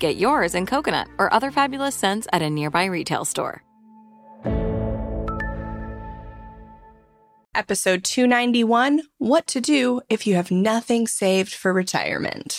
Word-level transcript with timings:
Get 0.00 0.16
yours 0.16 0.54
in 0.54 0.64
coconut 0.64 1.08
or 1.18 1.30
other 1.30 1.50
fabulous 1.50 1.94
scents 1.94 2.26
at 2.32 2.40
a 2.40 2.48
nearby 2.48 2.86
retail 2.86 3.26
store. 3.26 3.62
Episode 7.54 8.02
291 8.02 9.02
What 9.18 9.46
to 9.48 9.60
Do 9.60 10.00
If 10.08 10.26
You 10.26 10.36
Have 10.36 10.50
Nothing 10.50 11.06
Saved 11.06 11.52
for 11.52 11.74
Retirement. 11.74 12.56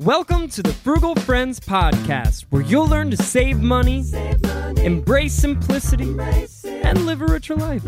Welcome 0.00 0.48
to 0.48 0.62
the 0.64 0.72
Frugal 0.72 1.14
Friends 1.14 1.60
Podcast, 1.60 2.46
where 2.50 2.62
you'll 2.62 2.88
learn 2.88 3.12
to 3.12 3.16
save 3.16 3.60
money, 3.60 4.06
embrace 4.82 5.34
simplicity, 5.34 6.16
and 6.64 7.06
live 7.06 7.22
a 7.22 7.26
richer 7.26 7.54
life. 7.54 7.84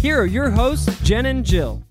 Here 0.00 0.18
are 0.18 0.24
your 0.24 0.48
hosts, 0.48 0.98
Jen 1.02 1.26
and 1.26 1.44
Jill. 1.44 1.82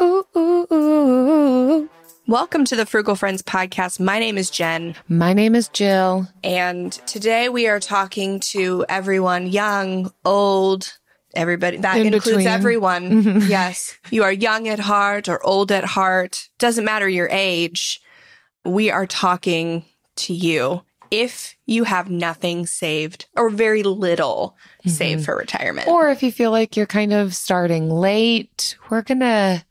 Ooh, 0.00 0.24
ooh, 0.36 0.66
ooh. 0.72 1.90
Welcome 2.26 2.64
to 2.66 2.76
the 2.76 2.84
Frugal 2.86 3.14
Friends 3.16 3.42
podcast. 3.42 4.00
My 4.00 4.18
name 4.18 4.36
is 4.36 4.50
Jen. 4.50 4.94
My 5.08 5.32
name 5.32 5.54
is 5.54 5.68
Jill. 5.68 6.28
And 6.42 6.92
today 7.06 7.48
we 7.48 7.68
are 7.68 7.80
talking 7.80 8.40
to 8.40 8.84
everyone, 8.88 9.46
young, 9.46 10.12
old, 10.24 10.98
everybody. 11.34 11.78
That 11.78 11.98
In 11.98 12.06
includes 12.12 12.38
between. 12.38 12.46
everyone. 12.48 13.10
Mhm. 13.22 13.48
yes. 13.48 13.96
You 14.10 14.24
are 14.24 14.32
young 14.32 14.68
at 14.68 14.80
heart 14.80 15.28
or 15.28 15.44
old 15.46 15.70
at 15.72 15.84
heart. 15.84 16.48
Doesn't 16.58 16.84
matter 16.84 17.08
your 17.08 17.28
age. 17.30 18.00
We 18.64 18.90
are 18.90 19.06
talking 19.06 19.84
to 20.16 20.34
you 20.34 20.82
if 21.10 21.56
you 21.66 21.84
have 21.84 22.10
nothing 22.10 22.66
saved 22.66 23.26
or 23.36 23.48
very 23.48 23.84
little 23.84 24.56
saved 24.84 25.20
mm-hmm. 25.20 25.24
for 25.24 25.36
retirement. 25.36 25.86
Or 25.88 26.10
if 26.10 26.22
you 26.22 26.32
feel 26.32 26.50
like 26.50 26.76
you're 26.76 26.86
kind 26.86 27.12
of 27.12 27.34
starting 27.34 27.88
late, 27.88 28.76
we're 28.90 29.02
going 29.02 29.20
to 29.20 29.64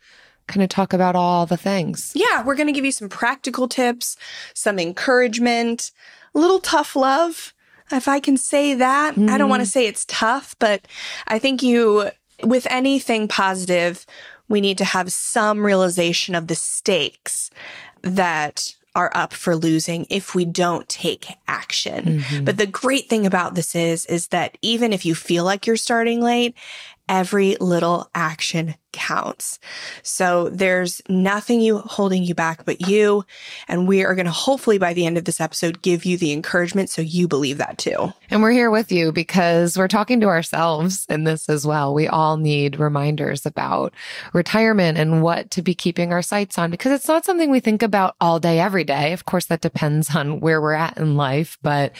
kind 0.47 0.63
of 0.63 0.69
talk 0.69 0.93
about 0.93 1.15
all 1.15 1.45
the 1.45 1.57
things. 1.57 2.11
yeah, 2.15 2.43
we're 2.43 2.55
going 2.55 2.67
to 2.67 2.73
give 2.73 2.85
you 2.85 2.91
some 2.91 3.09
practical 3.09 3.67
tips, 3.67 4.17
some 4.53 4.79
encouragement, 4.79 5.91
a 6.33 6.39
little 6.39 6.59
tough 6.59 6.95
love. 6.95 7.53
If 7.91 8.07
I 8.07 8.19
can 8.19 8.37
say 8.37 8.73
that, 8.75 9.17
I 9.17 9.37
don't 9.37 9.49
want 9.49 9.61
to 9.61 9.67
mm. 9.67 9.71
say 9.71 9.85
it's 9.85 10.05
tough, 10.05 10.55
but 10.57 10.87
I 11.27 11.37
think 11.37 11.61
you, 11.61 12.09
with 12.43 12.65
anything 12.69 13.27
positive, 13.27 14.05
we 14.47 14.59
need 14.59 14.77
to 14.79 14.85
have 14.85 15.11
some 15.11 15.65
realization 15.65 16.35
of 16.35 16.47
the 16.47 16.55
stakes 16.55 17.49
that 18.01 18.75
are 18.95 19.11
up 19.13 19.33
for 19.33 19.55
losing 19.55 20.07
if 20.09 20.33
we 20.33 20.45
don't 20.45 20.87
take 20.87 21.27
action. 21.47 22.19
Mm-hmm. 22.19 22.45
But 22.45 22.57
the 22.57 22.65
great 22.65 23.09
thing 23.09 23.25
about 23.25 23.53
this 23.53 23.75
is, 23.75 24.05
is 24.05 24.29
that 24.29 24.57
even 24.61 24.93
if 24.93 25.05
you 25.05 25.13
feel 25.13 25.43
like 25.43 25.67
you're 25.67 25.75
starting 25.75 26.21
late, 26.21 26.55
every 27.09 27.55
little 27.59 28.09
action 28.15 28.75
counts. 28.95 29.59
So 30.01 30.49
there's 30.49 31.01
nothing 31.07 31.61
you 31.61 31.79
holding 31.79 32.23
you 32.23 32.33
back 32.33 32.65
but 32.65 32.87
you. 32.87 33.25
And 33.67 33.87
we 33.87 34.03
are 34.03 34.15
going 34.15 34.25
to 34.25 34.31
hopefully 34.31 34.77
by 34.77 34.93
the 34.93 35.05
end 35.05 35.17
of 35.17 35.25
this 35.25 35.41
episode 35.41 35.81
give 35.81 36.05
you 36.05 36.17
the 36.17 36.31
encouragement 36.31 36.89
so 36.89 37.01
you 37.01 37.27
believe 37.27 37.57
that 37.57 37.77
too. 37.77 38.13
And 38.29 38.41
we're 38.41 38.51
here 38.51 38.71
with 38.71 38.91
you 38.91 39.11
because 39.11 39.77
we're 39.77 39.87
talking 39.87 40.21
to 40.21 40.27
ourselves 40.27 41.05
in 41.09 41.25
this 41.25 41.49
as 41.49 41.67
well. 41.67 41.93
We 41.93 42.07
all 42.07 42.37
need 42.37 42.79
reminders 42.79 43.45
about 43.45 43.93
retirement 44.33 44.97
and 44.97 45.21
what 45.21 45.51
to 45.51 45.61
be 45.61 45.75
keeping 45.75 46.11
our 46.11 46.21
sights 46.21 46.57
on 46.57 46.71
because 46.71 46.91
it's 46.91 47.07
not 47.07 47.25
something 47.25 47.51
we 47.51 47.59
think 47.59 47.83
about 47.83 48.15
all 48.21 48.39
day, 48.39 48.59
every 48.59 48.83
day. 48.83 49.13
Of 49.13 49.25
course, 49.25 49.45
that 49.45 49.61
depends 49.61 50.15
on 50.15 50.39
where 50.39 50.61
we're 50.61 50.73
at 50.73 50.97
in 50.97 51.17
life, 51.17 51.57
but 51.61 51.93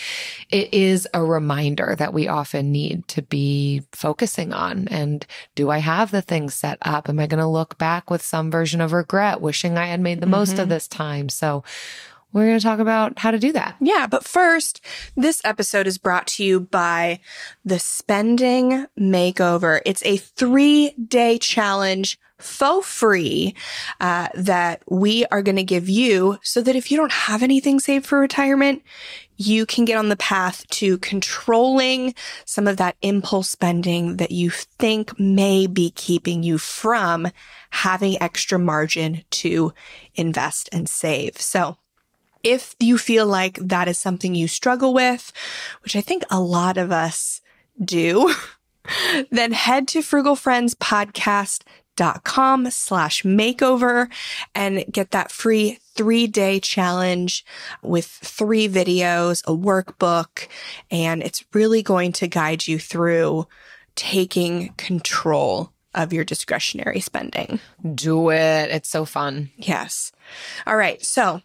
it 0.50 0.74
is 0.74 1.08
a 1.14 1.24
reminder 1.24 1.96
that 1.98 2.14
we 2.14 2.28
often 2.28 2.72
need 2.72 3.08
to 3.10 3.22
be 3.22 3.84
focusing 3.92 4.54
on. 4.54 4.88
And 4.88 5.26
do 5.56 5.70
I 5.70 5.80
have 5.80 6.12
the 6.12 6.22
things 6.22 6.54
set 6.54 6.78
up? 6.86 7.10
Am 7.10 7.20
I 7.20 7.28
going 7.28 7.40
to 7.40 7.48
look 7.48 7.78
back 7.78 8.10
with 8.10 8.22
some 8.22 8.52
version 8.52 8.82
of 8.82 8.94
regret, 8.94 9.42
wishing 9.42 9.78
I 9.78 9.88
had 9.88 10.00
made 10.00 10.22
the 10.22 10.28
most 10.28 10.54
of 10.54 10.60
mm-hmm. 10.60 10.70
this 10.70 10.88
time? 10.88 11.30
So 11.30 11.64
we're 12.36 12.48
going 12.48 12.60
to 12.60 12.64
talk 12.64 12.80
about 12.80 13.20
how 13.20 13.32
to 13.32 13.40
do 13.40 13.54
that. 13.54 13.78
Yeah, 13.80 14.08
but 14.08 14.26
first, 14.26 14.82
this 15.16 15.42
episode 15.46 15.88
is 15.88 15.98
brought 15.98 16.28
to 16.28 16.44
you 16.44 16.60
by 16.60 17.22
the 17.64 17.80
Spending 17.80 18.88
Makeover. 19.00 19.80
It's 19.86 20.06
a 20.06 20.18
three 20.18 20.92
day 20.92 21.38
challenge 21.38 22.20
for 22.40 22.82
free 22.82 23.56
uh, 24.02 24.28
that 24.36 24.84
we 24.90 25.26
are 25.28 25.42
going 25.42 25.56
to 25.56 25.64
give 25.64 25.88
you 25.88 26.38
so 26.44 26.62
that 26.62 26.76
if 26.76 26.92
you 26.92 26.98
don't 26.98 27.12
have 27.12 27.42
anything 27.42 27.80
saved 27.80 28.06
for 28.06 28.20
retirement, 28.20 28.84
you 29.38 29.66
can 29.66 29.86
get 29.86 29.98
on 29.98 30.10
the 30.10 30.16
path 30.16 30.68
to 30.70 30.98
controlling 31.00 32.14
some 32.46 32.68
of 32.68 32.78
that 32.78 32.96
impulse 33.02 33.50
spending 33.50 34.18
that 34.18 34.32
you 34.32 34.50
think 34.50 35.18
may 35.20 35.68
be 35.68 35.92
keeping 35.92 36.44
you 36.44 36.58
from 36.58 37.28
having 37.72 38.22
extra 38.22 38.58
margin 38.58 39.24
to 39.30 39.74
invest 40.16 40.70
and 40.72 40.88
save. 40.88 41.40
So 41.40 41.78
if 42.44 42.76
you 42.80 42.98
feel 42.98 43.26
like 43.26 43.56
that 43.56 43.88
is 43.88 43.98
something 43.98 44.36
you 44.36 44.48
struggle 44.48 44.94
with, 44.94 45.34
which 45.84 45.96
I 45.96 46.02
think 46.02 46.24
a 46.30 46.40
lot 46.40 46.78
of 46.78 46.92
us 46.92 47.42
do, 47.84 48.34
then 49.32 49.52
head 49.52 49.88
to 49.90 50.02
frugalfriendspodcast.com 51.96 52.72
slash 52.72 53.24
makeover 53.24 54.10
and 54.54 54.86
get 54.92 55.12
that 55.12 55.32
free 55.32 55.80
three 55.96 56.28
day 56.28 56.60
challenge 56.60 57.46
with 57.82 58.06
three 58.06 58.68
videos, 58.68 59.44
a 59.46 59.56
workbook, 59.56 60.48
and 60.92 61.24
it's 61.24 61.44
really 61.54 61.82
going 61.82 62.12
to 62.14 62.28
guide 62.28 62.68
you 62.68 62.80
through 62.80 63.48
taking 63.96 64.74
control 64.74 65.72
of 65.94 66.12
your 66.12 66.26
discretionary 66.26 67.00
spending. 67.00 67.60
Do 67.94 68.30
it. 68.30 68.70
It's 68.70 68.90
so 68.90 69.06
fun. 69.06 69.52
Yes. 69.56 70.12
All 70.68 70.76
right. 70.76 71.02
So 71.04 71.42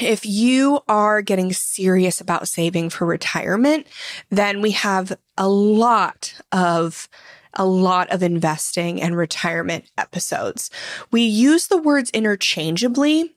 if 0.00 0.24
you 0.24 0.80
are 0.88 1.22
getting 1.22 1.52
serious 1.52 2.20
about 2.20 2.48
saving 2.48 2.90
for 2.90 3.06
retirement, 3.06 3.88
then 4.30 4.60
we 4.60 4.72
have 4.72 5.16
a 5.36 5.48
lot 5.48 6.34
of 6.52 7.08
a 7.56 7.66
lot 7.66 8.10
of 8.10 8.22
investing 8.22 9.00
and 9.00 9.16
retirement 9.16 9.90
episodes. 9.98 10.70
We 11.10 11.22
use 11.22 11.68
the 11.68 11.78
words 11.78 12.10
interchangeably 12.10 13.34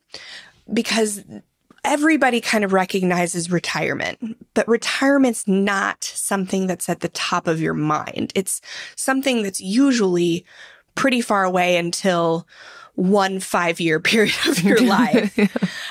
because 0.72 1.24
everybody 1.84 2.40
kind 2.40 2.64
of 2.64 2.72
recognizes 2.72 3.50
retirement, 3.50 4.36
but 4.54 4.68
retirement's 4.68 5.46
not 5.46 6.04
something 6.04 6.66
that's 6.66 6.88
at 6.88 7.00
the 7.00 7.08
top 7.10 7.46
of 7.46 7.60
your 7.60 7.74
mind. 7.74 8.32
It's 8.34 8.60
something 8.96 9.42
that's 9.42 9.60
usually 9.60 10.44
pretty 10.94 11.20
far 11.20 11.44
away 11.44 11.76
until 11.76 12.46
one 12.98 13.38
five 13.38 13.78
year 13.78 14.00
period 14.10 14.34
of 14.48 14.62
your 14.62 14.80
life. 14.84 15.38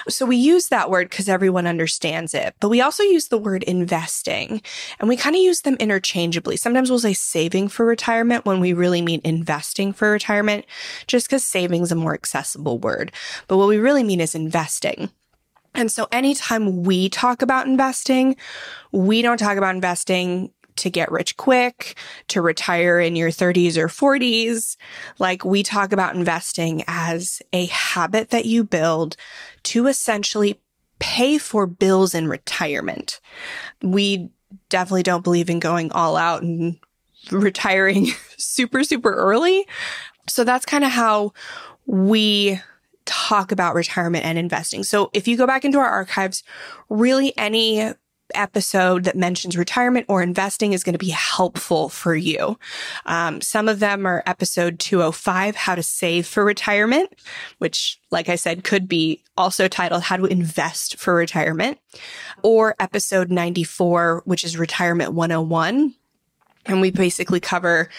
So 0.10 0.26
we 0.26 0.36
use 0.36 0.68
that 0.68 0.90
word 0.90 1.10
because 1.10 1.30
everyone 1.30 1.66
understands 1.66 2.34
it, 2.34 2.54
but 2.60 2.70
we 2.70 2.82
also 2.82 3.02
use 3.04 3.30
the 3.30 3.38
word 3.38 3.64
investing 3.64 4.62
and 5.00 5.08
we 5.08 5.16
kind 5.16 5.36
of 5.36 5.42
use 5.42 5.62
them 5.62 5.76
interchangeably. 5.76 6.58
Sometimes 6.58 6.90
we'll 6.90 7.00
say 7.00 7.14
saving 7.14 7.70
for 7.70 7.86
retirement 7.86 8.46
when 8.46 8.60
we 8.60 8.74
really 8.74 9.02
mean 9.02 9.22
investing 9.24 9.94
for 9.94 10.12
retirement, 10.12 10.66
just 11.08 11.28
because 11.28 11.44
saving 11.44 11.82
is 11.82 11.92
a 11.92 11.96
more 11.96 12.14
accessible 12.14 12.78
word. 12.78 13.14
But 13.48 13.58
what 13.58 13.70
we 13.70 13.78
really 13.78 14.04
mean 14.04 14.20
is 14.20 14.36
investing. 14.36 15.10
And 15.74 15.92
so 15.92 16.08
anytime 16.12 16.84
we 16.84 17.08
talk 17.08 17.42
about 17.42 17.68
investing, 17.68 18.36
we 18.92 19.22
don't 19.22 19.38
talk 19.38 19.58
about 19.58 19.76
investing 19.76 20.52
to 20.78 20.90
get 20.90 21.12
rich 21.12 21.38
quick, 21.38 21.98
to 22.30 22.42
retire 22.42 23.00
in 23.00 23.16
your 23.16 23.30
30s 23.30 23.78
or 23.78 23.88
40s. 23.88 24.78
Like 25.20 25.44
we 25.44 25.64
talk 25.64 25.92
about 25.92 26.16
investing 26.16 26.84
as 26.88 27.42
a 27.54 27.66
habit 27.68 28.30
that 28.30 28.46
you 28.46 28.64
build 28.64 29.16
to 29.64 29.88
essentially 29.88 30.60
pay 31.00 31.38
for 31.38 31.68
bills 31.68 32.16
in 32.16 32.28
retirement. 32.28 33.20
We 33.82 34.30
definitely 34.70 35.04
don't 35.04 35.24
believe 35.24 35.50
in 35.50 35.60
going 35.60 35.92
all 35.92 36.16
out 36.16 36.42
and 36.42 36.78
retiring 37.32 38.08
super, 38.38 38.84
super 38.84 39.14
early. 39.14 39.68
So 40.28 40.44
that's 40.44 40.66
kind 40.66 40.84
of 40.84 40.92
how 40.92 41.34
we 41.86 42.60
talk 43.06 43.52
about 43.52 43.76
retirement 43.76 44.26
and 44.26 44.38
investing. 44.38 44.84
So 44.84 45.10
if 45.14 45.28
you 45.28 45.38
go 45.38 45.48
back 45.48 45.64
into 45.66 45.80
our 45.80 45.90
archives, 45.90 46.44
really 46.90 47.36
any 47.38 47.94
episode 48.36 49.04
that 49.06 49.16
mentions 49.16 49.58
retirement 49.58 50.06
or 50.10 50.22
investing 50.22 50.74
is 50.74 50.84
going 50.84 50.94
to 50.94 51.00
be 51.00 51.10
helpful 51.10 51.90
for 51.90 52.16
you. 52.16 52.58
Um, 53.06 53.42
some 53.42 53.68
of 53.68 53.80
them 53.80 54.06
are 54.06 54.24
episode 54.26 54.80
205, 54.80 55.56
how 55.56 55.76
to 55.76 55.84
save 55.84 56.28
for 56.28 56.44
retirement, 56.44 57.14
which, 57.60 58.00
like 58.12 58.30
I 58.30 58.36
said, 58.36 58.64
could 58.64 58.88
be 58.88 59.24
also 59.38 59.68
titled 59.68 60.04
how 60.04 60.18
to 60.18 60.26
invest 60.26 60.98
for 60.98 61.16
retirement 61.16 61.80
or 62.44 62.76
episode 62.80 63.32
94, 63.32 64.24
which 64.26 64.44
is 64.44 64.58
retirement 64.58 65.14
101. 65.14 65.94
And 66.66 66.82
we 66.82 66.92
basically 66.92 67.40
cover 67.40 67.90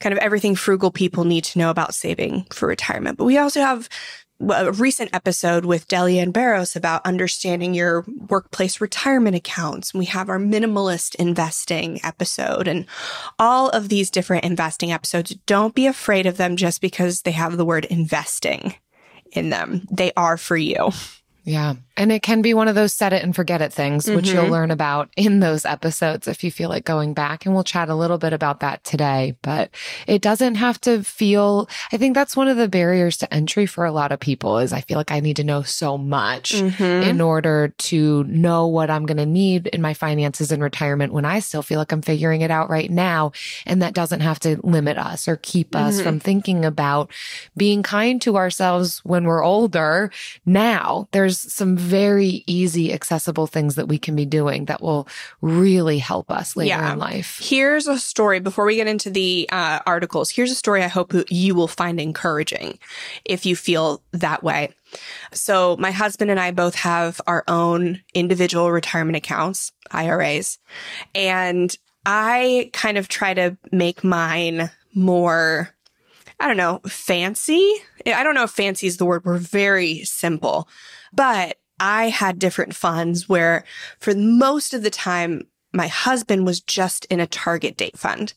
kind 0.00 0.12
of 0.12 0.18
everything 0.18 0.54
frugal 0.54 0.90
people 0.90 1.24
need 1.24 1.44
to 1.44 1.58
know 1.58 1.70
about 1.70 1.94
saving 1.94 2.46
for 2.52 2.68
retirement. 2.68 3.16
But 3.16 3.24
we 3.24 3.38
also 3.38 3.60
have 3.60 3.88
a 4.40 4.72
recent 4.72 5.10
episode 5.12 5.64
with 5.64 5.88
Delyanne 5.88 6.30
Barros 6.30 6.76
about 6.76 7.04
understanding 7.04 7.74
your 7.74 8.04
workplace 8.28 8.80
retirement 8.80 9.36
accounts. 9.36 9.92
We 9.92 10.04
have 10.06 10.28
our 10.28 10.38
minimalist 10.38 11.14
investing 11.16 12.00
episode 12.04 12.68
and 12.68 12.86
all 13.38 13.68
of 13.70 13.88
these 13.88 14.10
different 14.10 14.44
investing 14.44 14.92
episodes. 14.92 15.34
Don't 15.46 15.74
be 15.74 15.86
afraid 15.86 16.26
of 16.26 16.36
them 16.36 16.56
just 16.56 16.80
because 16.80 17.22
they 17.22 17.32
have 17.32 17.56
the 17.56 17.64
word 17.64 17.84
investing 17.86 18.74
in 19.32 19.50
them. 19.50 19.86
They 19.90 20.12
are 20.16 20.36
for 20.36 20.56
you. 20.56 20.90
Yeah. 21.44 21.74
And 21.98 22.12
it 22.12 22.22
can 22.22 22.42
be 22.42 22.54
one 22.54 22.68
of 22.68 22.76
those 22.76 22.94
set 22.94 23.12
it 23.12 23.24
and 23.24 23.34
forget 23.34 23.60
it 23.60 23.72
things, 23.72 24.06
mm-hmm. 24.06 24.16
which 24.16 24.30
you'll 24.30 24.44
mm-hmm. 24.44 24.52
learn 24.52 24.70
about 24.70 25.10
in 25.16 25.40
those 25.40 25.64
episodes 25.64 26.28
if 26.28 26.44
you 26.44 26.50
feel 26.50 26.68
like 26.68 26.84
going 26.84 27.12
back. 27.12 27.44
And 27.44 27.54
we'll 27.54 27.64
chat 27.64 27.88
a 27.88 27.94
little 27.94 28.18
bit 28.18 28.32
about 28.32 28.60
that 28.60 28.84
today. 28.84 29.36
But 29.42 29.70
it 30.06 30.22
doesn't 30.22 30.54
have 30.54 30.80
to 30.82 31.02
feel, 31.02 31.68
I 31.92 31.96
think 31.96 32.14
that's 32.14 32.36
one 32.36 32.46
of 32.46 32.56
the 32.56 32.68
barriers 32.68 33.16
to 33.18 33.34
entry 33.34 33.66
for 33.66 33.84
a 33.84 33.90
lot 33.90 34.12
of 34.12 34.20
people 34.20 34.58
is 34.58 34.72
I 34.72 34.80
feel 34.80 34.96
like 34.96 35.10
I 35.10 35.18
need 35.18 35.36
to 35.36 35.44
know 35.44 35.62
so 35.62 35.98
much 35.98 36.52
mm-hmm. 36.52 36.82
in 36.82 37.20
order 37.20 37.74
to 37.76 38.22
know 38.24 38.68
what 38.68 38.90
I'm 38.90 39.04
going 39.04 39.16
to 39.16 39.26
need 39.26 39.66
in 39.66 39.82
my 39.82 39.94
finances 39.94 40.52
in 40.52 40.60
retirement 40.60 41.12
when 41.12 41.24
I 41.24 41.40
still 41.40 41.62
feel 41.62 41.80
like 41.80 41.90
I'm 41.90 42.02
figuring 42.02 42.42
it 42.42 42.52
out 42.52 42.70
right 42.70 42.90
now. 42.90 43.32
And 43.66 43.82
that 43.82 43.94
doesn't 43.94 44.20
have 44.20 44.38
to 44.40 44.60
limit 44.62 44.98
us 44.98 45.26
or 45.26 45.34
keep 45.36 45.74
us 45.74 45.96
mm-hmm. 45.96 46.04
from 46.04 46.20
thinking 46.20 46.64
about 46.64 47.10
being 47.56 47.82
kind 47.82 48.22
to 48.22 48.36
ourselves 48.36 49.00
when 49.04 49.24
we're 49.24 49.42
older. 49.42 50.12
Now 50.46 51.08
there's 51.10 51.38
some 51.52 51.76
very 51.88 52.44
easy, 52.46 52.92
accessible 52.92 53.46
things 53.46 53.74
that 53.76 53.88
we 53.88 53.98
can 53.98 54.14
be 54.14 54.26
doing 54.26 54.66
that 54.66 54.82
will 54.82 55.08
really 55.40 55.98
help 55.98 56.30
us 56.30 56.56
later 56.56 56.68
yeah. 56.68 56.92
in 56.92 56.98
life. 56.98 57.38
Here's 57.42 57.88
a 57.88 57.98
story 57.98 58.40
before 58.40 58.64
we 58.64 58.76
get 58.76 58.86
into 58.86 59.10
the 59.10 59.48
uh, 59.50 59.80
articles. 59.86 60.30
Here's 60.30 60.50
a 60.50 60.54
story 60.54 60.84
I 60.84 60.88
hope 60.88 61.12
you 61.30 61.54
will 61.54 61.68
find 61.68 62.00
encouraging 62.00 62.78
if 63.24 63.46
you 63.46 63.56
feel 63.56 64.02
that 64.12 64.42
way. 64.42 64.74
So 65.32 65.76
my 65.78 65.90
husband 65.90 66.30
and 66.30 66.38
I 66.38 66.50
both 66.50 66.74
have 66.76 67.20
our 67.26 67.44
own 67.48 68.02
individual 68.14 68.70
retirement 68.70 69.16
accounts, 69.16 69.72
IRAs, 69.90 70.58
and 71.14 71.74
I 72.06 72.70
kind 72.72 72.98
of 72.98 73.08
try 73.08 73.34
to 73.34 73.56
make 73.72 74.04
mine 74.04 74.70
more 74.94 75.74
I 76.40 76.46
don't 76.46 76.56
know, 76.56 76.80
fancy. 76.86 77.74
I 78.06 78.22
don't 78.22 78.34
know 78.34 78.44
if 78.44 78.50
fancy 78.50 78.86
is 78.86 78.96
the 78.96 79.04
word. 79.04 79.24
We're 79.24 79.38
very 79.38 80.04
simple, 80.04 80.68
but 81.12 81.58
I 81.80 82.08
had 82.08 82.38
different 82.38 82.74
funds 82.74 83.28
where 83.28 83.64
for 83.98 84.14
most 84.14 84.74
of 84.74 84.82
the 84.82 84.90
time, 84.90 85.46
my 85.72 85.86
husband 85.86 86.46
was 86.46 86.60
just 86.60 87.04
in 87.06 87.20
a 87.20 87.26
target 87.26 87.76
date 87.76 87.98
fund. 87.98 88.34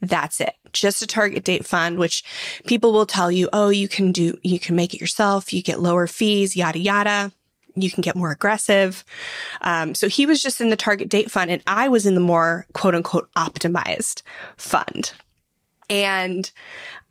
That's 0.00 0.40
it. 0.40 0.54
Just 0.72 1.02
a 1.02 1.06
target 1.06 1.44
date 1.44 1.66
fund, 1.66 1.98
which 1.98 2.24
people 2.66 2.92
will 2.92 3.06
tell 3.06 3.30
you, 3.30 3.48
oh, 3.52 3.70
you 3.70 3.88
can 3.88 4.12
do, 4.12 4.38
you 4.42 4.58
can 4.58 4.76
make 4.76 4.94
it 4.94 5.00
yourself. 5.00 5.52
You 5.52 5.62
get 5.62 5.80
lower 5.80 6.06
fees, 6.06 6.56
yada, 6.56 6.78
yada. 6.78 7.32
You 7.74 7.90
can 7.90 8.02
get 8.02 8.16
more 8.16 8.30
aggressive. 8.30 9.04
Um, 9.60 9.94
so 9.94 10.08
he 10.08 10.26
was 10.26 10.42
just 10.42 10.60
in 10.60 10.70
the 10.70 10.76
target 10.76 11.08
date 11.08 11.30
fund 11.30 11.50
and 11.50 11.62
I 11.66 11.88
was 11.88 12.06
in 12.06 12.14
the 12.14 12.20
more 12.20 12.66
quote 12.72 12.94
unquote 12.94 13.30
optimized 13.34 14.22
fund. 14.56 15.12
And 15.90 16.50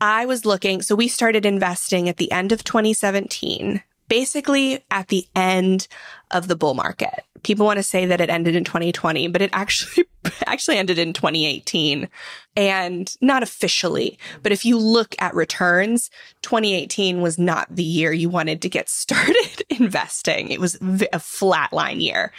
I 0.02 0.26
was 0.26 0.46
looking, 0.46 0.82
so 0.82 0.96
we 0.96 1.08
started 1.08 1.46
investing 1.46 2.08
at 2.10 2.18
the 2.18 2.32
end 2.32 2.52
of 2.52 2.64
2017 2.64 3.82
basically 4.08 4.84
at 4.92 5.08
the 5.08 5.26
end 5.36 5.88
of 6.32 6.48
the 6.48 6.56
bull 6.56 6.74
market. 6.74 7.24
People 7.44 7.66
want 7.66 7.78
to 7.78 7.84
say 7.84 8.06
that 8.06 8.20
it 8.20 8.30
ended 8.30 8.56
in 8.56 8.64
2020, 8.64 9.28
but 9.28 9.42
it 9.42 9.50
actually 9.54 10.06
actually 10.46 10.78
ended 10.78 10.98
in 10.98 11.14
2018 11.14 12.10
and 12.56 13.16
not 13.22 13.44
officially. 13.44 14.18
But 14.44 14.52
if 14.52 14.66
you 14.66 14.78
look 14.78 15.16
at 15.20 15.34
returns, 15.36 16.10
2018 16.42 17.22
was 17.22 17.38
not 17.38 17.68
the 17.74 17.84
year 17.84 18.12
you 18.12 18.30
wanted 18.30 18.62
to 18.64 18.70
get 18.70 18.90
started 18.98 19.64
investing. 19.70 20.50
It 20.50 20.60
was 20.60 20.76
a 20.76 21.20
flatline 21.20 22.02
year. 22.02 22.32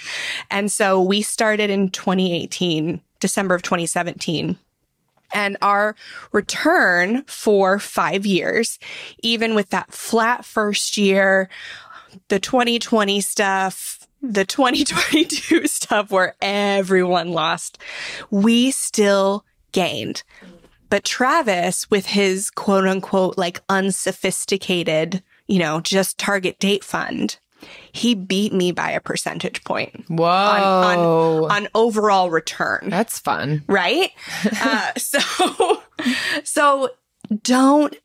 And 0.50 0.70
so 0.70 1.00
we 1.00 1.22
started 1.22 1.70
in 1.70 1.90
2018, 1.90 3.00
December 3.20 3.54
of 3.54 3.62
2017 3.62 4.58
and 5.32 5.56
our 5.62 5.94
return 6.32 7.22
for 7.24 7.78
five 7.78 8.26
years, 8.26 8.78
even 9.22 9.54
with 9.54 9.70
that 9.70 9.92
flat 9.92 10.44
first 10.44 10.96
year, 10.96 11.48
the 12.28 12.38
2020 12.38 13.20
stuff, 13.20 14.06
the 14.22 14.44
2022 14.44 15.66
stuff 15.66 16.10
where 16.10 16.34
everyone 16.40 17.32
lost, 17.32 17.78
we 18.30 18.70
still 18.70 19.44
gained. 19.72 20.22
But 20.90 21.04
Travis, 21.04 21.90
with 21.90 22.06
his 22.06 22.50
quote 22.50 22.86
unquote, 22.86 23.36
like 23.36 23.60
unsophisticated, 23.68 25.22
you 25.46 25.58
know, 25.58 25.80
just 25.80 26.18
target 26.18 26.58
date 26.58 26.82
fund, 26.82 27.38
he 27.92 28.14
beat 28.14 28.52
me 28.52 28.72
by 28.72 28.90
a 28.90 29.00
percentage 29.00 29.64
point. 29.64 30.04
Whoa. 30.08 30.26
On, 30.26 30.98
on, 30.98 31.50
on 31.50 31.68
overall 31.74 32.30
return. 32.30 32.88
That's 32.88 33.18
fun. 33.18 33.64
Right? 33.66 34.10
uh, 34.62 34.92
so, 34.96 35.82
so 36.44 36.90
don't, 37.42 37.96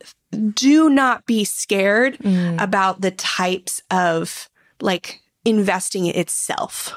do 0.54 0.90
not 0.90 1.26
be 1.26 1.44
scared 1.44 2.18
mm. 2.20 2.62
about 2.62 3.02
the 3.02 3.12
types 3.12 3.82
of 3.92 4.50
like 4.82 5.22
investing 5.46 6.08
itself. 6.08 6.94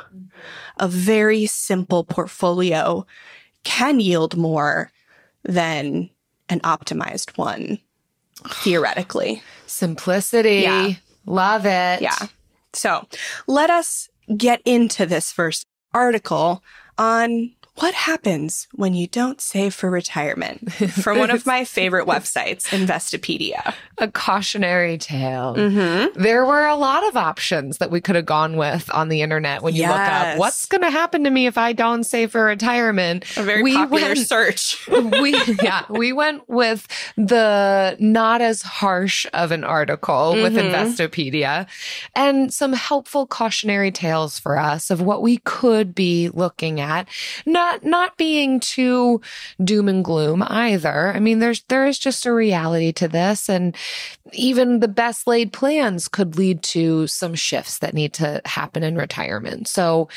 A 0.78 0.88
very 0.88 1.46
simple 1.46 2.04
portfolio 2.04 3.06
can 3.64 4.00
yield 4.00 4.36
more 4.36 4.90
than 5.42 6.10
an 6.48 6.60
optimized 6.60 7.36
one, 7.36 7.78
theoretically. 8.48 9.42
Simplicity. 9.66 10.60
Yeah. 10.62 10.92
Love 11.26 11.66
it. 11.66 12.00
Yeah. 12.00 12.16
So 12.76 13.06
let 13.46 13.70
us 13.70 14.08
get 14.36 14.60
into 14.64 15.06
this 15.06 15.32
first 15.32 15.66
article 15.94 16.62
on 16.98 17.52
what 17.76 17.94
happens 17.94 18.68
when 18.74 18.94
you 18.94 19.06
don't 19.06 19.40
save 19.40 19.74
for 19.74 19.90
retirement 19.90 20.72
from 20.92 21.18
one 21.18 21.30
of 21.30 21.44
my 21.44 21.64
favorite 21.64 22.06
websites, 22.06 22.66
Investopedia. 22.68 23.74
A 23.98 24.08
cautionary 24.08 24.96
tale. 24.96 25.54
Mm-hmm. 25.54 26.20
There 26.20 26.46
were 26.46 26.66
a 26.66 26.74
lot 26.74 27.06
of 27.08 27.16
options 27.16 27.78
that 27.78 27.90
we 27.90 28.00
could 28.00 28.16
have 28.16 28.24
gone 28.24 28.56
with 28.56 28.90
on 28.94 29.08
the 29.08 29.20
internet 29.20 29.62
when 29.62 29.74
you 29.74 29.82
yes. 29.82 29.90
look 29.90 29.98
up 30.00 30.38
what's 30.38 30.66
going 30.66 30.82
to 30.82 30.90
happen 30.90 31.24
to 31.24 31.30
me 31.30 31.46
if 31.46 31.58
I 31.58 31.74
don't 31.74 32.04
save 32.04 32.32
for 32.32 32.44
retirement. 32.44 33.24
A 33.36 33.42
very 33.42 33.62
we 33.62 33.74
popular 33.74 34.08
went, 34.08 34.18
search. 34.18 34.88
we 35.20 35.36
yeah, 35.62 35.84
we 35.90 36.12
went 36.12 36.48
with 36.48 36.86
the 37.16 37.96
not 38.00 38.40
as 38.40 38.62
harsh 38.62 39.26
of 39.34 39.52
an 39.52 39.64
article 39.64 40.32
mm-hmm. 40.34 40.42
with 40.42 40.54
Investopedia 40.54 41.66
and 42.14 42.52
some 42.52 42.72
helpful 42.72 43.26
cautionary 43.26 43.90
tales 43.90 44.38
for 44.38 44.58
us 44.58 44.90
of 44.90 45.02
what 45.02 45.20
we 45.20 45.38
could 45.38 45.94
be 45.94 46.30
looking 46.30 46.80
at. 46.80 47.06
Not 47.44 47.65
not 47.66 47.84
not 47.84 48.16
being 48.16 48.60
too 48.60 49.20
doom 49.62 49.88
and 49.88 50.04
gloom 50.04 50.42
either. 50.46 51.08
I 51.08 51.20
mean, 51.20 51.40
there's 51.40 51.62
there 51.68 51.86
is 51.86 51.98
just 51.98 52.26
a 52.26 52.32
reality 52.32 52.92
to 52.92 53.08
this, 53.08 53.48
and 53.48 53.76
even 54.32 54.80
the 54.80 54.88
best 54.88 55.26
laid 55.26 55.52
plans 55.52 56.08
could 56.08 56.36
lead 56.36 56.62
to 56.62 57.06
some 57.06 57.34
shifts 57.34 57.78
that 57.78 57.94
need 57.94 58.12
to 58.14 58.40
happen 58.44 58.82
in 58.82 58.96
retirement. 58.96 59.68
So 59.68 60.08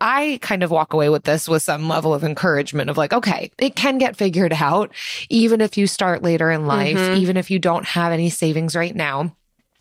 I 0.00 0.38
kind 0.42 0.62
of 0.62 0.70
walk 0.70 0.92
away 0.92 1.08
with 1.08 1.24
this 1.24 1.48
with 1.48 1.62
some 1.62 1.88
level 1.88 2.12
of 2.12 2.24
encouragement 2.24 2.90
of 2.90 2.98
like, 2.98 3.12
okay, 3.12 3.50
it 3.58 3.76
can 3.76 3.98
get 3.98 4.16
figured 4.16 4.52
out, 4.52 4.92
even 5.28 5.60
if 5.60 5.76
you 5.76 5.86
start 5.86 6.22
later 6.22 6.50
in 6.50 6.66
life, 6.66 6.96
mm-hmm. 6.96 7.20
even 7.20 7.36
if 7.36 7.50
you 7.50 7.58
don't 7.58 7.86
have 7.86 8.12
any 8.12 8.30
savings 8.30 8.76
right 8.76 8.94
now 8.94 9.34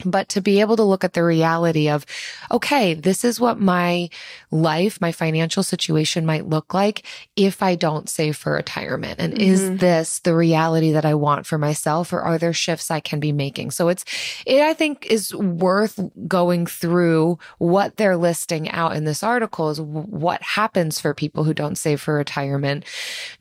but 0.06 0.30
to 0.30 0.42
be 0.42 0.62
able 0.62 0.78
to 0.78 0.84
look 0.84 1.04
at 1.04 1.14
the 1.14 1.24
reality 1.24 1.90
of, 1.90 2.06
okay, 2.52 2.94
this 2.94 3.26
is 3.26 3.40
what 3.40 3.60
my 3.60 4.10
life, 4.50 5.02
my 5.02 5.12
financial 5.12 5.64
situation 5.64 6.26
might 6.26 6.48
look 6.48 6.74
like 6.74 7.04
if 7.36 7.62
I 7.62 7.76
don't 7.76 8.10
save 8.10 8.38
for 8.38 8.54
retirement. 8.54 9.20
And 9.20 9.34
mm-hmm. 9.34 9.42
is 9.42 9.78
this 9.78 10.20
the 10.20 10.36
reality 10.36 10.92
that 10.94 11.06
I 11.06 11.16
want 11.16 11.46
for 11.46 11.58
myself 11.58 12.14
or 12.14 12.22
are 12.22 12.38
there 12.38 12.54
shifts 12.54 12.90
I 12.90 13.00
can 13.00 13.20
be 13.20 13.32
making? 13.32 13.72
So 13.72 13.90
it's, 13.90 14.06
it, 14.46 14.62
I 14.62 14.74
think 14.74 15.06
is 15.08 15.36
worth 15.36 16.00
going 16.28 16.66
through 16.66 17.38
what 17.58 17.98
they're 17.98 18.18
listing 18.18 18.70
out 18.70 18.96
in 18.96 19.04
this 19.04 19.24
article 19.24 19.70
is 19.70 19.82
what 19.82 20.42
happens 20.42 21.00
for 21.00 21.14
people 21.14 21.44
who 21.44 21.54
don't 21.54 21.78
save 21.78 22.00
for 22.00 22.16
retirement 22.16 22.86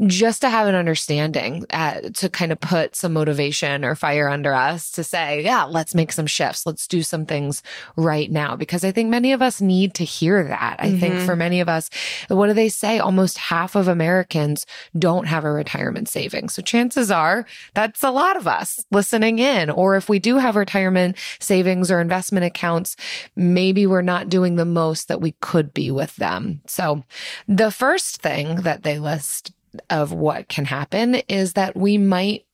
just 0.06 0.40
to 0.40 0.50
have 0.50 0.66
an 0.66 0.74
understanding 0.74 1.64
uh, 1.70 2.00
to 2.14 2.28
kind 2.28 2.50
of 2.50 2.60
put 2.60 2.96
some 2.96 3.12
motivation 3.12 3.84
or 3.84 3.94
fire 3.94 4.28
under 4.28 4.52
us 4.52 4.90
to 4.92 5.04
say, 5.04 5.44
yeah, 5.44 5.64
let's 5.64 5.94
make 5.94 6.12
some 6.12 6.26
shifts 6.26 6.47
Let's 6.66 6.86
do 6.86 7.02
some 7.02 7.26
things 7.26 7.62
right 7.96 8.30
now 8.30 8.56
because 8.56 8.84
I 8.84 8.92
think 8.92 9.10
many 9.10 9.32
of 9.32 9.42
us 9.42 9.60
need 9.60 9.94
to 9.94 10.04
hear 10.04 10.44
that. 10.44 10.76
I 10.78 10.88
mm-hmm. 10.88 10.98
think 10.98 11.20
for 11.20 11.36
many 11.36 11.60
of 11.60 11.68
us, 11.68 11.90
what 12.28 12.46
do 12.48 12.54
they 12.54 12.68
say? 12.68 12.98
Almost 12.98 13.38
half 13.38 13.74
of 13.74 13.88
Americans 13.88 14.66
don't 14.98 15.26
have 15.26 15.44
a 15.44 15.52
retirement 15.52 16.08
savings. 16.08 16.54
So 16.54 16.62
chances 16.62 17.10
are 17.10 17.46
that's 17.74 18.02
a 18.02 18.10
lot 18.10 18.36
of 18.36 18.46
us 18.46 18.84
listening 18.90 19.38
in. 19.38 19.70
Or 19.70 19.96
if 19.96 20.08
we 20.08 20.18
do 20.18 20.36
have 20.38 20.56
retirement 20.56 21.16
savings 21.40 21.90
or 21.90 22.00
investment 22.00 22.44
accounts, 22.44 22.96
maybe 23.36 23.86
we're 23.86 24.02
not 24.02 24.28
doing 24.28 24.56
the 24.56 24.64
most 24.64 25.08
that 25.08 25.20
we 25.20 25.32
could 25.40 25.72
be 25.74 25.90
with 25.90 26.16
them. 26.16 26.60
So 26.66 27.04
the 27.46 27.70
first 27.70 28.20
thing 28.22 28.56
that 28.62 28.82
they 28.82 28.98
list 28.98 29.52
of 29.90 30.12
what 30.12 30.48
can 30.48 30.64
happen 30.64 31.16
is 31.28 31.52
that 31.54 31.76
we 31.76 31.98
might 31.98 32.44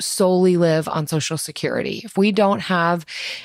solely 0.00 0.56
live 0.56 0.88
on 0.88 1.06
Social 1.06 1.38
Security. 1.38 2.02
If 2.04 2.16
we 2.16 2.32
don't 2.32 2.60
have 2.60 3.04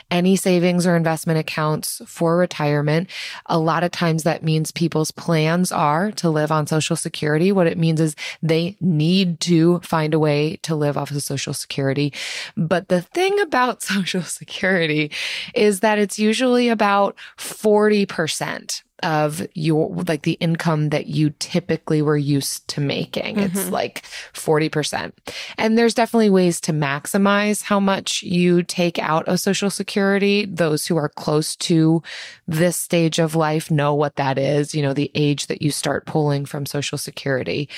any 0.10 0.36
savings 0.36 0.88
or 0.88 0.96
investment 0.96 1.40
accounts 1.40 2.02
for 2.06 2.38
retirement, 2.38 3.10
a 3.46 3.60
lot 3.60 3.84
of 3.84 3.92
times 3.92 4.24
that 4.24 4.44
means 4.44 4.72
people's 4.72 5.12
plans 5.12 5.72
are 5.72 6.12
to 6.14 6.30
live 6.30 6.52
on 6.52 6.68
Social 6.68 6.96
Security. 6.96 7.52
What 7.52 7.68
it 7.68 7.78
means 7.78 8.00
is 8.00 8.16
they 8.42 8.78
need 8.80 9.40
to 9.42 9.80
find 9.80 10.14
a 10.14 10.20
way 10.20 10.58
to 10.64 10.76
live 10.76 10.98
off 10.98 11.12
of 11.12 11.22
Social 11.22 11.54
Security. 11.54 12.14
But 12.56 12.88
the 12.90 13.02
thing 13.02 13.40
about 13.40 13.82
Social 13.96 14.24
Security 14.24 15.12
is 15.54 15.82
that 15.82 16.00
it's 16.00 16.20
usually 16.20 16.70
about 16.70 17.16
40% 17.38 18.84
of 19.06 19.48
your 19.54 19.90
like 20.08 20.24
the 20.24 20.34
income 20.34 20.90
that 20.90 21.06
you 21.06 21.30
typically 21.38 22.02
were 22.02 22.18
used 22.18 22.68
to 22.68 22.82
making. 22.82 23.36
Mm-hmm. 23.36 23.58
It's 23.58 23.70
like 23.70 24.02
40%. 24.34 25.14
And 25.60 25.78
there's 25.78 25.94
definitely 25.94 26.32
ways 26.32 26.60
to 26.62 26.74
maximize 26.74 27.62
how 27.62 27.80
much 27.80 28.24
you 28.24 28.64
take 28.64 28.98
out 28.98 29.28
of 29.28 29.40
social 29.40 29.70
security. 29.70 30.46
Those 30.46 30.88
who 30.88 30.98
are 30.98 31.10
close 31.10 31.56
to 31.58 32.02
this 32.48 32.76
stage 32.78 33.20
of 33.20 33.36
life 33.36 33.70
know 33.70 33.94
what 33.94 34.16
that 34.16 34.40
is, 34.40 34.74
you 34.74 34.82
know, 34.82 34.94
the 34.94 35.12
age 35.14 35.48
that 35.48 35.62
you 35.62 35.70
start 35.70 36.08
pulling 36.08 36.46
from 36.46 36.66
social 36.66 36.98
security. 36.98 37.70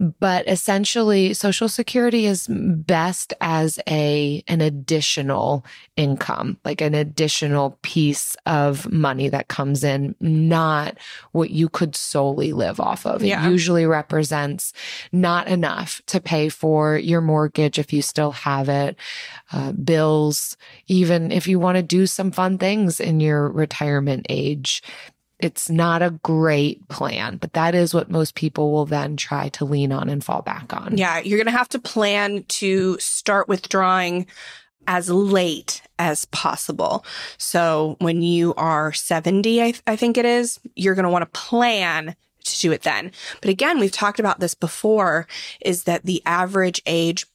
But 0.00 0.48
essentially 0.48 1.34
social 1.34 1.68
security 1.68 2.24
is 2.24 2.48
best 2.48 3.34
as 3.42 3.78
a 3.86 4.42
an 4.48 4.62
additional 4.62 5.66
income, 5.96 6.56
like 6.64 6.80
an 6.80 6.94
additional 6.94 7.78
piece 7.82 8.36
of 8.46 8.90
money 8.90 9.28
that 9.28 9.48
comes 9.48 9.84
in 9.84 10.14
not 10.18 10.61
what 11.32 11.50
you 11.50 11.68
could 11.68 11.96
solely 11.96 12.52
live 12.52 12.80
off 12.80 13.06
of. 13.06 13.22
Yeah. 13.22 13.46
It 13.46 13.50
usually 13.50 13.86
represents 13.86 14.72
not 15.10 15.48
enough 15.48 16.02
to 16.06 16.20
pay 16.20 16.48
for 16.48 16.96
your 16.96 17.20
mortgage 17.20 17.78
if 17.78 17.92
you 17.92 18.02
still 18.02 18.32
have 18.32 18.68
it, 18.68 18.96
uh, 19.52 19.72
bills, 19.72 20.56
even 20.86 21.30
if 21.32 21.46
you 21.46 21.58
want 21.58 21.76
to 21.76 21.82
do 21.82 22.06
some 22.06 22.30
fun 22.30 22.58
things 22.58 23.00
in 23.00 23.20
your 23.20 23.48
retirement 23.48 24.26
age. 24.28 24.82
It's 25.38 25.68
not 25.68 26.02
a 26.02 26.10
great 26.22 26.86
plan, 26.88 27.36
but 27.36 27.54
that 27.54 27.74
is 27.74 27.92
what 27.92 28.08
most 28.08 28.36
people 28.36 28.70
will 28.70 28.86
then 28.86 29.16
try 29.16 29.48
to 29.50 29.64
lean 29.64 29.90
on 29.90 30.08
and 30.08 30.22
fall 30.22 30.40
back 30.40 30.72
on. 30.72 30.96
Yeah, 30.96 31.18
you're 31.18 31.38
going 31.38 31.52
to 31.52 31.58
have 31.58 31.68
to 31.70 31.80
plan 31.80 32.44
to 32.44 32.96
start 33.00 33.48
withdrawing 33.48 34.28
as 34.86 35.08
late 35.10 35.82
as 35.98 36.24
possible. 36.26 37.04
So 37.38 37.96
when 37.98 38.22
you 38.22 38.54
are 38.54 38.92
70, 38.92 39.62
I, 39.62 39.74
I 39.86 39.96
think 39.96 40.16
it 40.16 40.24
is, 40.24 40.58
you're 40.74 40.94
going 40.94 41.04
to 41.04 41.10
want 41.10 41.22
to 41.22 41.38
plan 41.38 42.16
to 42.44 42.60
do 42.60 42.72
it 42.72 42.82
then. 42.82 43.12
But 43.40 43.50
again, 43.50 43.78
we've 43.78 43.92
talked 43.92 44.18
about 44.18 44.40
this 44.40 44.54
before 44.54 45.26
is 45.60 45.84
that 45.84 46.04
the 46.04 46.22
average 46.26 46.82
age 46.86 47.26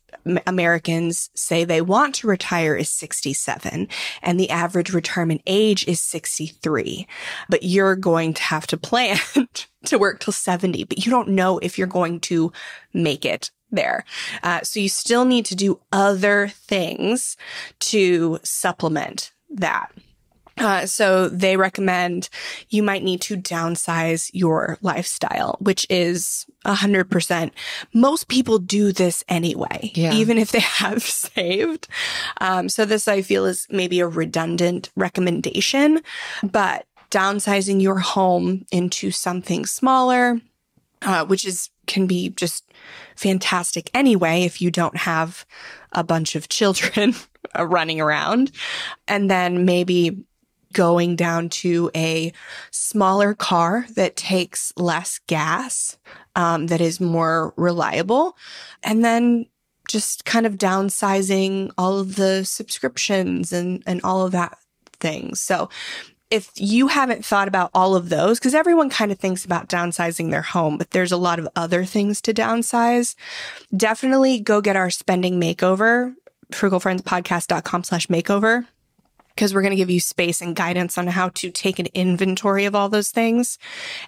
Americans 0.45 1.29
say 1.35 1.63
they 1.63 1.81
want 1.81 2.15
to 2.15 2.27
retire 2.27 2.75
is 2.75 2.89
67 2.89 3.87
and 4.21 4.39
the 4.39 4.49
average 4.49 4.93
retirement 4.93 5.41
age 5.45 5.87
is 5.87 6.01
63. 6.01 7.07
But 7.49 7.63
you're 7.63 7.95
going 7.95 8.33
to 8.33 8.43
have 8.43 8.67
to 8.67 8.77
plan 8.77 9.17
to 9.85 9.97
work 9.97 10.19
till 10.19 10.33
70, 10.33 10.83
but 10.85 11.05
you 11.05 11.11
don't 11.11 11.29
know 11.29 11.59
if 11.59 11.77
you're 11.77 11.87
going 11.87 12.19
to 12.21 12.51
make 12.93 13.25
it 13.25 13.51
there. 13.71 14.05
Uh, 14.43 14.61
so 14.61 14.79
you 14.79 14.89
still 14.89 15.25
need 15.25 15.45
to 15.45 15.55
do 15.55 15.79
other 15.91 16.47
things 16.47 17.37
to 17.79 18.39
supplement 18.43 19.31
that. 19.49 19.91
Uh, 20.57 20.85
so 20.85 21.29
they 21.29 21.55
recommend 21.55 22.29
you 22.69 22.81
might 22.81 23.03
need 23.03 23.21
to 23.21 23.37
downsize 23.37 24.29
your 24.33 24.77
lifestyle, 24.81 25.55
which 25.59 25.85
is 25.89 26.45
a 26.65 26.73
hundred 26.73 27.09
percent. 27.09 27.53
Most 27.93 28.27
people 28.27 28.57
do 28.57 28.91
this 28.91 29.23
anyway, 29.29 29.91
yeah. 29.93 30.13
even 30.13 30.37
if 30.37 30.51
they 30.51 30.59
have 30.61 31.03
saved. 31.03 31.87
Um, 32.41 32.69
so 32.69 32.85
this 32.85 33.07
I 33.07 33.21
feel 33.21 33.45
is 33.45 33.67
maybe 33.69 33.99
a 33.99 34.07
redundant 34.07 34.89
recommendation, 34.95 36.01
but 36.43 36.85
downsizing 37.11 37.81
your 37.81 37.99
home 37.99 38.65
into 38.71 39.11
something 39.11 39.65
smaller, 39.65 40.41
uh, 41.01 41.25
which 41.25 41.45
is 41.45 41.69
can 41.85 42.07
be 42.07 42.29
just 42.29 42.71
fantastic 43.15 43.89
anyway 43.93 44.43
if 44.43 44.61
you 44.61 44.69
don't 44.69 44.97
have 44.97 45.45
a 45.93 46.03
bunch 46.03 46.35
of 46.35 46.49
children 46.49 47.15
running 47.59 48.01
around. 48.01 48.51
And 49.07 49.29
then 49.29 49.65
maybe 49.65 50.23
going 50.73 51.15
down 51.15 51.49
to 51.49 51.89
a 51.95 52.31
smaller 52.71 53.33
car 53.33 53.85
that 53.95 54.15
takes 54.15 54.73
less 54.75 55.19
gas, 55.27 55.97
um, 56.35 56.67
that 56.67 56.81
is 56.81 56.99
more 56.99 57.53
reliable. 57.55 58.37
And 58.83 59.03
then 59.03 59.45
just 59.87 60.25
kind 60.25 60.45
of 60.45 60.57
downsizing 60.57 61.71
all 61.77 61.97
of 61.99 62.15
the 62.15 62.43
subscriptions 62.43 63.53
and, 63.53 63.81
and 63.87 64.01
all 64.03 64.25
of 64.25 64.33
that 64.33 64.57
things. 64.99 65.41
So 65.41 65.69
if 66.29 66.51
you 66.55 66.87
haven't 66.87 67.23
thought 67.25 67.47
about 67.47 67.71
all 67.73 67.95
of 67.95 68.09
those, 68.09 68.39
because 68.39 68.53
everyone 68.53 68.89
kind 68.89 69.11
of 69.11 69.19
thinks 69.19 69.45
about 69.45 69.69
downsizing 69.69 70.29
their 70.29 70.41
home, 70.41 70.77
but 70.77 70.91
there's 70.91 71.11
a 71.11 71.17
lot 71.17 71.39
of 71.39 71.47
other 71.55 71.85
things 71.85 72.21
to 72.21 72.33
downsize, 72.33 73.15
definitely 73.75 74.39
go 74.39 74.59
get 74.59 74.75
our 74.75 74.89
spending 74.89 75.39
makeover, 75.39 76.13
frugalfriendspodcast.com 76.51 77.83
slash 77.83 78.07
makeover, 78.07 78.67
because 79.29 79.53
we're 79.53 79.61
going 79.61 79.71
to 79.71 79.77
give 79.77 79.89
you 79.89 79.99
space 79.99 80.41
and 80.41 80.55
guidance 80.55 80.97
on 80.97 81.07
how 81.07 81.29
to 81.29 81.51
take 81.51 81.79
an 81.79 81.87
inventory 81.93 82.65
of 82.65 82.75
all 82.75 82.89
those 82.89 83.11
things. 83.11 83.57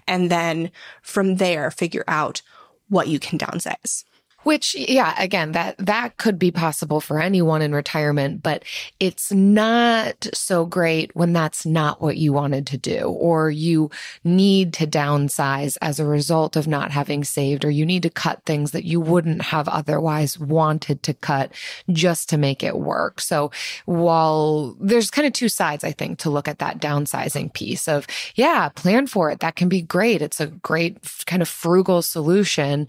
And 0.08 0.30
then 0.30 0.72
from 1.02 1.36
there, 1.36 1.70
figure 1.72 2.04
out 2.08 2.42
what 2.90 3.08
you 3.08 3.20
can 3.20 3.38
downsize. 3.38 4.04
Which, 4.44 4.74
yeah, 4.74 5.14
again, 5.22 5.52
that, 5.52 5.76
that 5.80 6.16
could 6.16 6.40
be 6.40 6.50
possible 6.50 7.02
for 7.02 7.20
anyone 7.20 7.62
in 7.62 7.76
retirement, 7.76 8.42
but 8.42 8.64
it's 9.00 9.34
not 9.34 10.28
so 10.34 10.66
great 10.66 11.14
when 11.14 11.34
that's 11.34 11.66
not 11.66 12.02
what 12.02 12.16
you 12.16 12.32
wanted 12.32 12.66
to 12.68 12.78
do, 12.78 13.10
or 13.10 13.52
you 13.52 13.92
need 14.24 14.74
to 14.76 14.88
downsize 14.88 15.78
as 15.82 16.00
a 16.00 16.06
result 16.06 16.56
of 16.56 16.68
not 16.68 16.92
having 16.92 17.26
saved, 17.26 17.66
or 17.66 17.70
you 17.70 17.86
need 17.86 18.04
to 18.04 18.10
cut 18.10 18.42
things 18.46 18.72
that 18.72 18.86
you 18.86 19.02
wouldn't 19.02 19.42
have 19.42 19.68
otherwise 19.68 20.40
wanted 20.40 21.04
to 21.04 21.14
cut 21.14 21.52
just 21.92 22.30
to 22.30 22.38
make 22.38 22.64
it 22.64 22.78
work. 22.78 23.20
So 23.20 23.52
while 23.86 24.78
there's 24.80 25.12
kind 25.12 25.28
of 25.28 25.34
two 25.34 25.50
sides, 25.50 25.84
I 25.84 25.92
think, 25.92 26.18
to 26.20 26.30
look 26.30 26.48
at 26.48 26.60
that 26.60 26.80
downsizing 26.80 27.54
piece 27.54 27.90
of, 27.90 28.08
yeah, 28.36 28.70
plan 28.70 29.06
for 29.06 29.30
it. 29.32 29.42
That 29.42 29.58
can 29.58 29.68
be 29.68 29.82
great. 29.82 30.22
It's 30.22 30.40
a 30.40 30.48
great 30.48 30.98
kind 31.26 31.42
of 31.42 31.50
frugal 31.50 32.02
solution, 32.02 32.88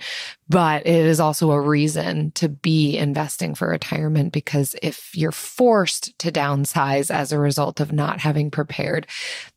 but 0.49 0.87
it 0.87 1.07
is 1.07 1.19
also 1.19 1.40
a 1.49 1.61
reason 1.61 2.33
to 2.33 2.49
be 2.49 2.97
investing 2.99 3.55
for 3.55 3.69
retirement 3.69 4.33
because 4.33 4.75
if 4.83 5.11
you're 5.15 5.33
forced 5.33 6.19
to 6.19 6.31
downsize 6.31 7.11
as 7.11 7.33
a 7.33 7.39
result 7.39 7.81
of 7.81 7.93
not 7.93 8.21
having 8.21 8.51
prepared, 8.51 9.07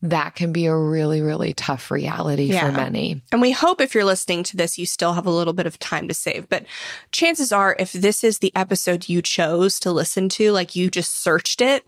that 0.02 0.34
can 0.34 0.52
be 0.52 0.66
a 0.66 0.76
really, 0.76 1.20
really 1.20 1.52
tough 1.52 1.90
reality 1.90 2.44
yeah. 2.44 2.66
for 2.66 2.72
many. 2.76 3.22
And 3.32 3.40
we 3.40 3.50
hope 3.50 3.80
if 3.80 3.94
you're 3.94 4.04
listening 4.04 4.42
to 4.44 4.56
this, 4.56 4.78
you 4.78 4.86
still 4.86 5.12
have 5.14 5.26
a 5.26 5.30
little 5.30 5.52
bit 5.52 5.66
of 5.66 5.78
time 5.78 6.08
to 6.08 6.14
save. 6.14 6.48
But 6.48 6.64
chances 7.12 7.52
are, 7.52 7.76
if 7.78 7.92
this 7.92 8.24
is 8.24 8.38
the 8.38 8.52
episode 8.56 9.08
you 9.08 9.20
chose 9.20 9.78
to 9.80 9.92
listen 9.92 10.28
to, 10.30 10.52
like 10.52 10.76
you 10.76 10.90
just 10.90 11.22
searched 11.22 11.60
it, 11.60 11.84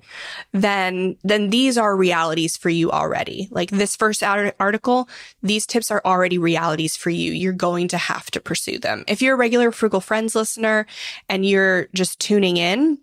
then, 0.53 1.17
then 1.23 1.51
these 1.51 1.79
are 1.79 1.97
realities 1.97 2.57
for 2.57 2.69
you 2.69 2.91
already. 2.91 3.49
Like 3.51 3.71
this 3.71 3.97
first 3.97 4.23
article, 4.23 5.09
these 5.43 5.67
tips 5.67 5.91
are 5.91 6.03
already 6.05 6.39
realities 6.39 6.97
for 6.97 7.11
you. 7.11 7.33
You're 7.33 7.53
going 7.53 7.89
to 7.89 7.99
have 7.99 8.31
to 8.33 8.41
pursue 8.41 8.79
them. 8.79 9.05
If 9.07 9.23
you're 9.23 9.35
a 9.35 9.39
regular 9.39 9.71
Frugal 9.87 10.01
Friends 10.01 10.35
listener 10.35 10.85
and 11.29 11.47
you're 11.47 11.87
just 11.95 12.19
tuning 12.19 12.57
in, 12.57 12.99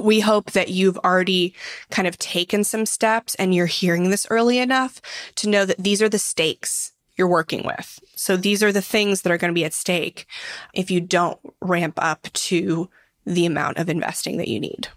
we 0.00 0.20
hope 0.20 0.52
that 0.52 0.70
you've 0.70 0.96
already 0.98 1.54
kind 1.90 2.08
of 2.08 2.16
taken 2.16 2.64
some 2.64 2.86
steps 2.86 3.34
and 3.34 3.54
you're 3.54 3.66
hearing 3.66 4.08
this 4.08 4.26
early 4.30 4.58
enough 4.58 5.02
to 5.34 5.46
know 5.46 5.66
that 5.66 5.76
these 5.76 6.00
are 6.00 6.08
the 6.08 6.18
stakes 6.18 6.92
you're 7.16 7.28
working 7.28 7.66
with. 7.66 8.00
So 8.14 8.38
these 8.38 8.62
are 8.62 8.72
the 8.72 8.80
things 8.80 9.20
that 9.22 9.30
are 9.30 9.36
going 9.36 9.50
to 9.50 9.54
be 9.54 9.66
at 9.66 9.74
stake 9.74 10.24
if 10.72 10.90
you 10.90 11.02
don't 11.02 11.38
ramp 11.60 11.98
up 11.98 12.22
to 12.32 12.88
the 13.26 13.44
amount 13.44 13.76
of 13.76 13.90
investing 13.90 14.38
that 14.38 14.48
you 14.48 14.58
need. 14.58 14.88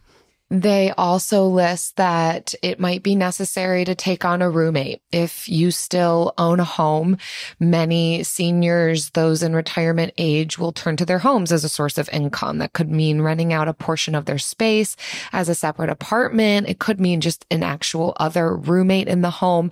They 0.52 0.92
also 0.98 1.46
list 1.46 1.98
that 1.98 2.56
it 2.64 2.80
might 2.80 3.04
be 3.04 3.16
necessary 3.16 3.86
to 3.86 3.94
take 3.94 4.26
on 4.26 4.42
a 4.42 4.50
roommate. 4.50 5.02
If 5.12 5.48
you 5.48 5.70
still 5.70 6.34
own 6.40 6.60
a 6.60 6.64
home, 6.64 7.18
many 7.60 8.24
seniors, 8.24 9.12
those 9.12 9.44
in 9.44 9.56
retirement 9.56 10.14
age, 10.18 10.58
will 10.58 10.72
turn 10.72 10.98
to 10.98 11.06
their 11.06 11.20
homes 11.20 11.52
as 11.52 11.64
a 11.64 11.70
source 11.70 12.00
of 12.00 12.10
income. 12.10 12.58
That 12.58 12.74
could 12.74 12.90
mean 12.90 13.22
renting 13.22 13.54
out 13.54 13.68
a 13.68 13.74
portion 13.74 14.16
of 14.16 14.26
their 14.26 14.40
space 14.40 14.96
as 15.32 15.50
a 15.50 15.56
separate 15.56 15.92
apartment. 15.92 16.68
It 16.68 16.80
could 16.80 17.00
mean 17.00 17.22
just 17.22 17.46
an 17.52 17.62
actual 17.62 18.14
other 18.18 18.56
roommate 18.56 19.08
in 19.08 19.22
the 19.22 19.30
home. 19.30 19.70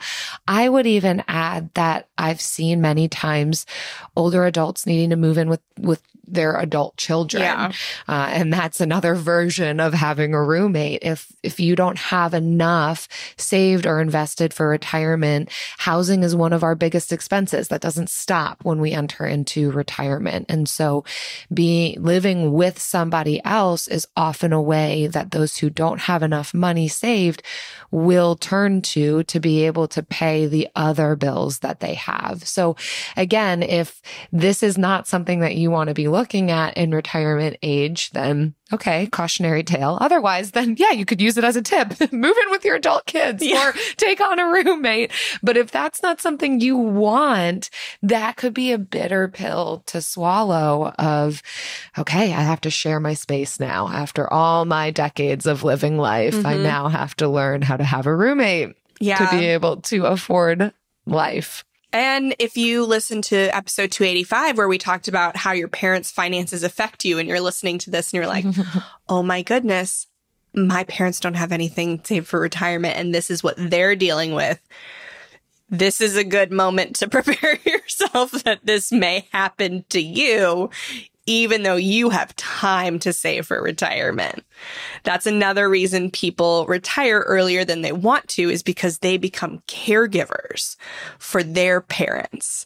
I 0.48 0.70
would 0.70 0.86
even 0.86 1.24
add 1.28 1.74
that 1.74 2.08
I've 2.20 2.42
seen 2.42 2.82
many 2.82 3.08
times 3.08 3.66
older 4.16 4.46
adults 4.46 4.86
needing 4.86 5.10
to 5.10 5.16
move 5.16 5.40
in 5.40 5.50
with, 5.50 5.62
with 5.80 6.04
their 6.28 6.58
adult 6.58 6.98
children. 6.98 7.44
Yeah. 7.44 7.72
Uh, 8.08 8.30
and 8.32 8.52
that's 8.52 8.82
another 8.82 9.16
version 9.16 9.80
of 9.80 9.94
having 9.94 10.34
a 10.34 10.44
roommate. 10.44 10.67
If, 10.76 11.32
if 11.44 11.60
you 11.60 11.76
don't 11.76 11.98
have 11.98 12.34
enough 12.34 13.08
saved 13.38 13.86
or 13.86 14.02
invested 14.02 14.54
for 14.54 14.70
retirement, 14.70 15.50
housing 15.78 16.24
is 16.24 16.36
one 16.36 16.54
of 16.54 16.64
our 16.64 16.76
biggest 16.76 17.12
expenses. 17.12 17.68
That 17.68 17.82
doesn't 17.82 18.10
stop 18.10 18.64
when 18.64 18.80
we 18.80 18.92
enter 18.92 19.26
into 19.26 19.72
retirement. 19.72 20.46
And 20.50 20.68
so 20.68 21.04
being, 21.54 22.02
living 22.02 22.54
with 22.54 22.80
somebody 22.80 23.44
else 23.44 23.88
is 23.88 24.08
often 24.16 24.54
a 24.54 24.62
way 24.62 25.08
that 25.08 25.32
those 25.32 25.58
who 25.58 25.70
don't 25.70 26.02
have 26.02 26.24
enough 26.24 26.54
money 26.54 26.88
saved 26.88 27.44
will 27.92 28.36
turn 28.36 28.82
to 28.82 29.24
to 29.24 29.40
be 29.40 29.66
able 29.66 29.88
to 29.88 30.04
pay 30.04 30.46
the 30.46 30.68
other 30.76 31.16
bills 31.16 31.60
that 31.60 31.80
they 31.80 31.94
have. 31.94 32.48
So 32.48 32.76
again, 33.16 33.64
if 33.64 34.02
this 34.32 34.64
is 34.64 34.78
not 34.78 35.08
something 35.08 35.40
that 35.40 35.56
you 35.56 35.72
want 35.72 35.90
to 35.90 35.94
be 35.94 36.08
looking 36.08 36.52
at 36.52 36.76
in 36.78 36.92
retirement 36.92 37.58
age, 37.62 38.12
then 38.12 38.56
okay, 38.74 39.08
cautionary 39.08 39.64
tale. 39.64 39.98
Otherwise, 40.02 40.52
then 40.52 40.76
yeah, 40.78 40.92
you 40.92 41.06
could 41.06 41.22
use 41.22 41.38
it 41.38 41.44
as 41.44 41.56
a 41.56 41.62
tip. 41.62 41.90
Move 42.12 42.36
in 42.38 42.52
with 42.52 42.66
your 42.66 42.76
adult 42.76 43.06
kids 43.06 43.46
Yeah. 43.46 43.70
or 43.70 43.74
take 43.98 44.20
on 44.22 44.40
a 44.40 44.46
roommate. 44.46 45.12
But 45.42 45.58
if 45.58 45.72
that's 45.72 46.02
not 46.04 46.22
something 46.22 46.60
you 46.60 46.76
want, 46.78 47.70
that 48.02 48.36
could 48.38 48.54
be 48.54 48.72
a 48.72 48.78
bitter 48.78 49.28
pill 49.28 49.84
to 49.88 50.02
swallow 50.02 50.90
of, 51.00 51.42
okay, 51.98 52.34
I 52.34 52.42
have 52.42 52.62
to 52.62 52.70
share 52.70 53.00
my 53.00 53.14
space 53.14 53.60
now. 53.60 53.88
After 53.88 54.32
all 54.32 54.66
my 54.66 54.92
decades 54.92 55.46
of 55.46 55.64
living 55.64 55.98
life, 55.98 56.46
I 56.46 56.56
Mhm. 56.56 56.64
now 56.64 56.88
have 56.90 57.16
to 57.18 57.28
learn 57.28 57.62
how 57.62 57.78
to 57.78 57.84
have 57.84 58.06
a 58.06 58.16
roommate 58.16 58.76
Yeah. 59.00 59.18
to 59.18 59.38
be 59.38 59.46
able 59.46 59.78
to 59.82 60.06
afford 60.06 60.74
life. 61.06 61.64
And 61.98 62.36
if 62.38 62.58
you 62.58 62.86
listen 62.86 63.24
to 63.24 63.36
episode 63.56 63.92
285, 63.92 64.56
where 64.56 64.68
we 64.68 64.78
talked 64.78 65.08
about 65.08 65.36
how 65.36 65.52
your 65.54 65.68
parents' 65.68 66.12
finances 66.12 66.62
affect 66.62 67.04
you, 67.04 67.18
and 67.18 67.28
you're 67.28 67.42
listening 67.42 67.80
to 67.80 67.90
this 67.90 68.14
and 68.14 68.18
you're 68.18 68.28
like, 68.28 68.46
oh 69.10 69.24
my 69.24 69.42
goodness, 69.42 70.06
my 70.54 70.84
parents 70.84 71.20
don't 71.20 71.34
have 71.34 71.52
anything 71.52 72.00
saved 72.04 72.28
for 72.28 72.40
retirement, 72.40 72.98
and 72.98 73.16
this 73.16 73.32
is 73.32 73.42
what 73.42 73.56
they're 73.58 73.96
dealing 73.96 74.36
with. 74.36 74.62
This 75.70 76.00
is 76.00 76.16
a 76.16 76.24
good 76.24 76.52
moment 76.52 76.98
to 76.98 77.10
prepare 77.10 77.58
yourself 77.66 78.32
that 78.44 78.64
this 78.64 78.92
may 78.92 79.28
happen 79.32 79.84
to 79.90 80.00
you, 80.00 80.70
even 81.28 81.64
though 81.64 81.76
you 81.76 82.10
have 82.10 82.36
time 82.38 82.98
to 83.00 83.14
save 83.14 83.46
for 83.46 83.62
retirement. 83.62 84.44
That's 85.04 85.28
another 85.28 85.70
reason 85.70 86.10
people 86.10 86.66
retire 86.66 87.20
earlier 87.20 87.64
than 87.64 87.82
they 87.82 87.92
want 87.92 88.28
to 88.30 88.50
is 88.50 88.64
because 88.64 89.00
they 89.00 89.18
become 89.18 89.62
caregivers 89.68 90.78
for 91.20 91.44
their 91.44 91.82
parents. 91.82 92.66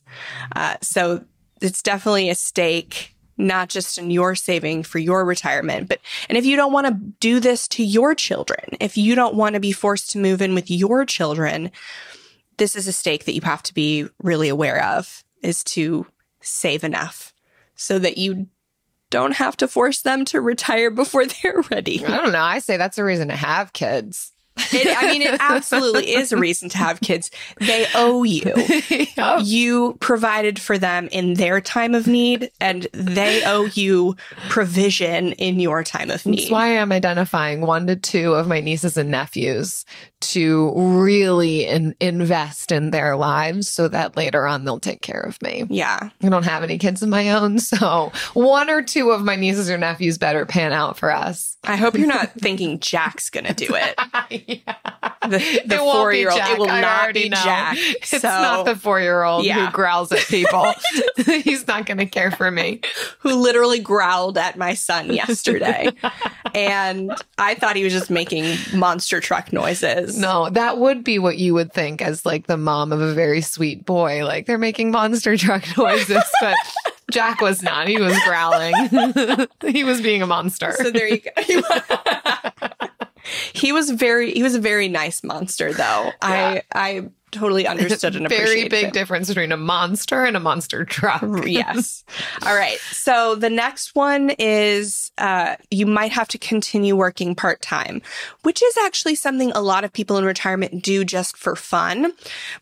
Uh, 0.56 0.77
so 0.82 1.25
it's 1.60 1.82
definitely 1.82 2.30
a 2.30 2.36
stake, 2.36 3.15
not 3.38 3.70
just 3.70 3.98
in 3.98 4.12
your 4.12 4.36
saving 4.36 4.84
for 4.84 5.00
your 5.00 5.25
retirement, 5.25 5.89
but, 5.89 6.00
and 6.30 6.38
if 6.38 6.46
you 6.46 6.56
don't 6.56 6.72
want 6.72 6.88
to 6.88 6.94
do 7.20 7.39
this 7.39 7.68
to 7.70 7.84
your 7.84 8.13
children, 8.13 8.77
if 8.80 8.96
you 8.96 9.15
don't 9.15 9.36
want 9.36 9.56
to 9.56 9.60
be 9.60 9.72
forced 9.72 10.12
to 10.12 10.20
move 10.20 10.41
in 10.41 10.53
with 10.53 10.70
your 10.70 11.03
children, 11.03 11.72
this 12.58 12.75
is 12.75 12.88
a 12.88 12.93
stake 12.93 13.26
that 13.26 13.34
you 13.34 13.41
have 13.41 13.63
to 13.63 13.74
be 13.74 14.08
really 14.21 14.50
aware 14.50 14.84
of 14.86 15.24
is 15.41 15.63
to 15.63 16.06
save 16.41 16.84
enough 16.84 17.31
so 17.82 18.00
that 18.00 18.17
you 18.17 18.48
don't 19.10 19.34
have 19.34 19.58
to 19.58 19.67
force 19.67 20.02
them 20.02 20.24
to 20.26 20.39
retire 20.39 20.89
before 20.91 21.26
they're 21.44 21.63
ready. 21.70 22.06
I 22.06 22.17
don't 22.17 22.32
know. 22.32 22.41
I 22.41 22.60
say 22.60 22.78
that's 22.78 22.98
a 22.98 23.04
reason 23.04 23.28
to 23.30 23.36
have 23.36 23.74
kids. 23.74 24.32
It, 24.71 24.97
I 24.97 25.12
mean, 25.12 25.21
it 25.21 25.38
absolutely 25.39 26.13
is 26.13 26.32
a 26.32 26.38
reason 26.38 26.69
to 26.69 26.78
have 26.78 27.02
kids. 27.02 27.32
They 27.60 27.86
owe 27.95 28.24
you. 28.24 28.54
You 29.41 29.97
provided 30.00 30.60
for 30.60 30.78
them 30.78 31.08
in 31.12 31.36
their 31.36 31.62
time 31.62 31.95
of 31.95 32.08
need, 32.08 32.52
and 32.60 32.88
they 32.93 33.43
owe 33.45 33.65
you 33.74 34.15
provision 34.50 35.34
in 35.34 35.60
your 35.60 35.84
time 35.84 36.10
of 36.12 36.26
need. 36.26 36.39
That's 36.39 36.52
why 36.52 36.78
I'm 36.78 36.91
identifying 36.91 37.62
one 37.62 37.88
to 37.88 37.95
two 37.95 38.34
of 38.34 38.47
my 38.47 38.60
nieces 38.60 38.97
and 38.97 39.12
nephews 39.12 39.86
to 40.21 40.74
really 40.76 41.65
in- 41.65 41.95
invest 42.00 42.71
in 42.71 42.91
their 42.91 43.15
lives 43.15 43.67
so 43.67 43.88
that 43.88 44.15
later 44.15 44.45
on 44.45 44.63
they'll 44.65 44.80
take 44.80 45.02
care 45.02 45.21
of 45.21 45.41
me. 45.41 45.65
yeah. 45.69 46.10
I 46.21 46.30
don't 46.30 46.43
have 46.45 46.63
any 46.63 46.78
kids 46.78 47.02
of 47.02 47.10
my 47.10 47.32
own, 47.32 47.60
so 47.71 48.12
one 48.34 48.69
or 48.69 48.82
two 48.82 49.12
of 49.12 49.24
my 49.24 49.36
nieces 49.36 49.69
or 49.69 49.78
nephews 49.78 50.17
better 50.17 50.45
pan 50.45 50.74
out 50.74 50.97
for 50.97 51.12
us. 51.12 51.58
I 51.63 51.76
hope 51.76 51.95
you're 51.95 52.08
not 52.08 52.32
thinking 52.34 52.80
Jack's 52.80 53.30
going 53.30 53.45
to 53.45 53.54
do 53.54 53.76
it. 53.76 54.62
The, 55.21 55.38
the 55.67 55.76
It 55.76 55.78
four 55.78 56.12
year 56.12 56.32
old. 56.32 56.41
It 56.41 56.58
will 56.58 56.69
I 56.69 56.82
not 56.82 57.13
be 57.13 57.30
know. 57.30 57.38
Jack. 57.43 57.78
It's 57.80 58.10
So- 58.10 58.28
not 58.28 58.65
the 58.65 58.76
four 58.76 59.00
year 59.00 59.21
old 59.24 59.45
Yeah. 59.45 59.67
who 59.67 59.71
growls 59.71 60.12
at 60.12 60.19
people. 60.26 60.74
He's 61.26 61.67
not 61.67 61.86
going 61.86 62.00
to 62.00 62.08
care 62.08 62.32
for 62.32 62.50
me. 62.50 62.82
who 63.19 63.36
literally 63.36 63.78
growled 63.80 64.39
at 64.39 64.58
my 64.58 64.74
son 64.74 65.13
yesterday. 65.13 65.91
and 66.56 67.13
I 67.38 67.54
thought 67.54 67.76
he 67.76 67.84
was 67.84 67.93
just 67.93 68.10
making 68.10 68.58
monster 68.74 69.19
truck 69.21 69.54
noises. 69.54 70.17
No, 70.17 70.50
that 70.50 70.80
would 70.80 71.04
be 71.04 71.19
what 71.19 71.38
you 71.38 71.54
would 71.54 71.71
think 71.71 72.02
as 72.02 72.26
like 72.26 72.47
the 72.47 72.58
mom 72.58 72.91
of 72.91 73.00
a 73.00 73.13
very 73.13 73.41
sweet 73.41 73.86
boy. 73.86 74.26
Like 74.26 74.47
they're 74.47 74.58
making 74.58 74.89
monster 74.89 75.38
truck 75.38 75.63
noises, 75.78 76.24
but 76.41 76.56
Jack 77.12 77.41
was 77.41 77.62
not. 77.62 77.88
He 77.88 77.97
was 77.97 78.17
growling. 78.26 78.74
he 79.67 79.84
was 79.84 80.02
being 80.02 80.21
a 80.21 80.28
monster. 80.28 80.74
So 80.78 80.91
there 80.91 81.08
you 81.08 81.19
go. 81.19 81.62
he 83.54 83.71
was 83.71 83.89
very 83.91 84.34
he 84.34 84.43
was 84.43 84.56
a 84.56 84.60
very 84.60 84.88
nice 84.88 85.24
monster 85.24 85.74
though. 85.74 86.12
I 86.21 86.63
I 86.74 87.10
totally 87.32 87.67
understood 87.67 88.15
and 88.15 88.28
very 88.30 88.67
big 88.67 88.88
it. 88.88 88.94
difference 88.94 89.28
between 89.28 89.52
a 89.52 89.58
monster 89.58 90.24
and 90.24 90.38
a 90.38 90.39
monster 90.39 90.86
truck. 90.86 91.24
yes. 91.46 92.04
All 92.46 92.56
right. 92.56 92.78
So 92.91 93.36
the 93.36 93.50
next 93.50 93.96
one 93.96 94.32
is 94.38 95.12
uh, 95.17 95.56
you 95.70 95.86
might 95.86 96.12
have 96.12 96.28
to 96.30 96.38
continue 96.38 96.96
working 96.96 97.36
part 97.36 97.62
time, 97.62 98.02
which 98.44 98.62
is 98.62 98.78
actually 98.78 99.15
something 99.15 99.52
a 99.52 99.62
lot 99.62 99.84
of 99.84 99.94
people 99.94 100.17
in 100.17 100.26
retirement 100.26 100.84
do 100.84 101.04
just 101.04 101.38
for 101.38 101.56
fun, 101.56 102.13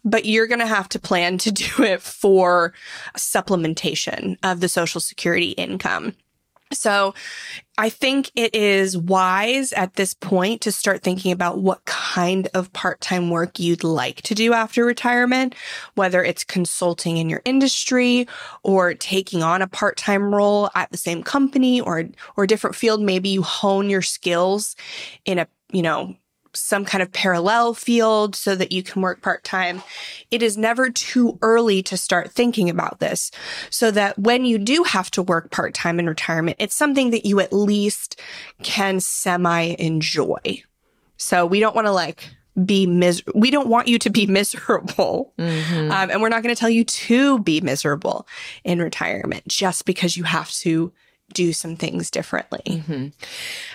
but 0.04 0.26
you're 0.26 0.48
going 0.48 0.60
to 0.60 0.68
have 0.68 0.90
to 0.90 1.00
plan 1.00 1.38
to 1.40 1.52
do 1.52 1.84
it 1.84 2.02
for 2.02 2.74
supplementation 3.18 4.38
of 4.44 4.60
the 4.60 4.70
Social 4.70 5.02
Security 5.02 5.52
income. 5.52 6.16
So 6.72 7.16
I 7.80 7.90
think 7.90 8.32
it 8.36 8.54
is 8.54 8.96
wise 8.96 9.74
at 9.74 9.96
this 9.96 10.14
point 10.14 10.62
to 10.62 10.72
start 10.72 11.02
thinking 11.02 11.32
about 11.32 11.60
what 11.60 11.84
kind 11.86 12.48
of 12.54 12.72
part-time 12.74 13.32
work 13.32 13.58
you'd 13.58 13.84
like 13.84 14.22
to 14.24 14.36
do 14.36 14.54
after 14.54 14.86
retirement, 14.86 15.56
whether 15.96 16.24
it's 16.24 16.44
consulting 16.44 17.18
in 17.18 17.28
your 17.28 17.42
industry 17.44 18.28
or 18.64 18.94
taking 18.94 19.42
on 19.42 19.64
a 19.64 19.68
part-time 19.68 20.34
role 20.34 20.70
at 20.76 20.92
the 20.92 20.98
same 20.98 21.24
company 21.24 21.82
or 21.82 22.06
or 22.38 22.46
different 22.46 22.76
field. 22.76 23.02
Maybe 23.02 23.30
you 23.30 23.42
hone 23.42 23.90
your 23.90 24.04
skills 24.04 24.76
in 25.26 25.40
a, 25.40 25.48
you 25.72 25.82
know, 25.82 26.16
some 26.54 26.86
kind 26.86 27.02
of 27.02 27.12
parallel 27.12 27.74
field 27.74 28.36
so 28.36 28.56
that 28.56 28.72
you 28.72 28.84
can 28.84 29.02
work 29.02 29.22
part 29.22 29.44
time. 29.44 29.82
It 30.32 30.42
is 30.42 30.58
never 30.58 30.90
too 30.90 31.38
early 31.42 31.84
to 31.84 31.98
start 31.98 32.32
thinking 32.32 32.70
about 32.70 33.00
this 33.00 33.32
so 33.70 33.92
that 33.92 34.18
when 34.18 34.46
you 34.46 34.58
do 34.58 34.84
have 34.84 35.12
to 35.12 35.22
work 35.22 35.52
part 35.52 35.74
time 35.74 36.00
in 36.00 36.08
retirement, 36.08 36.58
it's 36.60 36.76
something 36.76 37.12
that 37.12 37.26
you 37.26 37.40
at 37.40 37.54
least 37.54 38.20
can 38.64 39.00
semi 39.00 39.76
enjoy. 39.80 40.64
So 41.18 41.46
we 41.46 41.60
don't 41.60 41.76
want 41.76 41.86
to 41.86 41.92
like 41.92 42.30
be 42.66 42.86
mis, 42.88 43.22
we 43.36 43.52
don't 43.52 43.70
want 43.70 43.88
you 43.88 44.00
to 44.00 44.10
be 44.10 44.26
miserable. 44.40 45.34
Mhm. 45.38 45.92
Um, 45.92 46.10
and 46.10 46.22
we're 46.22 46.30
not 46.30 46.44
going 46.44 46.54
to 46.54 46.60
tell 46.60 46.70
you 46.70 46.84
to 46.84 47.40
be 47.40 47.62
miserable 47.62 48.28
in 48.64 48.80
retirement 48.82 49.48
just 49.48 49.86
because 49.86 50.18
you 50.18 50.24
have 50.24 50.52
to 50.52 50.92
do 51.34 51.54
some 51.54 51.76
things 51.76 52.12
differently. 52.12 52.62
Mm-hmm. 52.65 53.08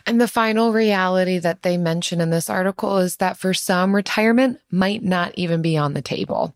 And 0.07 0.21
the 0.21 0.29
final 0.29 0.73
reality 0.73 1.38
that 1.38 1.62
they 1.62 1.77
mention 1.77 2.21
in 2.21 2.31
this 2.31 2.51
article 2.51 2.99
is 2.99 3.17
that 3.17 3.37
for 3.37 3.55
some, 3.55 3.95
retirement 3.95 4.61
might 4.71 5.03
not 5.03 5.33
even 5.37 5.62
be 5.62 5.77
on 5.77 5.95
the 5.95 6.03
table. 6.03 6.55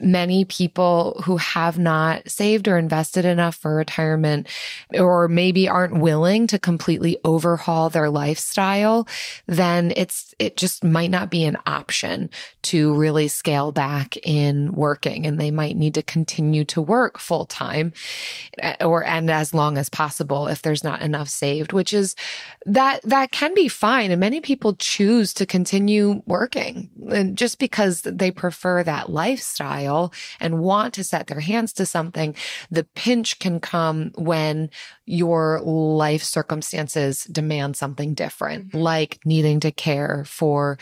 Many 0.00 0.44
people 0.44 1.20
who 1.24 1.36
have 1.38 1.78
not 1.78 2.28
saved 2.30 2.68
or 2.68 2.78
invested 2.78 3.24
enough 3.24 3.56
for 3.56 3.74
retirement, 3.74 4.46
or 4.94 5.28
maybe 5.28 5.68
aren't 5.68 5.98
willing 5.98 6.46
to 6.48 6.58
completely 6.58 7.18
overhaul 7.24 7.88
their 7.90 8.10
lifestyle, 8.10 9.06
then 9.46 9.92
it's, 9.96 10.31
it 10.42 10.56
just 10.56 10.82
might 10.82 11.10
not 11.10 11.30
be 11.30 11.44
an 11.44 11.56
option 11.66 12.28
to 12.62 12.94
really 12.94 13.28
scale 13.28 13.70
back 13.70 14.16
in 14.18 14.72
working. 14.72 15.24
And 15.26 15.38
they 15.38 15.52
might 15.52 15.76
need 15.76 15.94
to 15.94 16.02
continue 16.02 16.64
to 16.66 16.82
work 16.82 17.18
full 17.18 17.46
time 17.46 17.92
eh, 18.58 18.74
or, 18.84 19.04
and 19.04 19.30
as 19.30 19.54
long 19.54 19.78
as 19.78 19.88
possible 19.88 20.48
if 20.48 20.62
there's 20.62 20.82
not 20.82 21.00
enough 21.00 21.28
saved, 21.28 21.72
which 21.72 21.94
is 21.94 22.16
that, 22.66 23.02
that 23.02 23.30
can 23.30 23.54
be 23.54 23.68
fine. 23.68 24.10
And 24.10 24.20
many 24.20 24.40
people 24.40 24.74
choose 24.74 25.32
to 25.34 25.46
continue 25.46 26.22
working 26.26 26.90
and 27.10 27.38
just 27.38 27.58
because 27.58 28.02
they 28.02 28.30
prefer 28.30 28.82
that 28.82 29.10
lifestyle 29.10 30.12
and 30.40 30.58
want 30.58 30.94
to 30.94 31.04
set 31.04 31.28
their 31.28 31.40
hands 31.40 31.72
to 31.74 31.86
something, 31.86 32.34
the 32.70 32.84
pinch 32.94 33.38
can 33.38 33.60
come 33.60 34.12
when 34.16 34.70
your 35.06 35.60
life 35.60 36.22
circumstances 36.22 37.24
demand 37.24 37.76
something 37.76 38.14
different, 38.14 38.68
mm-hmm. 38.68 38.78
like 38.78 39.18
needing 39.24 39.60
to 39.60 39.70
care 39.70 40.24
for 40.32 40.78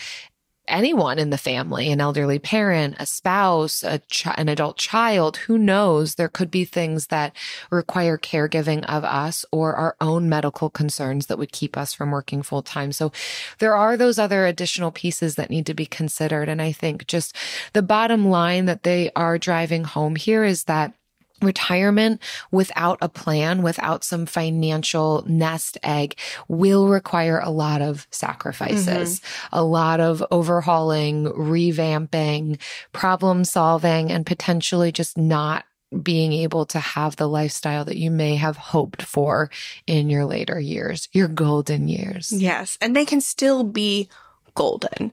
anyone 0.71 1.19
in 1.19 1.31
the 1.31 1.39
family, 1.39 1.91
an 1.91 2.01
elderly 2.01 2.39
parent, 2.39 2.95
a 2.99 3.07
spouse, 3.07 3.83
a 3.83 4.01
an 4.37 4.49
adult 4.49 4.77
child, 4.77 5.37
who 5.37 5.59
knows? 5.59 6.15
There 6.15 6.29
could 6.29 6.51
be 6.51 6.65
things 6.65 7.09
that 7.09 7.35
require 7.71 8.17
caregiving 8.17 8.85
of 8.87 9.05
us 9.05 9.45
or 9.53 9.75
our 9.75 9.97
own 10.01 10.29
medical 10.29 10.71
concerns 10.71 11.27
that 11.27 11.39
would 11.39 11.53
keep 11.53 11.77
us 11.77 11.93
from 11.93 12.11
working 12.11 12.43
full 12.43 12.63
time. 12.63 12.93
So 12.93 13.13
there 13.59 13.75
are 13.75 13.97
those 13.97 14.19
other 14.19 14.47
additional 14.47 14.93
pieces 14.93 15.35
that 15.35 15.51
need 15.51 15.67
to 15.67 15.75
be 15.75 15.87
considered. 15.87 16.49
And 16.49 16.63
I 16.63 16.73
think 16.73 17.07
just 17.07 17.37
the 17.73 17.83
bottom 17.83 18.29
line 18.29 18.67
that 18.67 18.85
they 18.85 19.11
are 19.17 19.39
driving 19.39 19.85
home 19.85 20.17
here 20.17 20.45
is 20.45 20.65
that 20.65 20.95
retirement 21.42 22.20
without 22.50 22.98
a 23.00 23.09
plan, 23.09 23.62
without 23.62 24.05
some 24.05 24.26
financial 24.26 25.24
nest 25.26 25.79
egg 25.83 26.18
will 26.48 26.88
require 26.88 27.38
a 27.40 27.50
lot 27.50 27.83
of 27.83 28.07
sacrifices, 28.11 29.20
mm-hmm. 29.20 29.57
a 29.59 29.62
lot 29.62 30.00
of 30.00 30.24
overhauling, 30.31 31.24
revamping, 31.26 32.61
problem 32.92 33.44
solving, 33.44 34.11
and 34.11 34.26
potentially 34.26 34.92
just 34.92 35.16
not 35.16 35.64
being 36.03 36.33
able 36.33 36.66
to 36.66 36.79
have 36.79 37.16
the 37.16 37.29
lifestyle 37.29 37.85
that 37.85 37.96
you 37.96 38.11
may 38.11 38.37
have 38.37 38.57
hoped 38.57 39.03
for 39.03 39.50
in 39.87 40.09
your 40.09 40.24
later 40.24 40.61
years, 40.61 41.09
your 41.12 41.29
golden 41.29 41.88
years. 41.88 42.33
Yes. 42.33 42.79
And 42.81 42.94
they 42.94 43.05
can 43.05 43.20
still 43.20 43.64
be 43.64 44.09
golden. 44.55 45.12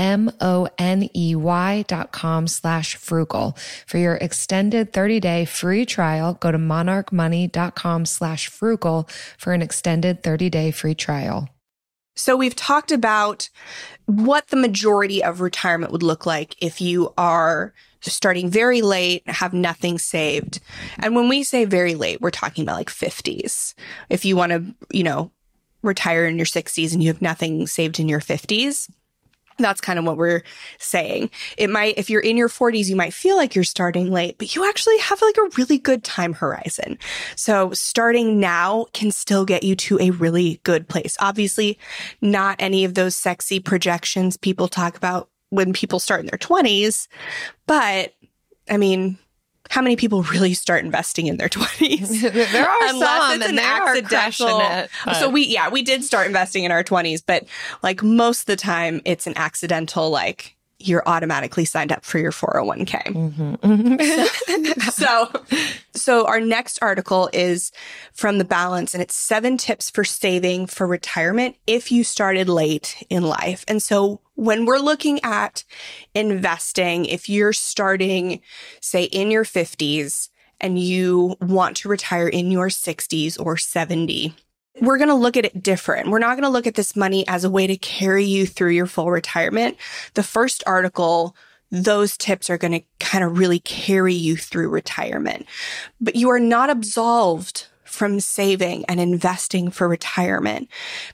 M-O-N-E-Y 0.00 1.84
dot 1.86 2.10
com 2.10 2.48
slash 2.48 2.96
frugal. 2.96 3.56
For 3.86 3.98
your 3.98 4.14
extended 4.16 4.92
30-day 4.92 5.44
free 5.44 5.86
trial, 5.86 6.34
go 6.34 6.50
to 6.50 6.58
monarchmoney.com 6.58 8.06
slash 8.06 8.48
frugal 8.48 9.08
for 9.38 9.52
an 9.52 9.62
extended 9.62 10.22
30-day 10.22 10.72
free 10.72 10.94
trial. 10.94 11.48
So 12.16 12.36
we've 12.36 12.56
talked 12.56 12.90
about 12.90 13.48
what 14.06 14.48
the 14.48 14.56
majority 14.56 15.22
of 15.22 15.40
retirement 15.40 15.92
would 15.92 16.02
look 16.02 16.26
like 16.26 16.56
if 16.60 16.80
you 16.80 17.12
are 17.16 17.72
starting 18.00 18.48
very 18.48 18.82
late, 18.82 19.28
have 19.28 19.52
nothing 19.52 19.98
saved. 19.98 20.60
And 20.98 21.14
when 21.14 21.28
we 21.28 21.42
say 21.42 21.64
very 21.64 21.94
late, 21.94 22.20
we're 22.20 22.30
talking 22.30 22.62
about 22.62 22.76
like 22.76 22.90
50s. 22.90 23.74
If 24.08 24.24
you 24.24 24.36
want 24.36 24.52
to, 24.52 24.74
you 24.90 25.02
know, 25.02 25.30
retire 25.82 26.26
in 26.26 26.36
your 26.36 26.46
60s 26.46 26.92
and 26.92 27.02
you 27.02 27.08
have 27.08 27.22
nothing 27.22 27.66
saved 27.66 28.00
in 28.00 28.08
your 28.08 28.20
50s, 28.20 28.90
that's 29.64 29.80
kind 29.80 29.98
of 29.98 30.04
what 30.04 30.16
we're 30.16 30.42
saying. 30.78 31.30
It 31.56 31.70
might, 31.70 31.98
if 31.98 32.10
you're 32.10 32.20
in 32.20 32.36
your 32.36 32.48
40s, 32.48 32.88
you 32.88 32.96
might 32.96 33.14
feel 33.14 33.36
like 33.36 33.54
you're 33.54 33.64
starting 33.64 34.10
late, 34.10 34.38
but 34.38 34.54
you 34.54 34.68
actually 34.68 34.98
have 34.98 35.20
like 35.22 35.36
a 35.36 35.50
really 35.56 35.78
good 35.78 36.04
time 36.04 36.32
horizon. 36.32 36.98
So 37.36 37.72
starting 37.72 38.40
now 38.40 38.86
can 38.92 39.10
still 39.10 39.44
get 39.44 39.62
you 39.62 39.76
to 39.76 39.98
a 40.00 40.10
really 40.10 40.60
good 40.64 40.88
place. 40.88 41.16
Obviously, 41.20 41.78
not 42.20 42.56
any 42.58 42.84
of 42.84 42.94
those 42.94 43.16
sexy 43.16 43.60
projections 43.60 44.36
people 44.36 44.68
talk 44.68 44.96
about 44.96 45.28
when 45.50 45.72
people 45.72 45.98
start 45.98 46.20
in 46.20 46.26
their 46.26 46.38
20s, 46.38 47.08
but 47.66 48.14
I 48.68 48.76
mean, 48.76 49.18
how 49.70 49.80
many 49.80 49.94
people 49.94 50.24
really 50.24 50.52
start 50.52 50.84
investing 50.84 51.28
in 51.28 51.38
their 51.38 51.48
20s? 51.50 52.20
there 52.52 52.68
are 52.68 52.88
Unless 52.88 53.22
some, 53.22 53.40
it's 53.40 53.50
an 53.50 53.58
accidental. 53.58 54.60
It, 54.60 54.90
so 55.14 55.30
we, 55.30 55.46
yeah, 55.46 55.70
we 55.70 55.82
did 55.82 56.04
start 56.04 56.26
investing 56.26 56.64
in 56.64 56.72
our 56.72 56.84
20s, 56.84 57.22
but 57.24 57.46
like 57.82 58.02
most 58.02 58.40
of 58.40 58.46
the 58.46 58.56
time 58.56 59.00
it's 59.04 59.26
an 59.26 59.34
accidental, 59.36 60.10
like, 60.10 60.56
you're 60.80 61.02
automatically 61.06 61.64
signed 61.64 61.92
up 61.92 62.04
for 62.04 62.18
your 62.18 62.32
401k. 62.32 63.02
Mm-hmm. 63.60 64.80
so, 64.90 65.30
so 65.94 66.26
our 66.26 66.40
next 66.40 66.78
article 66.82 67.28
is 67.32 67.70
from 68.12 68.38
the 68.38 68.44
balance 68.44 68.94
and 68.94 69.02
it's 69.02 69.14
seven 69.14 69.56
tips 69.56 69.90
for 69.90 70.04
saving 70.04 70.66
for 70.66 70.86
retirement 70.86 71.56
if 71.66 71.92
you 71.92 72.02
started 72.04 72.48
late 72.48 73.02
in 73.10 73.22
life. 73.22 73.64
And 73.68 73.82
so 73.82 74.20
when 74.34 74.64
we're 74.64 74.78
looking 74.78 75.20
at 75.22 75.64
investing, 76.14 77.04
if 77.04 77.28
you're 77.28 77.52
starting, 77.52 78.40
say 78.80 79.04
in 79.04 79.30
your 79.30 79.44
fifties 79.44 80.30
and 80.60 80.78
you 80.78 81.36
want 81.40 81.76
to 81.78 81.88
retire 81.88 82.28
in 82.28 82.50
your 82.50 82.70
sixties 82.70 83.36
or 83.36 83.56
70, 83.56 84.34
we're 84.80 84.98
going 84.98 85.08
to 85.08 85.14
look 85.14 85.36
at 85.36 85.44
it 85.44 85.62
different. 85.62 86.08
We're 86.08 86.18
not 86.18 86.34
going 86.34 86.44
to 86.44 86.48
look 86.48 86.66
at 86.66 86.74
this 86.74 86.94
money 86.94 87.26
as 87.26 87.44
a 87.44 87.50
way 87.50 87.66
to 87.66 87.76
carry 87.76 88.24
you 88.24 88.46
through 88.46 88.70
your 88.70 88.86
full 88.86 89.10
retirement. 89.10 89.76
The 90.14 90.22
first 90.22 90.62
article, 90.66 91.34
those 91.70 92.16
tips 92.16 92.50
are 92.50 92.58
going 92.58 92.72
to 92.72 92.82
kind 92.98 93.24
of 93.24 93.38
really 93.38 93.60
carry 93.60 94.14
you 94.14 94.36
through 94.36 94.68
retirement, 94.68 95.46
but 96.00 96.16
you 96.16 96.30
are 96.30 96.40
not 96.40 96.70
absolved 96.70 97.66
from 97.84 98.20
saving 98.20 98.84
and 98.84 99.00
investing 99.00 99.70
for 99.70 99.88
retirement 99.88 100.68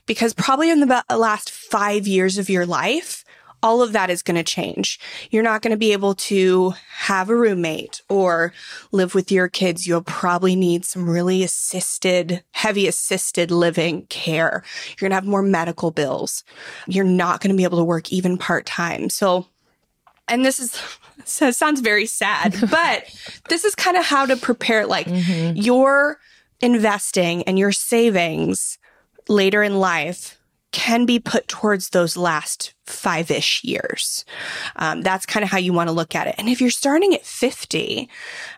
because 0.05 0.33
probably 0.33 0.69
in 0.69 0.79
the 0.79 1.03
last 1.09 1.49
five 1.49 2.05
years 2.05 2.37
of 2.37 2.49
your 2.49 2.67
life, 2.67 3.25
all 3.63 3.81
of 3.81 3.91
that 3.93 4.09
is 4.09 4.21
going 4.21 4.35
to 4.35 4.43
change. 4.43 4.99
You're 5.31 5.43
not 5.43 5.61
going 5.61 5.71
to 5.71 5.77
be 5.77 5.91
able 5.91 6.15
to 6.15 6.73
have 6.89 7.29
a 7.29 7.35
roommate 7.35 8.01
or 8.07 8.53
live 8.91 9.15
with 9.15 9.31
your 9.31 9.47
kids. 9.47 9.87
You'll 9.87 10.01
probably 10.03 10.55
need 10.55 10.85
some 10.85 11.09
really 11.09 11.43
assisted, 11.43 12.43
heavy 12.51 12.87
assisted 12.87 13.49
living 13.49 14.05
care. 14.07 14.63
You're 14.89 15.09
going 15.09 15.11
to 15.11 15.15
have 15.15 15.25
more 15.25 15.41
medical 15.41 15.91
bills. 15.91 16.43
You're 16.87 17.03
not 17.03 17.41
going 17.41 17.51
to 17.51 17.57
be 17.57 17.63
able 17.63 17.79
to 17.79 17.83
work 17.83 18.11
even 18.11 18.37
part 18.37 18.65
time. 18.65 19.09
So, 19.09 19.47
and 20.27 20.45
this 20.45 20.59
is, 20.59 20.79
so 21.25 21.49
sounds 21.51 21.81
very 21.81 22.05
sad, 22.05 22.55
but 22.71 23.05
this 23.49 23.63
is 23.63 23.73
kind 23.75 23.97
of 23.97 24.05
how 24.05 24.25
to 24.27 24.37
prepare 24.37 24.85
like 24.85 25.07
mm-hmm. 25.07 25.55
your 25.55 26.19
investing 26.61 27.43
and 27.43 27.57
your 27.57 27.71
savings 27.71 28.77
later 29.27 29.61
in 29.61 29.79
life 29.79 30.36
can 30.71 31.05
be 31.05 31.19
put 31.19 31.47
towards 31.47 31.89
those 31.89 32.17
last 32.17 32.73
five 32.85 33.31
ish 33.31 33.63
years. 33.63 34.25
Um, 34.75 35.01
that's 35.01 35.25
kind 35.25 35.43
of 35.43 35.49
how 35.49 35.57
you 35.57 35.73
want 35.73 35.87
to 35.87 35.93
look 35.93 36.15
at 36.15 36.27
it. 36.27 36.35
And 36.37 36.49
if 36.49 36.59
you're 36.59 36.69
starting 36.69 37.13
at 37.13 37.25
50 37.25 38.09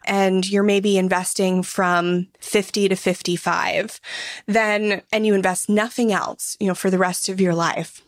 and 0.06 0.50
you're 0.50 0.64
maybe 0.64 0.98
investing 0.98 1.64
from 1.64 2.28
50 2.40 2.90
to 2.90 2.96
55, 2.96 4.02
then, 4.48 5.02
and 5.12 5.26
you 5.26 5.34
invest 5.34 5.70
nothing 5.70 6.12
else, 6.12 6.58
you 6.60 6.68
know, 6.68 6.76
for 6.76 6.90
the 6.90 6.98
rest 6.98 7.30
of 7.30 7.40
your 7.40 7.54
life, 7.54 8.02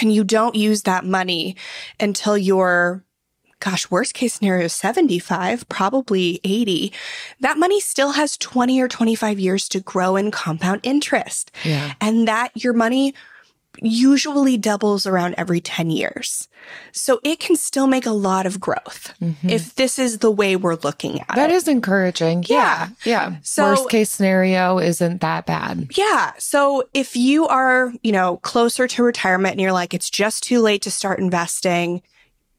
and 0.00 0.12
you 0.12 0.24
don't 0.24 0.56
use 0.56 0.82
that 0.82 1.04
money 1.04 1.56
until 2.00 2.36
you're 2.36 3.04
gosh, 3.64 3.90
worst 3.90 4.12
case 4.12 4.34
scenario 4.34 4.68
75, 4.68 5.68
probably 5.68 6.38
80, 6.44 6.92
that 7.40 7.56
money 7.56 7.80
still 7.80 8.12
has 8.12 8.36
20 8.36 8.80
or 8.80 8.88
25 8.88 9.40
years 9.40 9.68
to 9.70 9.80
grow 9.80 10.16
in 10.16 10.30
compound 10.30 10.80
interest. 10.82 11.50
Yeah. 11.64 11.94
And 12.00 12.28
that 12.28 12.50
your 12.54 12.74
money 12.74 13.14
usually 13.82 14.56
doubles 14.56 15.06
around 15.06 15.34
every 15.36 15.60
10 15.60 15.90
years. 15.90 16.48
So 16.92 17.20
it 17.24 17.40
can 17.40 17.56
still 17.56 17.86
make 17.86 18.06
a 18.06 18.12
lot 18.12 18.46
of 18.46 18.60
growth 18.60 19.14
mm-hmm. 19.20 19.48
if 19.48 19.74
this 19.74 19.98
is 19.98 20.18
the 20.18 20.30
way 20.30 20.56
we're 20.56 20.76
looking 20.76 21.20
at 21.20 21.28
that 21.28 21.36
it. 21.36 21.40
That 21.40 21.50
is 21.50 21.68
encouraging. 21.68 22.44
Yeah. 22.46 22.90
Yeah. 23.04 23.30
yeah. 23.30 23.36
So 23.42 23.64
worst 23.64 23.88
case 23.88 24.10
scenario 24.10 24.78
isn't 24.78 25.22
that 25.22 25.46
bad. 25.46 25.88
Yeah. 25.96 26.32
So 26.38 26.84
if 26.94 27.16
you 27.16 27.48
are, 27.48 27.92
you 28.02 28.12
know, 28.12 28.36
closer 28.38 28.86
to 28.86 29.02
retirement 29.02 29.52
and 29.52 29.60
you're 29.60 29.72
like, 29.72 29.94
it's 29.94 30.10
just 30.10 30.44
too 30.44 30.60
late 30.60 30.82
to 30.82 30.90
start 30.90 31.18
investing, 31.18 32.02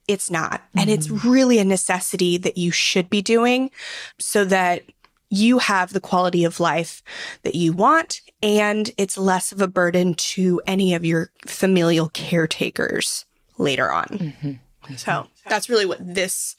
it's 0.07 0.29
not. 0.29 0.61
Mm-hmm. 0.61 0.79
And 0.79 0.89
it's 0.89 1.07
mm-hmm. 1.07 1.29
really 1.29 1.59
a 1.59 1.65
necessity 1.65 2.37
that 2.37 2.57
you 2.57 2.71
should 2.71 3.09
be 3.09 3.21
doing 3.21 3.71
so 4.19 4.45
that 4.45 4.83
you 5.29 5.57
have 5.59 5.91
the 5.91 5.99
quality 5.99 6.43
of 6.43 6.59
life 6.59 7.01
that 7.43 7.55
you 7.55 7.73
want 7.73 8.21
and 8.41 8.91
it's 8.97 9.17
less 9.17 9.51
of 9.51 9.59
a 9.61 9.67
burden 9.67 10.13
to 10.13 10.61
any 10.67 10.93
of 10.93 11.03
your 11.03 11.31
familial 11.47 12.09
caretakers 12.09 13.25
later 13.57 13.91
on. 13.91 14.05
Mm-hmm. 14.05 14.95
So 14.95 15.27
that's 15.47 15.67
really 15.67 15.85
what 15.85 15.97
this, 15.99 16.55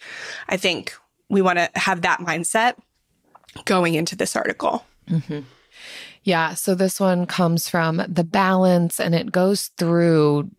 I 0.49 0.57
think 0.57 0.95
we 1.29 1.43
want 1.43 1.59
to 1.59 1.71
have 1.75 2.03
that 2.03 2.21
mindset 2.21 2.75
going 3.65 3.95
into 3.95 4.17
this 4.17 4.35
article. 4.35 4.85
Mm-hmm. 5.09 5.41
Yeah. 6.27 6.55
So 6.55 6.75
this 6.75 6.99
one 6.99 7.27
comes 7.27 7.69
from 7.69 8.03
the 8.09 8.25
balance 8.25 8.99
and 8.99 9.15
it 9.15 9.31
goes 9.31 9.69
through 9.79 10.51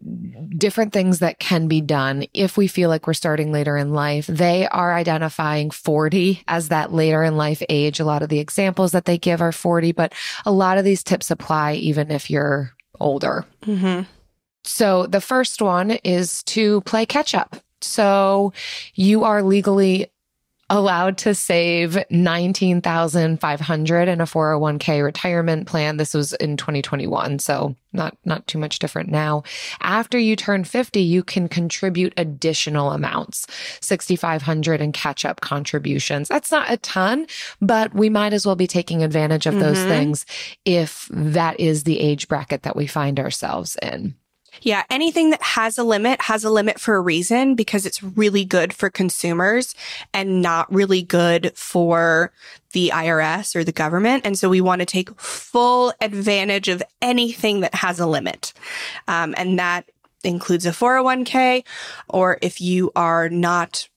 different 0.58 0.94
things 0.94 1.20
that 1.20 1.40
can 1.40 1.68
be 1.68 1.82
done 1.82 2.26
if 2.34 2.56
we 2.56 2.68
feel 2.68 2.88
like 2.88 3.06
we're 3.06 3.14
starting 3.14 3.52
later 3.52 3.76
in 3.76 3.92
life. 3.92 4.28
They 4.28 4.66
are 4.70 4.94
identifying 4.94 5.72
40 5.72 6.42
as 6.48 6.70
that 6.70 6.94
later 6.94 7.22
in 7.22 7.36
life 7.36 7.62
age. 7.68 8.00
A 8.00 8.06
lot 8.06 8.24
of 8.24 8.30
the 8.30 8.40
examples 8.40 8.94
that 8.94 9.04
they 9.04 9.18
give 9.18 9.42
are 9.42 9.52
40, 9.52 9.92
but 9.92 10.14
a 10.46 10.54
lot 10.54 10.78
of 10.78 10.86
these 10.86 11.04
tips 11.04 11.30
apply 11.32 11.74
even 11.74 12.12
if 12.12 12.30
you're 12.30 12.72
older. 13.02 13.44
Mm-hmm. 13.64 14.04
So 14.64 15.06
the 15.06 15.22
first 15.22 15.62
one 15.62 15.92
is 15.92 16.44
to 16.44 16.80
play 16.82 17.06
catch 17.06 17.36
up. 17.36 17.58
So 17.82 18.54
you 18.96 19.26
are 19.26 19.44
legally 19.44 20.14
allowed 20.70 21.18
to 21.20 21.34
save 21.34 21.98
19,500 22.10 24.08
in 24.08 24.22
a 24.22 24.26
401k 24.26 25.04
retirement 25.04 25.68
plan. 25.68 25.98
This 25.98 26.14
was 26.14 26.34
in 26.34 26.58
2021. 26.58 27.40
So 27.40 27.76
not, 27.94 28.18
not 28.26 28.46
too 28.48 28.58
much 28.58 28.80
different 28.80 29.10
now. 29.10 29.44
After 29.82 30.18
you 30.18 30.36
turn 30.36 30.66
50, 30.66 31.02
you 31.02 31.24
can 31.24 31.48
contribute 31.48 32.14
additional 32.18 32.92
amounts, 32.92 33.48
6,500 33.82 34.82
and 34.82 34.94
catch 34.94 35.24
up 35.24 35.40
contributions. 35.40 36.28
That's 36.28 36.52
not 36.52 36.70
a 36.70 36.78
ton, 36.78 37.28
but 37.62 37.94
we 37.94 38.10
might 38.10 38.34
as 38.34 38.46
well 38.46 38.56
be 38.56 38.68
taking 38.68 39.04
advantage 39.04 39.46
of 39.46 39.54
mm-hmm. 39.54 39.64
those 39.64 39.84
things 39.84 40.26
if 40.66 41.08
that 41.12 41.60
is 41.60 41.84
the 41.84 42.00
age 42.00 42.28
bracket 42.28 42.64
that 42.64 42.76
we 42.76 42.88
find 42.88 43.20
ourselves 43.20 43.78
in. 43.82 44.16
Yeah, 44.62 44.84
anything 44.90 45.30
that 45.32 45.42
has 45.42 45.78
a 45.78 45.84
limit 45.84 46.22
has 46.22 46.44
a 46.44 46.50
limit 46.50 46.80
for 46.80 46.96
a 46.96 47.02
reason 47.02 47.56
because 47.56 47.86
it's 47.86 48.02
really 48.02 48.46
good 48.46 48.74
for 48.74 48.90
consumers 48.90 49.76
and 50.14 50.42
not 50.42 50.72
really 50.74 51.02
good 51.02 51.52
for 51.56 52.32
the 52.74 52.92
IRS 52.94 53.56
or 53.56 53.64
the 53.64 53.72
government. 53.72 54.26
And 54.26 54.38
so 54.38 54.50
we 54.50 54.62
want 54.62 54.80
to 54.80 54.86
take 54.86 55.20
full 55.20 55.94
advantage 56.02 56.68
of 56.68 56.84
anything 57.02 57.62
that 57.62 57.76
has 57.76 58.00
a 58.00 58.08
limit. 58.08 58.54
Um, 59.08 59.34
and 59.38 59.58
that 59.60 59.90
includes 60.24 60.66
a 60.66 60.72
401k, 60.72 61.64
or 62.10 62.38
if 62.42 62.60
you 62.60 62.92
are 62.96 63.30
not 63.30 63.88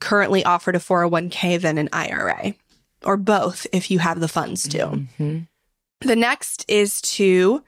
currently 0.00 0.44
offered 0.44 0.76
a 0.76 0.80
401k, 0.80 1.60
then 1.60 1.78
an 1.78 1.88
IRA, 1.92 2.54
or 3.04 3.16
both 3.16 3.66
if 3.72 3.90
you 3.90 3.98
have 3.98 4.20
the 4.20 4.28
funds 4.28 4.68
to. 4.68 4.78
Mm-hmm. 4.78 5.38
The 6.00 6.16
next 6.16 6.64
is 6.68 7.00
to 7.02 7.62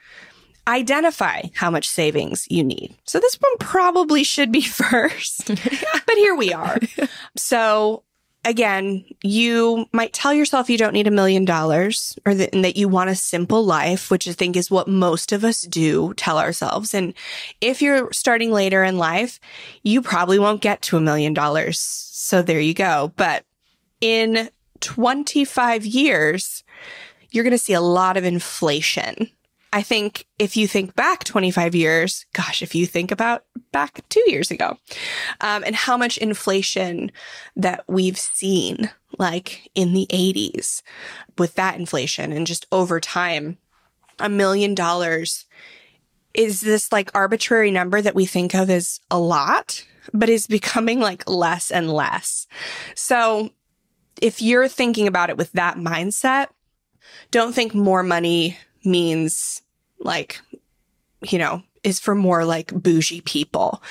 identify 0.66 1.42
how 1.54 1.70
much 1.70 1.88
savings 1.88 2.46
you 2.50 2.64
need. 2.64 2.94
So 3.04 3.20
this 3.20 3.36
one 3.36 3.56
probably 3.58 4.24
should 4.24 4.50
be 4.50 4.60
first, 4.62 5.48
but 5.48 6.16
here 6.16 6.34
we 6.34 6.52
are. 6.52 6.78
So 7.36 8.02
again, 8.46 9.04
you 9.22 9.86
might 9.92 10.12
tell 10.12 10.32
yourself 10.32 10.70
you 10.70 10.78
don't 10.78 10.92
need 10.92 11.08
a 11.08 11.12
million 11.12 11.44
dollars 11.44 12.16
or 12.24 12.34
that, 12.34 12.52
that 12.52 12.76
you 12.76 12.88
want 12.88 13.10
a 13.10 13.14
simple 13.16 13.64
life, 13.64 14.10
which 14.10 14.28
I 14.28 14.32
think 14.32 14.56
is 14.56 14.70
what 14.70 14.88
most 14.88 15.32
of 15.32 15.44
us 15.44 15.62
do 15.62 16.14
tell 16.14 16.38
ourselves. 16.38 16.94
And 16.94 17.12
if 17.60 17.82
you're 17.82 18.12
starting 18.12 18.52
later 18.52 18.84
in 18.84 18.98
life, 18.98 19.40
you 19.82 20.00
probably 20.00 20.38
won't 20.38 20.62
get 20.62 20.80
to 20.82 20.96
a 20.96 21.00
million 21.00 21.34
dollars. 21.34 21.80
So 21.80 22.40
there 22.40 22.60
you 22.60 22.72
go. 22.72 23.12
But 23.16 23.44
in 24.00 24.48
25 24.80 25.84
years, 25.84 26.62
you're 27.30 27.44
going 27.44 27.50
to 27.50 27.58
see 27.58 27.72
a 27.72 27.80
lot 27.80 28.16
of 28.16 28.24
inflation 28.24 29.30
I 29.72 29.82
think 29.82 30.26
if 30.38 30.56
you 30.56 30.66
think 30.66 30.94
back 30.94 31.24
25 31.24 31.74
years, 31.74 32.24
gosh, 32.32 32.62
if 32.62 32.74
you 32.74 32.86
think 32.86 33.10
about 33.10 33.44
back 33.72 34.00
two 34.08 34.22
years 34.26 34.50
ago, 34.50 34.78
um, 35.40 35.64
and 35.64 35.74
how 35.74 35.96
much 35.96 36.18
inflation 36.18 37.12
that 37.56 37.84
we've 37.88 38.18
seen, 38.18 38.90
like 39.18 39.70
in 39.74 39.92
the 39.92 40.06
80s 40.10 40.82
with 41.36 41.54
that 41.56 41.78
inflation 41.78 42.32
and 42.32 42.46
just 42.46 42.66
over 42.72 43.00
time, 43.00 43.58
a 44.18 44.28
million 44.28 44.74
dollars 44.74 45.46
is 46.32 46.60
this 46.60 46.92
like 46.92 47.10
arbitrary 47.14 47.70
number 47.70 48.00
that 48.00 48.14
we 48.14 48.26
think 48.26 48.54
of 48.54 48.70
as 48.70 49.00
a 49.10 49.18
lot, 49.18 49.84
but 50.12 50.28
is 50.28 50.46
becoming 50.46 51.00
like 51.00 51.28
less 51.28 51.70
and 51.70 51.90
less. 51.90 52.46
So 52.94 53.50
if 54.22 54.40
you're 54.40 54.68
thinking 54.68 55.06
about 55.06 55.30
it 55.30 55.36
with 55.36 55.52
that 55.52 55.76
mindset, 55.76 56.48
don't 57.30 57.54
think 57.54 57.74
more 57.74 58.02
money 58.02 58.58
means 58.86 59.62
like, 59.98 60.40
you 61.22 61.38
know, 61.38 61.62
is 61.86 62.00
for 62.00 62.16
more 62.16 62.44
like 62.44 62.72
bougie 62.74 63.20
people. 63.20 63.82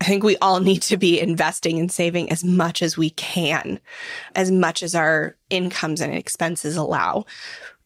I 0.00 0.04
think 0.04 0.24
we 0.24 0.36
all 0.38 0.60
need 0.60 0.82
to 0.82 0.96
be 0.96 1.20
investing 1.20 1.78
and 1.78 1.90
saving 1.90 2.30
as 2.30 2.42
much 2.42 2.82
as 2.82 2.96
we 2.96 3.10
can, 3.10 3.80
as 4.34 4.50
much 4.50 4.82
as 4.82 4.94
our 4.94 5.36
incomes 5.50 6.00
and 6.00 6.12
expenses 6.12 6.76
allow. 6.76 7.26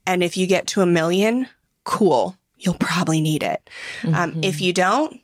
And 0.07 0.23
if 0.23 0.37
you 0.37 0.47
get 0.47 0.67
to 0.69 0.81
a 0.81 0.87
million, 0.87 1.49
cool. 1.85 2.37
You'll 2.57 2.75
probably 2.75 3.21
need 3.21 3.43
it. 3.43 3.71
Um, 4.05 4.11
mm-hmm. 4.11 4.15
Um, 4.15 4.45
if 4.45 4.61
you 4.61 4.73
don't, 4.73 5.21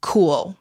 cool. 0.00 0.56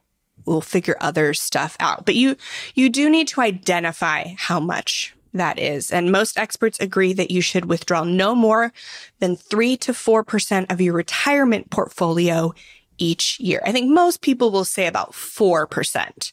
we'll 0.45 0.61
figure 0.61 0.97
other 0.99 1.33
stuff 1.33 1.77
out. 1.79 2.05
But 2.05 2.15
you, 2.15 2.35
you 2.75 2.89
do 2.89 3.09
need 3.09 3.27
to 3.29 3.41
identify 3.41 4.33
how 4.37 4.59
much 4.59 5.15
that 5.33 5.59
is. 5.59 5.91
And 5.91 6.11
most 6.11 6.37
experts 6.37 6.79
agree 6.79 7.13
that 7.13 7.31
you 7.31 7.41
should 7.41 7.65
withdraw 7.65 8.03
no 8.03 8.35
more 8.35 8.73
than 9.19 9.35
three 9.35 9.77
to 9.77 9.93
4% 9.93 10.71
of 10.71 10.81
your 10.81 10.93
retirement 10.93 11.69
portfolio 11.69 12.53
each 12.97 13.39
year. 13.39 13.61
I 13.65 13.71
think 13.71 13.89
most 13.89 14.21
people 14.21 14.51
will 14.51 14.65
say 14.65 14.87
about 14.87 15.13
4% 15.13 16.31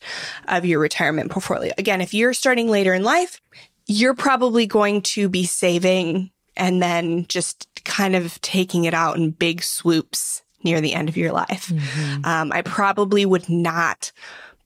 of 0.48 0.64
your 0.64 0.80
retirement 0.80 1.30
portfolio. 1.30 1.72
Again, 1.78 2.00
if 2.00 2.12
you're 2.12 2.34
starting 2.34 2.68
later 2.68 2.92
in 2.92 3.02
life, 3.02 3.40
you're 3.86 4.14
probably 4.14 4.66
going 4.66 5.00
to 5.00 5.28
be 5.28 5.44
saving 5.44 6.30
and 6.56 6.82
then 6.82 7.26
just 7.28 7.68
kind 7.84 8.14
of 8.14 8.40
taking 8.42 8.84
it 8.84 8.92
out 8.92 9.16
in 9.16 9.30
big 9.30 9.62
swoops 9.62 10.42
near 10.62 10.80
the 10.80 10.92
end 10.92 11.08
of 11.08 11.16
your 11.16 11.32
life. 11.32 11.68
Mm-hmm. 11.68 12.24
Um, 12.24 12.52
I 12.52 12.62
probably 12.62 13.24
would 13.24 13.48
not 13.48 14.12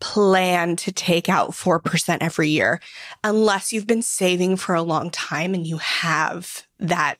plan 0.02 0.74
to 0.74 0.90
take 0.90 1.28
out 1.28 1.52
4% 1.52 2.18
every 2.20 2.48
year 2.48 2.80
unless 3.22 3.72
you've 3.72 3.86
been 3.86 4.02
saving 4.02 4.56
for 4.56 4.74
a 4.74 4.82
long 4.82 5.10
time 5.10 5.54
and 5.54 5.64
you 5.64 5.78
have 5.78 6.66
that 6.80 7.18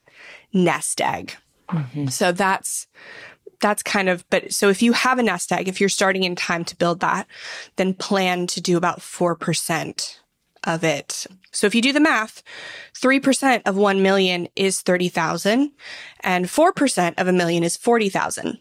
nest 0.52 1.00
egg. 1.00 1.36
Mm-hmm. 1.68 2.08
So 2.08 2.32
that's 2.32 2.88
that's 3.60 3.84
kind 3.84 4.08
of 4.08 4.28
but 4.30 4.52
so 4.52 4.68
if 4.68 4.82
you 4.82 4.92
have 4.92 5.20
a 5.20 5.22
nest 5.22 5.52
egg 5.52 5.68
if 5.68 5.78
you're 5.78 5.88
starting 5.88 6.24
in 6.24 6.34
time 6.34 6.64
to 6.64 6.76
build 6.76 6.98
that 6.98 7.28
then 7.76 7.94
plan 7.94 8.48
to 8.48 8.60
do 8.60 8.76
about 8.76 8.98
4% 8.98 10.18
of 10.64 10.82
it 10.82 11.26
so 11.52 11.68
if 11.68 11.74
you 11.74 11.80
do 11.80 11.92
the 11.92 12.00
math 12.00 12.42
3% 13.00 13.62
of 13.64 13.76
1 13.76 14.02
million 14.02 14.48
is 14.56 14.80
30,000 14.80 15.70
and 16.20 16.46
4% 16.46 17.14
of 17.18 17.28
a 17.28 17.32
million 17.32 17.62
is 17.62 17.76
40,000 17.76 18.58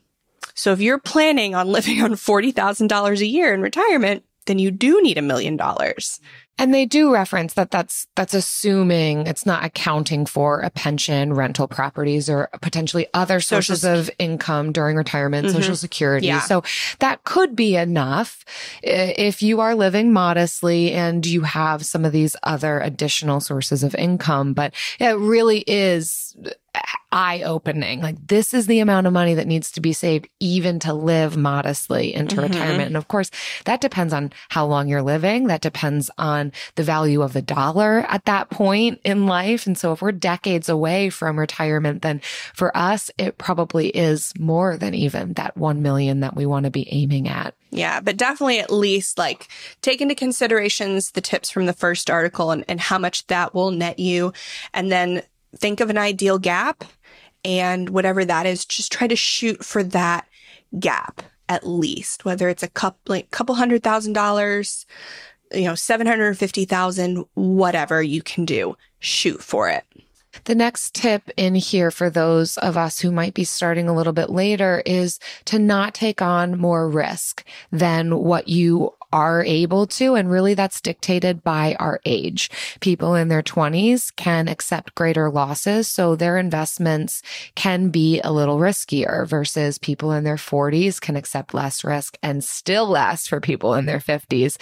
so 0.54 0.72
if 0.72 0.82
you're 0.82 1.00
planning 1.00 1.56
on 1.56 1.68
living 1.68 2.02
on 2.02 2.12
$40,000 2.14 3.20
a 3.20 3.26
year 3.26 3.54
in 3.54 3.62
retirement, 3.62 4.24
then 4.46 4.60
you 4.60 4.72
do 4.72 5.02
need 5.02 5.18
a 5.18 5.22
million 5.22 5.56
dollars. 5.56 6.20
And 6.58 6.74
they 6.74 6.86
do 6.86 7.12
reference 7.12 7.54
that 7.56 7.72
that's 7.72 8.08
that's 8.16 8.34
assuming 8.34 9.26
it's 9.26 9.46
not 9.46 9.64
accounting 9.64 10.26
for 10.26 10.60
a 10.60 10.70
pension, 10.70 11.34
rental 11.34 11.68
properties, 11.68 12.30
or 12.30 12.50
potentially 12.62 13.08
other 13.14 13.40
sources 13.40 13.82
social, 13.82 14.00
of 14.00 14.12
income 14.20 14.72
during 14.72 14.96
retirement, 14.96 15.48
mm-hmm. 15.48 15.56
social 15.56 15.76
security. 15.76 16.28
Yeah. 16.28 16.42
So 16.42 16.64
that 17.00 17.24
could 17.24 17.56
be 17.56 17.76
enough 17.76 18.46
if 18.84 19.42
you 19.42 19.60
are 19.60 19.74
living 19.74 20.14
modestly 20.14 20.92
and 20.92 21.26
you 21.26 21.42
have 21.42 21.86
some 21.86 22.06
of 22.06 22.12
these 22.12 22.36
other 22.44 22.80
additional 22.80 23.40
sources 23.40 23.84
of 23.84 23.96
income. 23.96 24.54
But 24.54 24.74
it 25.00 25.18
really 25.18 25.64
is 25.66 26.36
eye 27.12 27.42
opening. 27.44 28.02
Like 28.02 28.28
this 28.28 28.54
is 28.54 28.68
the 28.68 28.80
amount 28.80 29.06
of 29.06 29.14
money 29.14 29.34
that 29.34 29.48
needs 29.48 29.72
to 29.72 29.82
be 29.82 29.92
saved 29.92 30.30
even 30.40 30.80
to 30.80 30.94
live 30.94 31.36
modestly 31.36 32.14
into 32.14 32.38
mm-hmm. 32.38 32.54
retirement. 32.54 32.88
And 32.88 32.98
of 32.98 33.10
course, 33.10 33.30
that 33.66 33.82
depends 33.82 34.14
on 34.14 34.32
how 34.50 34.66
long 34.66 34.88
you're 34.88 35.02
living. 35.02 35.48
That 35.48 35.62
depends 35.62 36.10
on 36.18 36.41
the 36.76 36.84
value 36.84 37.22
of 37.22 37.34
the 37.34 37.42
dollar 37.42 38.06
at 38.08 38.26
that 38.26 38.50
point 38.50 39.00
in 39.04 39.28
life. 39.28 39.68
And 39.68 39.78
so 39.78 39.92
if 39.92 40.02
we're 40.02 40.12
decades 40.12 40.70
away 40.70 41.10
from 41.10 41.38
retirement, 41.38 42.02
then 42.02 42.22
for 42.54 42.76
us, 42.76 43.12
it 43.18 43.38
probably 43.38 43.90
is 43.90 44.34
more 44.40 44.78
than 44.78 44.94
even 44.96 45.34
that 45.34 45.56
1 45.58 45.82
million 45.82 46.22
that 46.22 46.36
we 46.36 46.46
want 46.46 46.64
to 46.64 46.72
be 46.72 46.88
aiming 46.92 47.28
at. 47.28 47.54
Yeah, 47.70 48.00
but 48.02 48.18
definitely 48.18 48.60
at 48.60 48.72
least 48.72 49.18
like 49.18 49.48
take 49.82 50.02
into 50.02 50.16
considerations 50.16 51.12
the 51.12 51.22
tips 51.22 51.50
from 51.50 51.66
the 51.66 51.74
first 51.74 52.10
article 52.10 52.52
and, 52.52 52.66
and 52.68 52.80
how 52.80 52.98
much 52.98 53.28
that 53.28 53.54
will 53.54 53.72
net 53.72 54.00
you. 54.00 54.34
And 54.74 54.92
then 54.92 55.24
think 55.56 55.80
of 55.80 55.90
an 55.90 55.98
ideal 55.98 56.40
gap 56.40 56.84
and 57.44 57.90
whatever 57.90 58.24
that 58.26 58.46
is, 58.46 58.66
just 58.66 58.92
try 58.92 59.08
to 59.08 59.16
shoot 59.16 59.64
for 59.66 59.84
that 59.84 60.28
gap 60.80 61.22
at 61.50 61.68
least, 61.68 62.24
whether 62.24 62.48
it's 62.48 62.64
a 62.64 62.70
couple, 62.70 63.00
like, 63.08 63.30
couple 63.32 63.56
hundred 63.56 63.84
thousand 63.84 64.14
dollars, 64.14 64.86
you 65.54 65.66
know, 65.66 65.76
750,000, 65.76 67.26
whatever 67.34 68.02
you 68.02 68.22
can 68.22 68.46
do, 68.46 68.76
shoot 69.00 69.44
for 69.44 69.70
it. 69.70 69.84
The 70.46 70.56
next 70.56 70.96
tip 70.96 71.30
in 71.36 71.56
here 71.56 71.92
for 71.92 72.10
those 72.10 72.58
of 72.58 72.78
us 72.78 73.00
who 73.00 73.12
might 73.12 73.34
be 73.34 73.44
starting 73.44 73.90
a 73.90 73.94
little 73.94 74.14
bit 74.14 74.30
later 74.30 74.82
is 74.86 75.20
to 75.46 75.60
not 75.60 75.94
take 75.94 76.22
on 76.22 76.58
more 76.58 76.90
risk 76.90 77.44
than 77.72 78.18
what 78.18 78.48
you 78.48 78.94
are 79.14 79.44
able 79.44 79.88
to. 79.88 80.16
And 80.16 80.30
really 80.30 80.54
that's 80.54 80.82
dictated 80.82 81.44
by 81.44 81.76
our 81.80 82.00
age. 82.06 82.50
People 82.80 83.16
in 83.16 83.28
their 83.28 83.42
twenties 83.42 84.12
can 84.12 84.48
accept 84.48 84.96
greater 84.96 85.30
losses. 85.30 85.88
So 85.88 86.16
their 86.16 86.38
investments 86.38 87.22
can 87.56 87.90
be 87.90 88.22
a 88.22 88.32
little 88.32 88.58
riskier 88.58 89.28
versus 89.28 89.78
people 89.78 90.12
in 90.12 90.24
their 90.24 90.38
forties 90.38 91.00
can 91.00 91.16
accept 91.16 91.54
less 91.54 91.84
risk 91.84 92.18
and 92.22 92.44
still 92.44 92.88
less 92.88 93.28
for 93.28 93.40
people 93.40 93.74
in 93.74 93.86
their 93.86 94.00
fifties. 94.00 94.58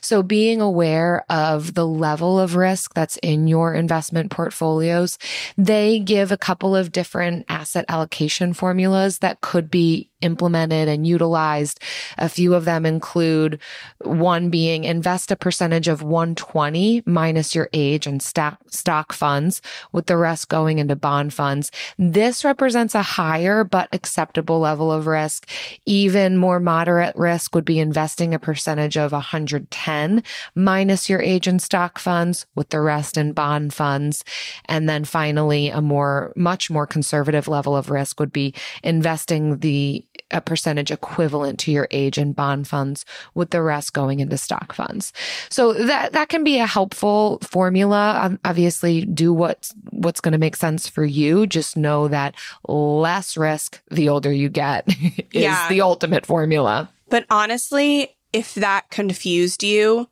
So 0.00 0.22
being 0.22 0.60
aware 0.60 1.24
of 1.30 1.74
the 1.74 1.86
level 1.86 2.38
of 2.38 2.56
risk 2.56 2.94
that's 2.94 3.16
in 3.18 3.48
your 3.48 3.74
investment 3.74 4.30
portfolios, 4.30 5.18
they 5.56 5.98
give 5.98 6.32
a 6.32 6.36
couple 6.36 6.76
of 6.76 6.92
different 6.92 7.44
asset 7.48 7.84
allocation 7.88 8.52
formulas 8.52 9.18
that 9.18 9.40
could 9.40 9.70
be 9.70 10.08
implemented 10.22 10.88
and 10.88 11.06
utilized. 11.06 11.80
A 12.18 12.28
few 12.28 12.54
of 12.54 12.64
them 12.64 12.86
include 12.86 13.58
one 14.00 14.50
being 14.50 14.84
invest 14.84 15.30
a 15.30 15.36
percentage 15.36 15.88
of 15.88 16.02
120 16.02 17.02
minus 17.06 17.54
your 17.54 17.68
age 17.72 18.06
and 18.06 18.22
stock, 18.22 18.58
stock 18.68 19.12
funds 19.12 19.60
with 19.92 20.06
the 20.06 20.16
rest 20.16 20.48
going 20.48 20.78
into 20.78 20.96
bond 20.96 21.34
funds. 21.34 21.70
This 21.98 22.44
represents 22.44 22.94
a 22.94 23.02
higher 23.02 23.64
but 23.64 23.88
acceptable 23.92 24.60
level 24.60 24.90
of 24.90 25.06
risk. 25.06 25.48
Even 25.86 26.36
more 26.36 26.60
moderate 26.60 27.16
risk 27.16 27.54
would 27.54 27.64
be 27.64 27.78
investing 27.78 28.34
a 28.34 28.38
percentage 28.38 28.96
of 28.96 29.12
110 29.12 30.22
minus 30.54 31.08
your 31.08 31.20
age 31.20 31.46
and 31.46 31.60
stock 31.60 31.98
funds 31.98 32.46
with 32.54 32.70
the 32.70 32.80
rest 32.80 33.16
in 33.16 33.32
bond 33.32 33.74
funds. 33.74 34.24
And 34.66 34.88
then 34.88 35.04
finally, 35.04 35.68
a 35.68 35.80
more, 35.80 36.32
much 36.36 36.70
more 36.70 36.86
conservative 36.86 37.48
level 37.48 37.76
of 37.76 37.90
risk 37.90 38.20
would 38.20 38.32
be 38.32 38.54
investing 38.82 39.58
the 39.58 40.04
a 40.30 40.40
percentage 40.40 40.90
equivalent 40.90 41.58
to 41.60 41.72
your 41.72 41.86
age 41.90 42.18
in 42.18 42.32
bond 42.32 42.66
funds 42.66 43.04
with 43.34 43.50
the 43.50 43.62
rest 43.62 43.92
going 43.92 44.20
into 44.20 44.36
stock 44.36 44.72
funds. 44.72 45.12
So 45.48 45.72
that, 45.72 46.12
that 46.12 46.28
can 46.28 46.44
be 46.44 46.58
a 46.58 46.66
helpful 46.66 47.38
formula. 47.42 48.18
Um, 48.22 48.38
obviously 48.44 49.04
do 49.04 49.32
what's, 49.32 49.74
what's 49.90 50.20
going 50.20 50.32
to 50.32 50.38
make 50.38 50.56
sense 50.56 50.88
for 50.88 51.04
you. 51.04 51.46
Just 51.46 51.76
know 51.76 52.08
that 52.08 52.34
less 52.66 53.36
risk 53.36 53.82
the 53.90 54.08
older 54.08 54.32
you 54.32 54.48
get 54.48 54.88
is 54.88 55.24
yeah. 55.32 55.68
the 55.68 55.82
ultimate 55.82 56.26
formula. 56.26 56.90
But 57.08 57.26
honestly, 57.30 58.16
if 58.32 58.54
that 58.54 58.90
confused 58.90 59.62
you, 59.62 60.08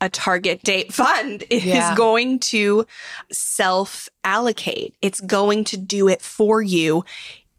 a 0.00 0.08
target 0.08 0.62
date 0.62 0.92
fund 0.92 1.44
is 1.48 1.64
yeah. 1.64 1.94
going 1.94 2.40
to 2.40 2.86
self 3.30 4.08
allocate. 4.24 4.94
It's 5.00 5.20
going 5.20 5.64
to 5.64 5.76
do 5.76 6.08
it 6.08 6.20
for 6.20 6.60
you 6.60 7.04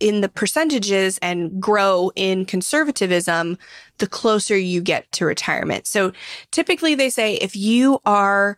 in 0.03 0.19
the 0.19 0.27
percentages 0.27 1.17
and 1.19 1.61
grow 1.61 2.11
in 2.17 2.43
conservatism 2.43 3.57
the 3.99 4.07
closer 4.07 4.57
you 4.57 4.81
get 4.81 5.09
to 5.13 5.25
retirement. 5.25 5.87
So 5.87 6.11
typically 6.51 6.93
they 6.93 7.09
say 7.09 7.35
if 7.35 7.55
you 7.55 8.01
are 8.05 8.57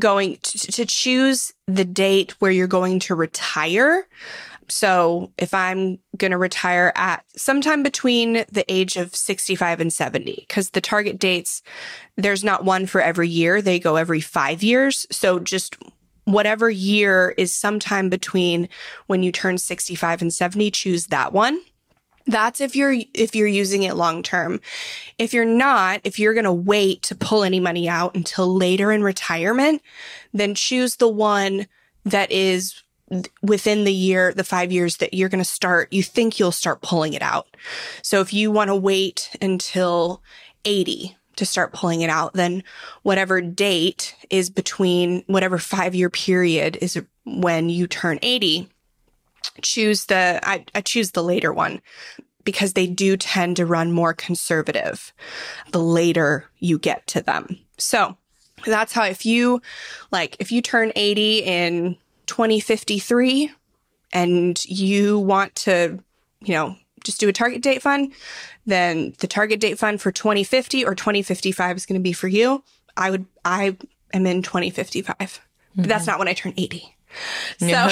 going 0.00 0.38
to, 0.42 0.58
to 0.72 0.84
choose 0.84 1.52
the 1.68 1.84
date 1.84 2.32
where 2.40 2.50
you're 2.50 2.66
going 2.66 2.98
to 3.00 3.14
retire, 3.14 4.08
so 4.68 5.32
if 5.38 5.54
I'm 5.54 6.00
going 6.16 6.32
to 6.32 6.38
retire 6.38 6.92
at 6.96 7.24
sometime 7.36 7.84
between 7.84 8.44
the 8.50 8.64
age 8.68 8.96
of 8.96 9.14
65 9.14 9.80
and 9.80 9.92
70, 9.92 10.44
because 10.48 10.70
the 10.70 10.80
target 10.80 11.20
dates, 11.20 11.62
there's 12.16 12.42
not 12.42 12.64
one 12.64 12.86
for 12.86 13.00
every 13.00 13.28
year. 13.28 13.62
They 13.62 13.78
go 13.78 13.94
every 13.94 14.20
five 14.20 14.62
years. 14.62 15.06
So 15.12 15.38
just 15.38 15.76
whatever 16.24 16.70
year 16.70 17.34
is 17.36 17.54
sometime 17.54 18.08
between 18.08 18.68
when 19.06 19.22
you 19.22 19.32
turn 19.32 19.58
65 19.58 20.22
and 20.22 20.32
70, 20.32 20.70
choose 20.70 21.06
that 21.06 21.32
one. 21.32 21.60
That's 22.26 22.60
if 22.60 22.76
you're 22.76 22.94
if 23.14 23.34
you're 23.34 23.46
using 23.48 23.82
it 23.82 23.96
long 23.96 24.22
term. 24.22 24.60
If 25.18 25.32
you're 25.32 25.44
not, 25.44 26.00
if 26.04 26.18
you're 26.18 26.34
going 26.34 26.44
to 26.44 26.52
wait 26.52 27.02
to 27.04 27.14
pull 27.14 27.42
any 27.42 27.60
money 27.60 27.88
out 27.88 28.14
until 28.14 28.54
later 28.54 28.92
in 28.92 29.02
retirement, 29.02 29.82
then 30.32 30.54
choose 30.54 30.96
the 30.96 31.08
one 31.08 31.66
that 32.04 32.30
is 32.30 32.82
within 33.42 33.84
the 33.84 33.92
year, 33.92 34.32
the 34.32 34.44
5 34.44 34.70
years 34.70 34.98
that 34.98 35.14
you're 35.14 35.28
going 35.28 35.42
to 35.42 35.50
start, 35.50 35.92
you 35.92 36.02
think 36.02 36.38
you'll 36.38 36.52
start 36.52 36.82
pulling 36.82 37.14
it 37.14 37.22
out. 37.22 37.48
So 38.02 38.20
if 38.20 38.32
you 38.32 38.52
want 38.52 38.68
to 38.68 38.76
wait 38.76 39.30
until 39.42 40.22
80 40.64 41.16
to 41.40 41.46
start 41.46 41.72
pulling 41.72 42.02
it 42.02 42.10
out, 42.10 42.34
then 42.34 42.62
whatever 43.02 43.40
date 43.40 44.14
is 44.28 44.50
between 44.50 45.24
whatever 45.26 45.56
five 45.56 45.94
year 45.94 46.10
period 46.10 46.76
is 46.82 47.02
when 47.24 47.70
you 47.70 47.86
turn 47.86 48.18
80, 48.20 48.68
choose 49.62 50.04
the, 50.04 50.38
I, 50.42 50.66
I 50.74 50.82
choose 50.82 51.12
the 51.12 51.24
later 51.24 51.50
one 51.50 51.80
because 52.44 52.74
they 52.74 52.86
do 52.86 53.16
tend 53.16 53.56
to 53.56 53.64
run 53.64 53.90
more 53.90 54.12
conservative 54.12 55.14
the 55.72 55.82
later 55.82 56.44
you 56.58 56.78
get 56.78 57.06
to 57.06 57.22
them. 57.22 57.58
So 57.78 58.18
that's 58.66 58.92
how 58.92 59.04
if 59.04 59.24
you 59.24 59.62
like, 60.12 60.36
if 60.40 60.52
you 60.52 60.60
turn 60.60 60.92
80 60.94 61.38
in 61.38 61.96
2053 62.26 63.50
and 64.12 64.62
you 64.66 65.18
want 65.18 65.54
to, 65.54 66.02
you 66.42 66.54
know, 66.54 66.76
just 67.04 67.20
do 67.20 67.28
a 67.28 67.32
target 67.32 67.62
date 67.62 67.82
fund, 67.82 68.12
then 68.66 69.14
the 69.18 69.26
target 69.26 69.60
date 69.60 69.78
fund 69.78 70.00
for 70.00 70.12
2050 70.12 70.84
or 70.84 70.94
2055 70.94 71.76
is 71.76 71.86
going 71.86 71.98
to 71.98 72.02
be 72.02 72.12
for 72.12 72.28
you. 72.28 72.62
I 72.96 73.10
would, 73.10 73.26
I 73.44 73.76
am 74.12 74.26
in 74.26 74.42
2055, 74.42 75.16
but 75.16 75.88
that's 75.88 76.02
mm-hmm. 76.02 76.10
not 76.10 76.18
when 76.18 76.28
I 76.28 76.34
turn 76.34 76.54
80. 76.56 76.96
So, 77.58 77.88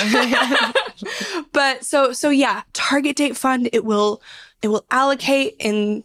but 1.53 1.85
so, 1.85 2.13
so 2.13 2.31
yeah, 2.31 2.63
target 2.73 3.17
date 3.17 3.37
fund, 3.37 3.69
it 3.73 3.85
will, 3.85 4.23
it 4.63 4.69
will 4.69 4.85
allocate 4.91 5.57
in 5.59 6.05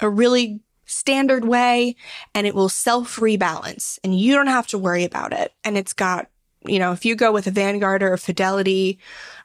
a 0.00 0.08
really 0.08 0.60
standard 0.86 1.44
way 1.44 1.96
and 2.34 2.46
it 2.46 2.54
will 2.54 2.68
self 2.68 3.16
rebalance 3.16 3.98
and 4.02 4.18
you 4.18 4.34
don't 4.34 4.46
have 4.46 4.66
to 4.68 4.78
worry 4.78 5.04
about 5.04 5.32
it. 5.32 5.52
And 5.64 5.76
it's 5.76 5.92
got, 5.92 6.28
you 6.68 6.78
know, 6.78 6.92
if 6.92 7.04
you 7.04 7.16
go 7.16 7.32
with 7.32 7.46
a 7.46 7.50
Vanguard 7.50 8.02
or 8.02 8.12
a 8.12 8.18
Fidelity, 8.18 8.98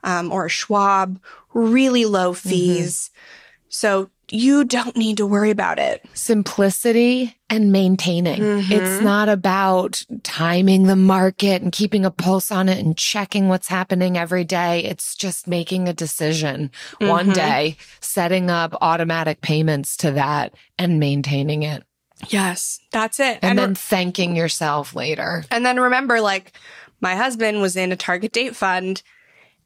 um, 0.04 0.32
or 0.32 0.46
a 0.46 0.50
Schwab, 0.50 1.20
really 1.54 2.06
low 2.06 2.32
mm-hmm. 2.32 2.50
fees. 2.50 3.12
So 3.70 4.10
you 4.30 4.64
don't 4.64 4.96
need 4.96 5.18
to 5.18 5.26
worry 5.26 5.50
about 5.50 5.80
it. 5.80 6.06
Simplicity 6.14 7.36
and 7.50 7.72
maintaining. 7.72 8.42
It's 8.42 8.70
mm-hmm. 8.70 9.04
not 9.04 9.30
about 9.30 10.04
timing 10.24 10.84
the 10.84 10.96
market 10.96 11.62
and 11.62 11.72
keeping 11.72 12.06
a 12.06 12.12
pulse 12.12 12.52
on 12.52 12.70
it 12.70 12.84
and 12.84 12.98
checking 12.98 13.48
what's 13.48 13.68
happening 13.68 14.18
every 14.18 14.44
day. 14.44 14.84
It's 14.84 15.16
just 15.16 15.48
making 15.48 15.88
a 15.88 15.94
decision 15.94 16.72
one 17.00 17.26
mm-hmm. 17.26 17.34
day, 17.34 17.78
setting 18.00 18.50
up 18.50 18.76
automatic 18.82 19.42
payments 19.42 19.98
to 19.98 20.12
that 20.12 20.54
and 20.78 21.00
maintaining 21.00 21.64
it. 21.64 21.84
Yes, 22.30 22.80
that's 22.92 23.20
it. 23.20 23.40
And, 23.42 23.52
And, 23.52 23.60
then 23.60 23.76
thanking 23.76 24.36
yourself 24.36 24.96
later. 24.96 25.44
and 25.52 25.66
then 25.66 25.80
remember, 25.80 26.22
like 26.22 26.54
my 27.04 27.16
husband 27.16 27.62
was 27.62 27.76
in 27.76 27.92
a 27.92 27.96
target 27.98 28.32
date 28.32 28.56
fund 28.56 29.04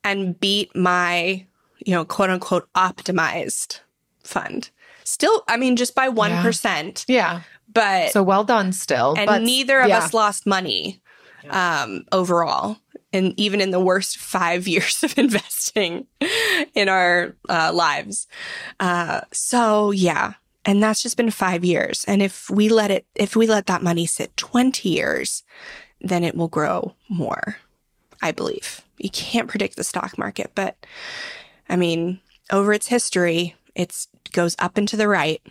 and 0.04 0.38
beat 0.40 0.76
my, 0.76 1.46
you 1.86 1.94
know, 1.94 2.04
quote 2.04 2.30
unquote 2.32 2.68
optimized 2.74 3.80
fund. 4.24 4.72
Still, 5.04 5.44
I 5.48 5.56
mean, 5.56 5.76
just 5.78 5.96
by 5.96 6.10
1%, 6.10 7.06
Yeah. 7.08 7.42
but 7.74 8.12
So 8.12 8.24
well 8.24 8.44
done 8.44 8.74
still. 8.74 9.14
and 9.18 9.28
but 9.28 9.42
neither 9.44 9.80
of 9.80 9.88
yeah. 9.88 10.00
us 10.00 10.14
lost 10.14 10.46
money 10.46 11.02
um, 11.50 12.04
overall. 12.12 12.78
And 13.14 13.34
even 13.40 13.62
in 13.62 13.72
the 13.72 13.80
worst 13.80 14.18
five 14.36 14.68
years 14.68 15.02
of 15.04 15.18
investing 15.18 16.08
in 16.74 16.90
our 16.90 17.36
uh, 17.48 17.72
lives. 17.74 18.28
Uh, 18.80 19.22
so 19.32 19.92
yeah. 19.92 20.34
And 20.66 20.84
that's 20.84 21.02
just 21.02 21.16
been 21.16 21.32
five 21.32 21.64
years. 21.64 22.04
And 22.06 22.22
if 22.22 22.50
we 22.50 22.68
let 22.68 22.92
it, 22.92 23.06
if 23.16 23.36
we 23.38 23.48
let 23.48 23.68
that 23.68 23.82
money 23.82 24.06
sit 24.06 24.36
20 24.36 24.90
years, 24.90 25.44
then 26.10 26.24
it 26.24 26.36
will 26.36 26.48
grow 26.48 26.96
more, 27.10 27.58
I 28.22 28.32
believe. 28.32 28.82
You 28.98 29.10
can't 29.10 29.48
predict 29.48 29.76
the 29.76 29.84
stock 29.84 30.18
market, 30.18 30.52
but 30.56 30.76
I 31.70 31.76
mean, 31.76 32.20
over 32.52 32.74
its 32.74 32.88
history, 32.88 33.56
it 33.76 33.96
goes 34.32 34.56
up 34.60 34.78
and 34.78 34.88
to 34.90 34.98
the 34.98 35.08
right. 35.08 35.42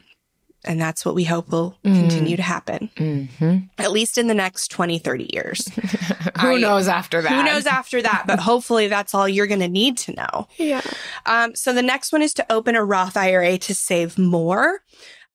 And 0.64 0.80
that's 0.80 1.04
what 1.04 1.14
we 1.14 1.22
hope 1.22 1.52
will 1.52 1.76
continue 1.84 2.34
to 2.36 2.42
happen, 2.42 2.90
Mhm. 2.96 3.68
at 3.78 3.92
least 3.92 4.18
in 4.18 4.26
the 4.26 4.34
next 4.34 4.66
20, 4.72 4.98
30 4.98 5.30
years. 5.32 5.68
Who 6.40 6.57
I- 6.57 6.59
knows 6.59 6.88
after 6.88 7.22
that? 7.22 7.30
Who 7.30 7.44
knows 7.44 7.66
after 7.66 8.02
that? 8.02 8.24
But 8.26 8.40
hopefully 8.40 8.88
that's 8.88 9.14
all 9.14 9.28
you're 9.28 9.46
going 9.46 9.61
to 9.61 9.68
need 9.68 9.96
to 9.98 10.12
know. 10.14 10.48
Yeah. 10.57 10.80
Um, 11.24 11.54
so 11.54 11.72
the 11.72 11.82
next 11.84 12.11
one 12.11 12.20
is 12.20 12.34
to 12.34 12.52
open 12.52 12.74
a 12.74 12.84
Roth 12.84 13.16
IRA 13.16 13.59
to 13.59 13.74
save 13.76 14.18
more. 14.18 14.80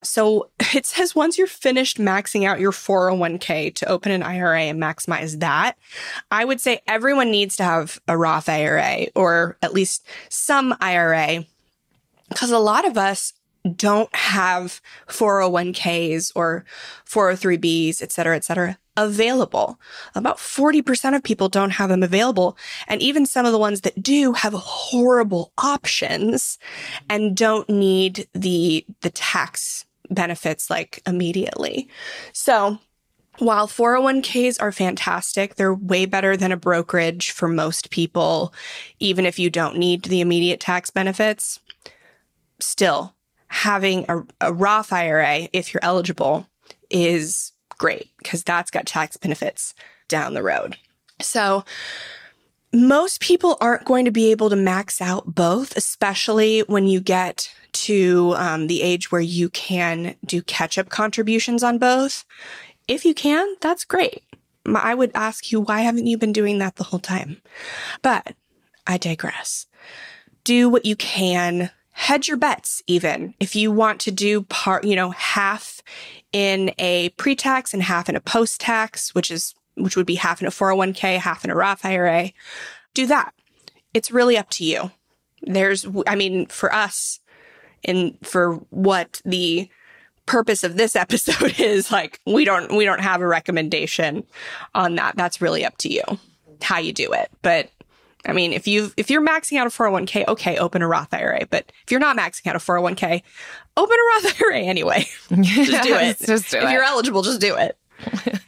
So 0.03 0.49
it 0.73 0.85
says 0.85 1.15
once 1.15 1.37
you're 1.37 1.47
finished 1.47 1.97
maxing 1.97 2.45
out 2.45 2.59
your 2.59 2.71
401k 2.71 3.75
to 3.75 3.89
open 3.89 4.11
an 4.11 4.23
IRA 4.23 4.63
and 4.63 4.81
maximize 4.81 5.39
that, 5.39 5.77
I 6.29 6.45
would 6.45 6.61
say 6.61 6.81
everyone 6.87 7.31
needs 7.31 7.55
to 7.57 7.63
have 7.63 7.99
a 8.07 8.17
Roth 8.17 8.49
IRA 8.49 9.07
or 9.15 9.57
at 9.61 9.73
least 9.73 10.05
some 10.29 10.75
IRA 10.81 11.45
because 12.29 12.51
a 12.51 12.59
lot 12.59 12.87
of 12.87 12.97
us 12.97 13.33
don't 13.75 14.13
have 14.15 14.81
401ks 15.07 16.31
or 16.35 16.65
403bs, 17.05 18.01
et 18.01 18.11
cetera, 18.11 18.35
et 18.35 18.43
cetera, 18.43 18.77
available. 18.97 19.79
About 20.15 20.37
40% 20.37 21.15
of 21.15 21.23
people 21.23 21.47
don't 21.47 21.71
have 21.71 21.89
them 21.89 22.01
available. 22.01 22.57
And 22.87 23.01
even 23.01 23.25
some 23.25 23.45
of 23.45 23.51
the 23.51 23.59
ones 23.59 23.81
that 23.81 24.01
do 24.01 24.33
have 24.33 24.53
horrible 24.53 25.51
options 25.57 26.57
and 27.09 27.37
don't 27.37 27.69
need 27.69 28.27
the, 28.33 28.85
the 29.01 29.11
tax 29.11 29.85
benefits 30.11 30.69
like 30.69 31.01
immediately. 31.05 31.89
So 32.33 32.79
while 33.39 33.67
401ks 33.67 34.61
are 34.61 34.71
fantastic, 34.71 35.55
they're 35.55 35.73
way 35.73 36.05
better 36.05 36.37
than 36.37 36.51
a 36.51 36.57
brokerage 36.57 37.31
for 37.31 37.47
most 37.47 37.89
people, 37.89 38.53
even 38.99 39.25
if 39.25 39.39
you 39.39 39.49
don't 39.49 39.77
need 39.77 40.03
the 40.03 40.21
immediate 40.21 40.59
tax 40.59 40.89
benefits. 40.89 41.59
Still, 42.59 43.15
having 43.47 44.05
a, 44.07 44.21
a 44.41 44.53
Roth 44.53 44.93
IRA, 44.93 45.49
if 45.53 45.73
you're 45.73 45.83
eligible, 45.83 46.47
is 46.89 47.53
great 47.77 48.09
because 48.17 48.43
that's 48.43 48.69
got 48.69 48.85
tax 48.85 49.17
benefits 49.17 49.73
down 50.07 50.33
the 50.33 50.43
road. 50.43 50.77
So, 51.19 51.63
most 52.73 53.19
people 53.19 53.57
aren't 53.59 53.85
going 53.85 54.05
to 54.05 54.11
be 54.11 54.31
able 54.31 54.49
to 54.49 54.55
max 54.55 55.01
out 55.01 55.35
both, 55.35 55.75
especially 55.75 56.61
when 56.61 56.87
you 56.87 57.01
get 57.01 57.51
to 57.73 58.33
um, 58.37 58.67
the 58.67 58.81
age 58.81 59.11
where 59.11 59.21
you 59.21 59.49
can 59.49 60.15
do 60.25 60.41
catch 60.41 60.77
up 60.77 60.89
contributions 60.89 61.63
on 61.63 61.77
both. 61.77 62.25
If 62.87 63.05
you 63.05 63.13
can, 63.13 63.55
that's 63.61 63.85
great. 63.85 64.23
I 64.65 64.93
would 64.93 65.11
ask 65.15 65.51
you, 65.51 65.61
why 65.61 65.81
haven't 65.81 66.07
you 66.07 66.17
been 66.17 66.33
doing 66.33 66.59
that 66.59 66.75
the 66.75 66.83
whole 66.83 66.99
time? 66.99 67.41
But 68.01 68.35
I 68.85 68.97
digress. 68.97 69.67
Do 70.43 70.69
what 70.69 70.85
you 70.85 70.95
can. 70.95 71.71
Hedge 71.93 72.27
your 72.27 72.37
bets, 72.37 72.81
even 72.87 73.35
if 73.39 73.55
you 73.55 73.71
want 73.71 73.99
to 74.01 74.11
do 74.11 74.43
part, 74.43 74.85
you 74.85 74.95
know, 74.95 75.11
half 75.11 75.81
in 76.31 76.73
a 76.79 77.09
pre 77.09 77.35
tax 77.35 77.73
and 77.73 77.83
half 77.83 78.09
in 78.09 78.15
a 78.15 78.21
post 78.21 78.61
tax, 78.61 79.13
which 79.13 79.29
is, 79.29 79.53
which 79.75 79.95
would 79.95 80.05
be 80.05 80.15
half 80.15 80.41
in 80.41 80.47
a 80.47 80.51
401k, 80.51 81.17
half 81.17 81.43
in 81.43 81.51
a 81.51 81.55
Roth 81.55 81.85
IRA. 81.85 82.31
Do 82.93 83.05
that. 83.07 83.33
It's 83.93 84.11
really 84.11 84.37
up 84.37 84.49
to 84.51 84.63
you. 84.63 84.91
There's, 85.41 85.85
I 86.07 86.15
mean, 86.15 86.45
for 86.47 86.73
us, 86.73 87.19
and 87.83 88.17
for 88.23 88.55
what 88.69 89.21
the 89.25 89.69
purpose 90.25 90.63
of 90.63 90.77
this 90.77 90.95
episode 91.05 91.59
is 91.59 91.91
like 91.91 92.19
we 92.25 92.45
don't 92.45 92.75
we 92.75 92.85
don't 92.85 93.01
have 93.01 93.21
a 93.21 93.27
recommendation 93.27 94.23
on 94.75 94.95
that. 94.95 95.15
That's 95.15 95.41
really 95.41 95.65
up 95.65 95.77
to 95.79 95.91
you 95.93 96.03
how 96.61 96.77
you 96.79 96.93
do 96.93 97.11
it. 97.13 97.29
But 97.41 97.69
i 98.23 98.33
mean 98.33 98.53
if 98.53 98.67
you 98.67 98.91
if 98.97 99.09
you're 99.09 99.25
maxing 99.25 99.57
out 99.57 99.65
a 99.65 99.71
401k 99.71 100.27
okay 100.27 100.55
open 100.57 100.83
a 100.83 100.87
roth 100.87 101.11
ira 101.11 101.39
but 101.49 101.71
if 101.83 101.89
you're 101.89 101.99
not 101.99 102.15
maxing 102.15 102.45
out 102.45 102.55
a 102.55 102.59
401k 102.59 103.23
open 103.77 103.97
a 103.97 104.27
roth 104.27 104.41
ira 104.43 104.59
anyway. 104.59 105.07
Just 105.41 105.83
do 105.83 105.95
it. 105.95 106.19
Just 106.19 106.51
do 106.51 106.57
if 106.57 106.65
it. 106.65 106.71
you're 106.71 106.83
eligible 106.83 107.23
just 107.23 107.41
do 107.41 107.55
it 107.55 107.75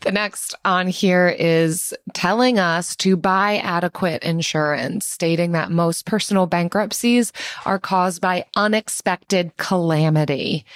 The 0.00 0.12
next 0.12 0.54
on 0.66 0.88
here 0.88 1.28
is 1.28 1.94
telling 2.12 2.58
us 2.58 2.94
to 2.96 3.16
buy 3.16 3.56
adequate 3.58 4.22
insurance, 4.22 5.06
stating 5.06 5.52
that 5.52 5.70
most 5.70 6.04
personal 6.04 6.46
bankruptcies 6.46 7.32
are 7.64 7.78
caused 7.78 8.20
by 8.20 8.44
unexpected 8.54 9.56
calamity. 9.56 10.66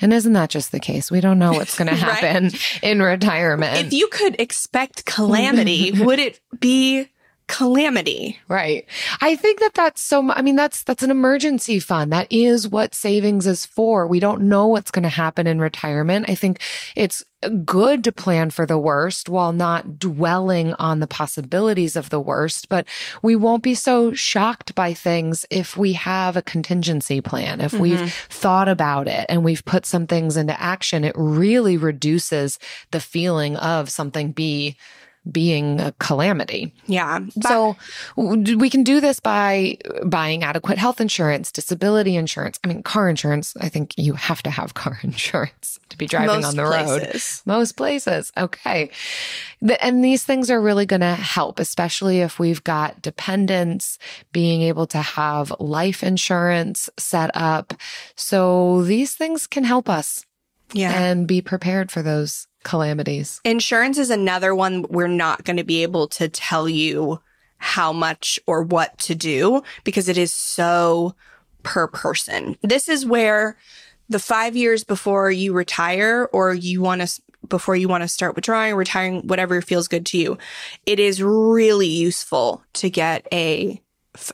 And 0.00 0.12
isn't 0.14 0.32
that 0.32 0.48
just 0.48 0.72
the 0.72 0.80
case? 0.80 1.10
We 1.10 1.20
don't 1.20 1.38
know 1.38 1.52
what's 1.52 1.76
going 1.76 1.88
to 1.94 1.94
Right. 1.94 2.00
happen 2.22 2.50
in 2.82 3.02
retirement. 3.02 3.76
if 3.86 3.92
you 3.92 4.08
could 4.08 4.40
expect 4.40 5.04
calamity 5.04 5.90
would 5.92 6.18
it 6.20 6.40
be 6.58 7.08
calamity 7.48 8.38
Right. 8.48 8.86
I 9.20 9.36
think 9.36 9.60
that 9.60 9.74
that's 9.74 10.00
so, 10.00 10.30
I 10.30 10.42
mean, 10.42 10.56
that's, 10.56 10.82
that's 10.82 11.02
an 11.02 11.10
emergency 11.10 11.80
fund. 11.80 12.12
That 12.12 12.26
is 12.30 12.68
what 12.68 12.94
savings 12.94 13.46
is 13.46 13.66
for. 13.66 14.06
We 14.06 14.20
don't 14.20 14.42
know 14.42 14.66
what's 14.66 14.90
going 14.90 15.02
to 15.02 15.08
happen 15.08 15.46
in 15.46 15.60
retirement. 15.60 16.28
I 16.28 16.34
think 16.34 16.60
it's 16.94 17.24
good 17.64 18.02
to 18.02 18.10
plan 18.10 18.50
for 18.50 18.66
the 18.66 18.78
worst 18.78 19.28
while 19.28 19.52
not 19.52 19.98
dwelling 19.98 20.74
on 20.74 20.98
the 20.98 21.06
possibilities 21.06 21.94
of 21.94 22.10
the 22.10 22.20
worst, 22.20 22.68
but 22.68 22.86
we 23.22 23.36
won't 23.36 23.62
be 23.62 23.74
so 23.74 24.12
shocked 24.12 24.74
by 24.74 24.92
things 24.92 25.46
if 25.48 25.76
we 25.76 25.92
have 25.92 26.36
a 26.36 26.42
contingency 26.42 27.20
plan. 27.20 27.60
If 27.60 27.72
we've 27.74 27.98
mm-hmm. 27.98 28.28
thought 28.28 28.68
about 28.68 29.06
it 29.06 29.24
and 29.28 29.44
we've 29.44 29.64
put 29.64 29.86
some 29.86 30.06
things 30.06 30.36
into 30.36 30.60
action, 30.60 31.04
it 31.04 31.14
really 31.16 31.76
reduces 31.76 32.58
the 32.90 33.00
feeling 33.00 33.56
of 33.56 33.88
something 33.88 34.32
be 34.32 34.76
being 35.30 35.78
a 35.80 35.92
calamity. 36.00 36.72
yeah 36.86 37.20
So 37.42 37.76
we 38.16 38.70
can 38.70 38.82
do 38.82 38.98
this 39.00 39.20
by 39.20 39.76
buying 40.04 40.42
adequate 40.42 40.78
health 40.78 41.00
insurance, 41.02 41.52
disability 41.52 42.16
insurance. 42.16 42.58
I 42.64 42.68
mean, 42.68 42.82
car 42.82 43.10
insurance. 43.10 43.54
I 43.60 43.68
think 43.68 43.92
you 43.98 44.14
have 44.14 44.42
to 44.44 44.50
have 44.50 44.72
car 44.82 44.98
insurance 45.02 45.78
to 45.90 45.98
be 45.98 46.06
driving 46.06 46.28
Most 46.36 46.44
on 46.46 46.56
the 46.56 46.64
road. 46.64 47.00
places. 47.02 47.42
Most 47.44 47.72
places. 47.76 48.32
Okay. 48.38 48.90
The- 49.60 49.82
and 49.84 50.02
these 50.02 50.24
things 50.24 50.50
are 50.50 50.60
really 50.62 50.86
going 50.86 51.00
to 51.02 51.14
help, 51.14 51.60
especially 51.60 52.20
if 52.20 52.38
we've 52.38 52.64
got 52.64 53.02
dependents 53.02 53.98
being 54.32 54.62
able 54.62 54.86
to 54.86 54.98
have 54.98 55.52
life 55.60 56.02
insurance 56.02 56.88
set 56.96 57.30
up. 57.34 57.74
So 58.16 58.82
these 58.82 59.14
things 59.14 59.46
can 59.46 59.64
help 59.64 59.90
us 59.90 60.24
yeah 60.74 60.92
and 60.92 61.26
be 61.28 61.40
prepared 61.40 61.90
for 61.90 62.02
those 62.02 62.46
calamities. 62.64 63.40
Insurance 63.44 63.98
is 63.98 64.10
another 64.10 64.54
one 64.54 64.84
we're 64.88 65.08
not 65.08 65.44
going 65.44 65.56
to 65.56 65.64
be 65.64 65.82
able 65.82 66.08
to 66.08 66.28
tell 66.28 66.68
you 66.68 67.20
how 67.58 67.92
much 67.92 68.38
or 68.46 68.62
what 68.62 68.96
to 68.98 69.14
do 69.14 69.62
because 69.84 70.08
it 70.08 70.16
is 70.16 70.32
so 70.32 71.14
per 71.62 71.88
person. 71.88 72.56
This 72.62 72.88
is 72.88 73.04
where 73.04 73.56
the 74.08 74.18
five 74.18 74.56
years 74.56 74.84
before 74.84 75.30
you 75.30 75.52
retire 75.52 76.28
or 76.32 76.54
you 76.54 76.80
want 76.80 77.02
to 77.02 77.22
before 77.46 77.76
you 77.76 77.88
want 77.88 78.02
to 78.02 78.08
start 78.08 78.34
withdrawing, 78.34 78.74
retiring, 78.74 79.26
whatever 79.26 79.62
feels 79.62 79.88
good 79.88 80.04
to 80.06 80.18
you, 80.18 80.38
it 80.86 80.98
is 80.98 81.22
really 81.22 81.86
useful 81.86 82.62
to 82.74 82.90
get 82.90 83.26
a 83.32 83.80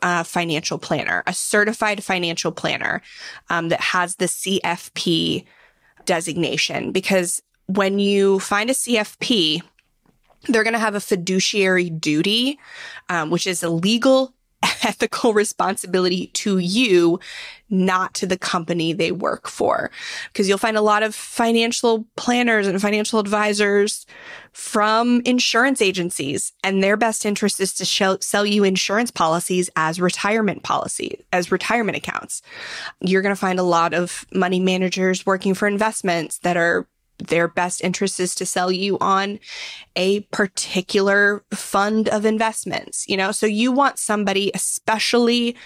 uh, 0.02 0.22
financial 0.22 0.78
planner, 0.78 1.22
a 1.26 1.34
certified 1.34 2.02
financial 2.02 2.50
planner 2.50 3.02
um, 3.50 3.68
that 3.68 3.80
has 3.80 4.16
the 4.16 4.24
CFP 4.24 5.44
designation. 6.06 6.92
Because 6.92 7.42
when 7.66 7.98
you 7.98 8.40
find 8.40 8.70
a 8.70 8.74
CFP, 8.74 9.62
they're 10.48 10.64
going 10.64 10.74
to 10.74 10.78
have 10.78 10.94
a 10.94 11.00
fiduciary 11.00 11.90
duty, 11.90 12.58
um, 13.08 13.30
which 13.30 13.46
is 13.46 13.62
a 13.62 13.70
legal 13.70 14.34
ethical 14.82 15.34
responsibility 15.34 16.28
to 16.28 16.58
you, 16.58 17.18
not 17.70 18.14
to 18.14 18.26
the 18.26 18.36
company 18.36 18.92
they 18.92 19.12
work 19.12 19.48
for. 19.48 19.90
Because 20.32 20.48
you'll 20.48 20.58
find 20.58 20.76
a 20.76 20.82
lot 20.82 21.02
of 21.02 21.14
financial 21.14 22.06
planners 22.16 22.66
and 22.66 22.80
financial 22.80 23.18
advisors 23.18 24.06
from 24.52 25.20
insurance 25.24 25.82
agencies, 25.82 26.52
and 26.62 26.82
their 26.82 26.96
best 26.96 27.26
interest 27.26 27.58
is 27.58 27.74
to 27.74 28.18
sell 28.20 28.46
you 28.46 28.64
insurance 28.64 29.10
policies 29.10 29.68
as 29.76 30.00
retirement 30.00 30.62
policies, 30.62 31.20
as 31.32 31.50
retirement 31.50 31.96
accounts. 31.96 32.42
You're 33.00 33.22
going 33.22 33.34
to 33.34 33.40
find 33.40 33.58
a 33.58 33.64
lot 33.64 33.94
of 33.94 34.24
money 34.32 34.60
managers 34.60 35.26
working 35.26 35.54
for 35.54 35.66
investments 35.66 36.38
that 36.38 36.56
are 36.56 36.86
their 37.18 37.48
best 37.48 37.82
interest 37.82 38.18
is 38.20 38.34
to 38.34 38.46
sell 38.46 38.70
you 38.70 38.98
on 39.00 39.38
a 39.96 40.20
particular 40.20 41.44
fund 41.52 42.08
of 42.08 42.24
investments, 42.24 43.08
you 43.08 43.16
know? 43.16 43.32
So 43.32 43.46
you 43.46 43.72
want 43.72 43.98
somebody, 43.98 44.50
especially 44.54 45.56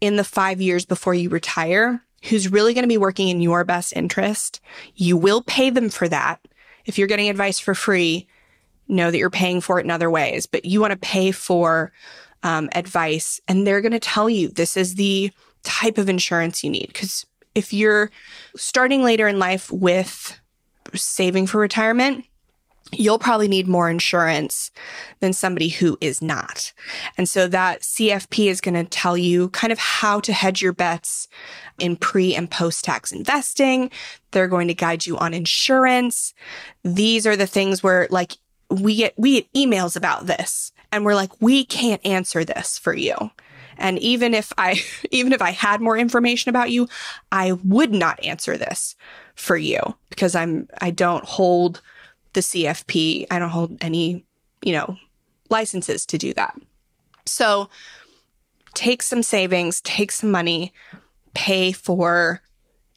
in 0.00 0.16
the 0.16 0.24
five 0.24 0.60
years 0.60 0.84
before 0.84 1.14
you 1.14 1.28
retire, 1.30 2.04
who's 2.24 2.50
really 2.50 2.74
going 2.74 2.84
to 2.84 2.88
be 2.88 2.98
working 2.98 3.28
in 3.28 3.40
your 3.40 3.64
best 3.64 3.92
interest. 3.96 4.60
You 4.94 5.16
will 5.16 5.42
pay 5.42 5.70
them 5.70 5.88
for 5.88 6.08
that. 6.08 6.40
If 6.84 6.98
you're 6.98 7.08
getting 7.08 7.28
advice 7.28 7.58
for 7.58 7.74
free, 7.74 8.28
know 8.88 9.10
that 9.10 9.18
you're 9.18 9.30
paying 9.30 9.60
for 9.60 9.78
it 9.78 9.84
in 9.84 9.90
other 9.90 10.10
ways, 10.10 10.46
but 10.46 10.64
you 10.64 10.80
want 10.80 10.92
to 10.92 10.98
pay 10.98 11.32
for 11.32 11.92
um, 12.42 12.68
advice 12.74 13.40
and 13.48 13.66
they're 13.66 13.80
going 13.80 13.92
to 13.92 14.00
tell 14.00 14.28
you 14.28 14.48
this 14.48 14.76
is 14.76 14.96
the 14.96 15.30
type 15.62 15.98
of 15.98 16.08
insurance 16.08 16.62
you 16.62 16.70
need. 16.70 16.88
Because 16.88 17.24
if 17.54 17.72
you're 17.72 18.10
starting 18.56 19.02
later 19.02 19.28
in 19.28 19.38
life 19.38 19.70
with 19.70 20.40
saving 20.94 21.46
for 21.46 21.58
retirement, 21.58 22.24
you'll 22.92 23.18
probably 23.18 23.48
need 23.48 23.66
more 23.66 23.88
insurance 23.88 24.70
than 25.20 25.32
somebody 25.32 25.68
who 25.68 25.96
is 26.00 26.20
not. 26.20 26.72
And 27.16 27.28
so 27.28 27.48
that 27.48 27.80
CFP 27.80 28.46
is 28.46 28.60
going 28.60 28.74
to 28.74 28.84
tell 28.84 29.16
you 29.16 29.48
kind 29.50 29.72
of 29.72 29.78
how 29.78 30.20
to 30.20 30.32
hedge 30.32 30.60
your 30.60 30.72
bets 30.72 31.28
in 31.78 31.96
pre 31.96 32.34
and 32.34 32.50
post 32.50 32.84
tax 32.84 33.12
investing. 33.12 33.90
They're 34.32 34.48
going 34.48 34.68
to 34.68 34.74
guide 34.74 35.06
you 35.06 35.16
on 35.18 35.32
insurance. 35.32 36.34
These 36.84 37.26
are 37.26 37.36
the 37.36 37.46
things 37.46 37.82
where 37.82 38.06
like 38.10 38.36
we 38.68 38.96
get, 38.96 39.14
we 39.16 39.40
get 39.40 39.52
emails 39.54 39.96
about 39.96 40.26
this 40.26 40.72
and 40.90 41.04
we're 41.04 41.14
like, 41.14 41.30
we 41.40 41.64
can't 41.64 42.04
answer 42.04 42.44
this 42.44 42.78
for 42.78 42.94
you. 42.94 43.14
And 43.78 43.98
even 44.00 44.34
if 44.34 44.52
I, 44.58 44.82
even 45.10 45.32
if 45.32 45.40
I 45.40 45.50
had 45.50 45.80
more 45.80 45.96
information 45.96 46.50
about 46.50 46.70
you, 46.70 46.88
I 47.30 47.52
would 47.52 47.92
not 47.92 48.22
answer 48.22 48.58
this 48.58 48.96
for 49.34 49.56
you 49.56 49.80
because 50.10 50.34
I'm, 50.34 50.68
I 50.80 50.90
don't 50.90 51.24
hold 51.24 51.80
the 52.32 52.40
CFP. 52.40 53.26
I 53.30 53.38
don't 53.38 53.50
hold 53.50 53.76
any, 53.80 54.24
you 54.62 54.72
know, 54.72 54.96
licenses 55.50 56.06
to 56.06 56.18
do 56.18 56.32
that. 56.34 56.58
So 57.26 57.68
take 58.74 59.02
some 59.02 59.22
savings, 59.22 59.80
take 59.80 60.12
some 60.12 60.30
money, 60.30 60.72
pay 61.34 61.72
for 61.72 62.40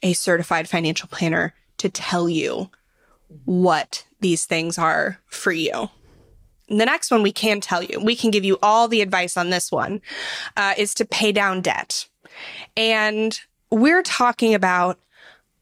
a 0.03 0.13
certified 0.13 0.67
financial 0.67 1.07
planner 1.09 1.53
to 1.77 1.89
tell 1.89 2.29
you 2.29 2.69
what 3.45 4.05
these 4.21 4.45
things 4.45 4.77
are 4.77 5.19
for 5.27 5.51
you. 5.51 5.89
The 6.67 6.85
next 6.85 7.11
one 7.11 7.21
we 7.21 7.31
can 7.31 7.61
tell 7.61 7.83
you, 7.83 7.99
we 7.99 8.15
can 8.15 8.31
give 8.31 8.43
you 8.43 8.57
all 8.63 8.87
the 8.87 9.01
advice 9.01 9.37
on 9.37 9.49
this 9.49 9.71
one, 9.71 10.01
uh, 10.57 10.73
is 10.77 10.93
to 10.95 11.05
pay 11.05 11.31
down 11.31 11.61
debt. 11.61 12.07
And 12.75 13.39
we're 13.69 14.01
talking 14.01 14.53
about 14.53 14.97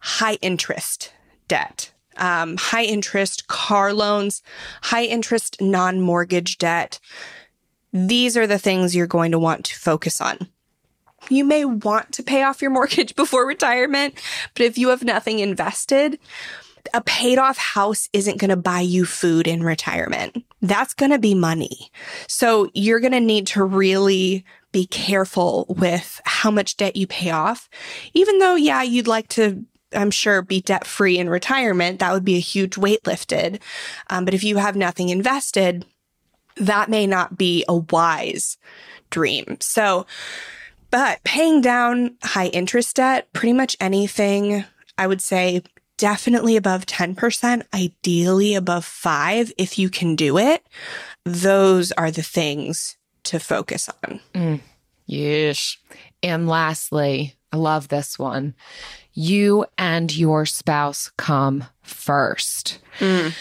high 0.04 0.38
interest 0.42 1.14
debt, 1.48 1.92
um, 2.18 2.58
high 2.58 2.84
interest 2.84 3.48
car 3.48 3.94
loans, 3.94 4.44
high 4.82 5.06
interest 5.06 5.62
non 5.62 6.02
mortgage 6.02 6.58
debt. 6.58 7.00
These 7.94 8.36
are 8.36 8.46
the 8.46 8.60
things 8.60 8.96
you're 8.96 9.08
going 9.08 9.32
to 9.32 9.40
want 9.40 9.66
to 9.66 9.80
focus 9.80 10.20
on. 10.20 10.50
You 11.30 11.46
may 11.46 11.64
want 11.64 12.12
to 12.14 12.24
pay 12.24 12.44
off 12.44 12.62
your 12.62 12.72
mortgage 12.72 13.16
before 13.16 13.48
retirement, 13.48 14.16
but 14.56 14.66
if 14.66 14.78
you 14.78 14.90
have 14.90 15.06
nothing 15.06 15.40
invested, 15.40 16.20
a 16.94 17.02
paid 17.02 17.38
off 17.38 17.58
house 17.58 18.10
isn't 18.12 18.40
going 18.40 18.50
to 18.50 18.58
buy 18.58 18.82
you 18.82 19.06
food 19.06 19.48
in 19.48 19.64
retirement. 19.64 20.44
That's 20.62 20.94
going 20.94 21.12
to 21.12 21.20
be 21.20 21.34
money. 21.34 21.92
So 22.28 22.70
you're 22.74 23.00
going 23.00 23.14
to 23.14 23.22
need 23.22 23.48
to 23.48 23.64
really 23.64 24.44
be 24.74 24.86
careful 24.86 25.66
with 25.70 26.20
how 26.26 26.52
much 26.52 26.76
debt 26.76 26.98
you 26.98 27.08
pay 27.08 27.30
off. 27.30 27.70
Even 28.14 28.40
though, 28.40 28.56
yeah, 28.56 28.82
you'd 28.82 29.08
like 29.08 29.30
to 29.30 29.64
I'm 29.96 30.12
sure, 30.12 30.42
be 30.42 30.62
debt 30.62 30.86
free 30.86 31.18
in 31.18 31.30
retirement. 31.30 32.00
That 32.00 32.14
would 32.14 32.26
be 32.26 32.36
a 32.36 32.40
huge 32.40 32.78
weight 32.78 33.06
lifted. 33.06 33.60
Um, 34.10 34.26
but 34.26 34.34
if 34.34 34.44
you 34.44 34.58
have 34.58 34.76
nothing 34.76 35.10
invested, 35.10 35.86
that 36.58 36.90
may 36.90 37.08
not 37.08 37.38
be 37.38 37.66
a 37.68 37.76
wise 37.76 38.58
dream. 39.10 39.58
So, 39.60 40.06
but 40.92 41.24
paying 41.24 41.62
down 41.62 42.18
high 42.24 42.48
interest 42.48 42.96
debt, 42.98 43.32
pretty 43.34 43.54
much 43.54 43.76
anything, 43.80 44.66
I 44.98 45.08
would 45.08 45.22
say 45.22 45.64
definitely 45.98 46.56
above 46.56 46.86
10%, 46.86 47.64
ideally 47.74 48.56
above 48.56 48.86
five, 48.86 49.52
if 49.58 49.80
you 49.80 49.90
can 49.90 50.16
do 50.16 50.38
it. 50.38 50.66
Those 51.24 51.92
are 51.94 52.12
the 52.12 52.22
things 52.22 52.98
to 53.24 53.40
focus 53.40 53.90
on. 54.04 54.20
Mm, 54.34 54.62
yes. 55.06 55.78
And 56.22 56.48
lastly, 56.48 57.36
I 57.54 57.58
love 57.58 57.88
this 57.88 58.18
one 58.20 58.56
you 59.14 59.66
and 59.78 60.16
your 60.16 60.46
spouse 60.46 61.12
come 61.18 61.66
first. 61.84 62.80
Mm. 62.98 63.34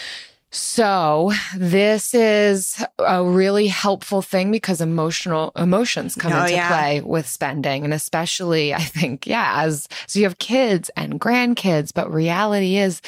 So 0.51 1.31
this 1.57 2.13
is 2.13 2.85
a 2.99 3.23
really 3.23 3.65
helpful 3.65 4.21
thing 4.21 4.51
because 4.51 4.81
emotional 4.81 5.51
emotions 5.55 6.13
come 6.13 6.31
oh, 6.31 6.41
into 6.41 6.53
yeah. 6.53 6.67
play 6.67 7.01
with 7.01 7.27
spending. 7.27 7.83
And 7.83 7.91
especially, 7.91 8.71
I 8.71 8.83
think, 8.83 9.25
yeah, 9.25 9.63
as, 9.63 9.87
so 10.05 10.19
you 10.19 10.25
have 10.25 10.37
kids 10.37 10.91
and 10.95 11.19
grandkids, 11.19 11.91
but 11.91 12.13
reality 12.13 12.77
is 12.77 13.01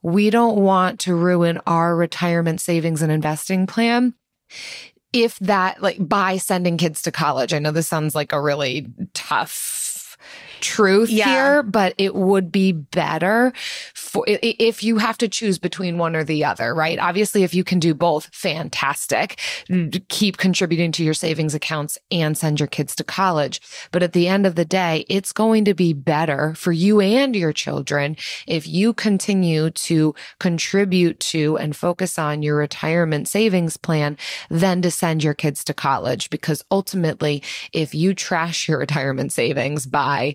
we 0.00 0.30
don't 0.30 0.58
want 0.58 1.00
to 1.00 1.16
ruin 1.16 1.60
our 1.66 1.96
retirement 1.96 2.60
savings 2.60 3.02
and 3.02 3.10
investing 3.10 3.66
plan 3.66 4.14
if 5.12 5.38
that 5.40 5.82
like 5.82 5.96
by 5.98 6.36
sending 6.36 6.76
kids 6.76 7.02
to 7.02 7.10
college. 7.12 7.52
I 7.52 7.58
know 7.58 7.72
this 7.72 7.88
sounds 7.88 8.14
like 8.14 8.32
a 8.32 8.40
really 8.40 8.86
tough 9.12 9.91
truth 10.62 11.10
yeah. 11.10 11.26
here, 11.26 11.62
but 11.62 11.94
it 11.98 12.14
would 12.14 12.50
be 12.50 12.72
better 12.72 13.52
for 13.94 14.24
if 14.28 14.82
you 14.82 14.98
have 14.98 15.18
to 15.18 15.28
choose 15.28 15.58
between 15.58 15.98
one 15.98 16.16
or 16.16 16.24
the 16.24 16.44
other, 16.44 16.74
right? 16.74 16.98
Obviously, 16.98 17.42
if 17.42 17.54
you 17.54 17.64
can 17.64 17.78
do 17.78 17.94
both, 17.94 18.30
fantastic. 18.32 19.38
Keep 20.08 20.38
contributing 20.38 20.92
to 20.92 21.04
your 21.04 21.14
savings 21.14 21.54
accounts 21.54 21.98
and 22.10 22.38
send 22.38 22.60
your 22.60 22.66
kids 22.66 22.94
to 22.96 23.04
college. 23.04 23.60
But 23.90 24.02
at 24.02 24.12
the 24.12 24.28
end 24.28 24.46
of 24.46 24.54
the 24.54 24.64
day, 24.64 25.04
it's 25.08 25.32
going 25.32 25.64
to 25.64 25.74
be 25.74 25.92
better 25.92 26.54
for 26.54 26.72
you 26.72 27.00
and 27.00 27.34
your 27.34 27.52
children 27.52 28.16
if 28.46 28.66
you 28.66 28.92
continue 28.92 29.70
to 29.70 30.14
contribute 30.38 31.18
to 31.20 31.58
and 31.58 31.74
focus 31.74 32.18
on 32.18 32.42
your 32.42 32.56
retirement 32.56 33.28
savings 33.28 33.76
plan 33.76 34.16
than 34.48 34.80
to 34.82 34.90
send 34.90 35.24
your 35.24 35.34
kids 35.34 35.64
to 35.64 35.74
college. 35.74 36.30
Because 36.30 36.64
ultimately, 36.70 37.42
if 37.72 37.94
you 37.94 38.14
trash 38.14 38.68
your 38.68 38.78
retirement 38.78 39.32
savings 39.32 39.86
by 39.86 40.34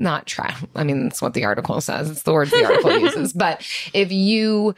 not 0.00 0.26
try. 0.26 0.54
I 0.74 0.82
mean, 0.82 1.04
that's 1.04 1.20
what 1.20 1.34
the 1.34 1.44
article 1.44 1.80
says. 1.80 2.10
It's 2.10 2.22
the 2.22 2.32
words 2.32 2.50
the 2.50 2.64
article 2.64 2.98
uses. 2.98 3.32
But 3.32 3.60
if 3.92 4.10
you 4.10 4.74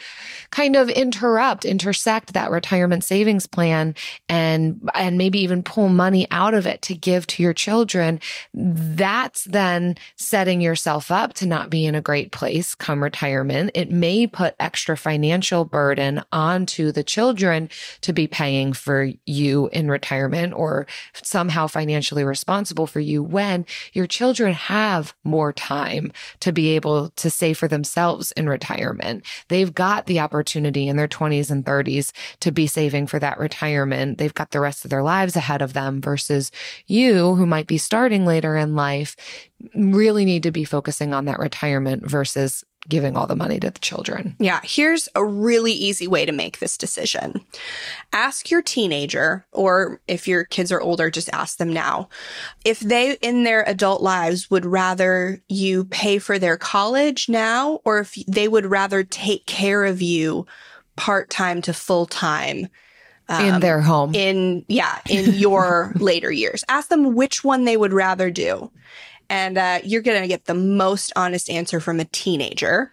kind 0.51 0.77
of 0.77 0.89
interrupt, 0.91 1.65
intersect 1.65 2.33
that 2.33 2.51
retirement 2.51 3.05
savings 3.05 3.47
plan 3.47 3.95
and, 4.29 4.89
and 4.95 5.17
maybe 5.17 5.39
even 5.41 5.63
pull 5.63 5.89
money 5.89 6.27
out 6.31 6.55
of 6.55 6.67
it 6.67 6.83
to 6.83 6.95
give 6.95 7.27
to 7.29 7.43
your 7.43 7.55
children, 7.55 8.21
that's 8.53 9.45
then 9.45 9.97
setting 10.17 10.61
yourself 10.61 11.11
up 11.11 11.35
to 11.35 11.47
not 11.47 11.71
be 11.71 11.87
in 11.87 11.95
a 11.95 12.01
great 12.01 12.33
place 12.33 12.75
come 12.75 13.03
retirement. 13.03 13.71
It 13.75 13.91
may 13.91 14.27
put 14.27 14.57
extra 14.59 14.97
financial 14.97 15.65
burden 15.65 16.23
onto 16.33 16.91
the 16.93 17.05
children 17.05 17.71
to 18.01 18.13
be 18.13 18.27
paying 18.27 18.73
for 18.73 19.11
you 19.25 19.69
in 19.73 19.89
retirement 19.89 20.55
or 20.55 20.87
somehow 21.23 21.67
financially 21.67 22.25
responsible 22.25 22.87
for 22.87 23.01
you 23.01 23.23
when 23.23 23.65
your 23.93 24.07
children 24.07 24.53
have 24.53 25.12
more 25.25 25.53
time 25.53 26.13
to 26.41 26.53
be 26.53 26.71
able 26.71 27.11
to 27.11 27.31
save 27.31 27.59
for 27.59 27.69
themselves 27.69 28.33
in 28.33 28.49
retirement. 28.49 29.25
They've 29.49 29.75
got 29.75 30.07
the 30.07 30.21
opportunity 30.21 30.89
in 30.89 30.97
their 30.97 31.09
20s 31.09 31.51
and 31.51 31.65
30s 31.65 32.13
to 32.41 32.53
be 32.53 32.67
saving 32.67 33.07
for 33.07 33.19
that 33.19 33.39
retirement. 33.39 34.19
They've 34.19 34.35
got 34.35 34.51
the 34.51 34.61
rest 34.61 34.85
of 34.85 34.91
their 34.91 35.03
lives 35.03 35.37
ahead 35.37 35.63
of 35.63 35.73
them 35.73 36.01
versus 36.01 36.51
you 36.87 37.35
who 37.35 37.47
might 37.47 37.67
be 37.67 37.79
starting 37.79 38.25
later 38.27 38.57
in 38.57 38.75
life 38.75 39.17
really 39.75 40.25
need 40.25 40.43
to 40.43 40.51
be 40.51 40.65
focusing 40.65 41.15
on 41.15 41.27
that 41.27 41.39
retirement 41.39 42.09
versus 42.09 42.65
giving 42.89 43.17
all 43.17 43.27
the 43.27 43.37
money 43.37 43.61
to 43.61 43.71
the 43.71 43.79
children. 43.79 44.35
Yeah, 44.39 44.61
here's 44.65 45.09
a 45.15 45.25
really 45.25 45.73
easy 45.73 46.09
way 46.09 46.27
to 46.27 46.33
make 46.33 46.59
this 46.59 46.77
decision. 46.77 47.45
Ask 48.13 48.51
your 48.51 48.63
teenager, 48.63 49.47
or 49.53 50.01
if 50.09 50.27
your 50.27 50.45
kids 50.45 50.73
are 50.73 50.81
older, 50.81 51.11
just 51.11 51.33
ask 51.33 51.59
them 51.59 51.73
now, 51.73 52.09
if 52.65 52.81
they 52.81 53.15
in 53.23 53.45
their 53.45 53.63
adult 53.69 54.03
lives 54.03 54.51
would 54.51 54.67
rather 54.67 55.41
you 55.49 55.85
pay 55.85 56.19
for 56.19 56.39
their 56.39 56.57
college 56.57 57.29
now, 57.29 57.81
or 57.85 58.01
if 58.01 58.15
they 58.27 58.49
would 58.49 58.67
rather 58.67 59.05
take 59.05 59.47
care 59.47 59.85
of 59.85 60.03
you 60.03 60.47
part 60.97 61.31
time 61.31 61.63
to 61.63 61.73
full 61.73 62.07
time. 62.07 62.69
in 63.29 63.55
um, 63.55 63.61
their 63.61 63.81
home. 63.81 64.15
In, 64.15 64.65
yeah, 64.69 64.99
in 65.09 65.35
your 65.35 65.93
later 66.01 66.33
years. 66.33 66.65
Ask 66.69 66.89
them 66.89 67.15
which 67.15 67.45
one 67.45 67.65
they 67.65 67.77
would 67.77 67.93
rather 67.93 68.31
do 68.31 68.71
and 69.33 69.57
uh, 69.57 69.81
you're 69.83 70.03
going 70.03 70.21
to 70.21 70.29
get 70.29 70.45
the 70.45 70.55
most 70.55 71.11
honest 71.17 71.49
answer 71.49 71.81
from 71.81 71.99
a 71.99 72.05
teenager. 72.05 72.93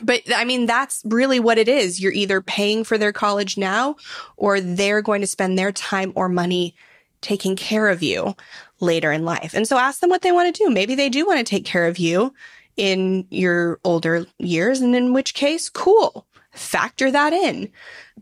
But 0.00 0.22
I 0.32 0.44
mean, 0.44 0.66
that's 0.66 1.02
really 1.04 1.40
what 1.40 1.58
it 1.58 1.66
is. 1.66 2.00
You're 2.00 2.12
either 2.12 2.40
paying 2.40 2.84
for 2.84 2.96
their 2.96 3.12
college 3.12 3.58
now 3.58 3.96
or 4.36 4.60
they're 4.60 5.02
going 5.02 5.20
to 5.20 5.26
spend 5.26 5.58
their 5.58 5.72
time 5.72 6.12
or 6.14 6.28
money 6.28 6.76
taking 7.22 7.56
care 7.56 7.88
of 7.88 8.04
you 8.04 8.36
later 8.78 9.10
in 9.10 9.24
life. 9.24 9.52
And 9.52 9.66
so 9.66 9.78
ask 9.78 9.98
them 9.98 10.10
what 10.10 10.22
they 10.22 10.30
want 10.30 10.54
to 10.54 10.64
do. 10.64 10.70
Maybe 10.70 10.94
they 10.94 11.08
do 11.08 11.26
want 11.26 11.38
to 11.38 11.44
take 11.44 11.64
care 11.64 11.88
of 11.88 11.98
you 11.98 12.32
in 12.76 13.26
your 13.28 13.80
older 13.82 14.26
years. 14.38 14.80
And 14.80 14.94
in 14.94 15.12
which 15.12 15.34
case, 15.34 15.68
cool, 15.68 16.24
factor 16.52 17.10
that 17.10 17.32
in. 17.32 17.68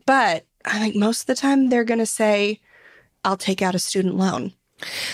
But 0.07 0.47
I 0.65 0.79
think 0.79 0.97
most 0.97 1.23
of 1.23 1.27
the 1.27 1.35
time 1.35 1.69
they're 1.69 1.85
going 1.85 1.99
to 1.99 2.07
say, 2.07 2.61
I'll 3.27 3.37
take 3.37 3.61
out 3.61 3.75
a 3.75 3.79
student 3.79 4.15
loan. 4.15 4.55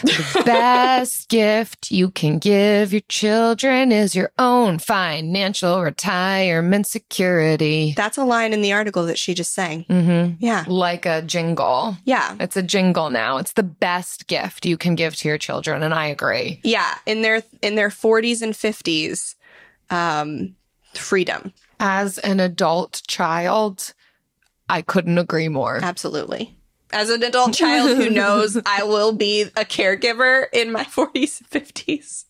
The 0.02 0.42
best 0.44 1.28
gift 1.28 1.90
you 1.90 2.10
can 2.10 2.38
give 2.38 2.92
your 2.92 3.02
children 3.08 3.92
is 3.92 4.14
your 4.14 4.32
own 4.38 4.78
financial 4.78 5.82
retirement 5.82 6.86
security. 6.86 7.94
That's 7.96 8.18
a 8.18 8.24
line 8.24 8.52
in 8.52 8.62
the 8.62 8.72
article 8.72 9.06
that 9.06 9.18
she 9.18 9.34
just 9.34 9.54
sang. 9.54 9.84
Mm-hmm. 9.84 10.44
Yeah. 10.44 10.64
Like 10.66 11.06
a 11.06 11.22
jingle. 11.22 11.96
Yeah. 12.04 12.36
It's 12.40 12.56
a 12.56 12.62
jingle 12.62 13.10
now. 13.10 13.36
It's 13.38 13.52
the 13.52 13.62
best 13.62 14.26
gift 14.26 14.66
you 14.66 14.76
can 14.76 14.94
give 14.94 15.14
to 15.16 15.28
your 15.28 15.38
children. 15.38 15.82
And 15.82 15.94
I 15.94 16.06
agree. 16.06 16.60
Yeah. 16.64 16.94
In 17.06 17.22
their, 17.22 17.42
in 17.62 17.76
their 17.76 17.90
40s 17.90 18.42
and 18.42 18.54
50s, 18.54 19.36
um, 19.90 20.56
freedom. 20.94 21.52
As 21.78 22.18
an 22.18 22.40
adult 22.40 23.02
child, 23.06 23.94
I 24.68 24.82
couldn't 24.82 25.18
agree 25.18 25.48
more. 25.48 25.78
Absolutely 25.82 26.56
as 26.92 27.10
an 27.10 27.22
adult 27.22 27.54
child 27.54 27.96
who 27.96 28.10
knows 28.10 28.58
I 28.66 28.84
will 28.84 29.12
be 29.12 29.42
a 29.42 29.64
caregiver 29.64 30.46
in 30.52 30.72
my 30.72 30.84
40s 30.84 31.40
and 31.40 31.64
50s. 31.64 32.24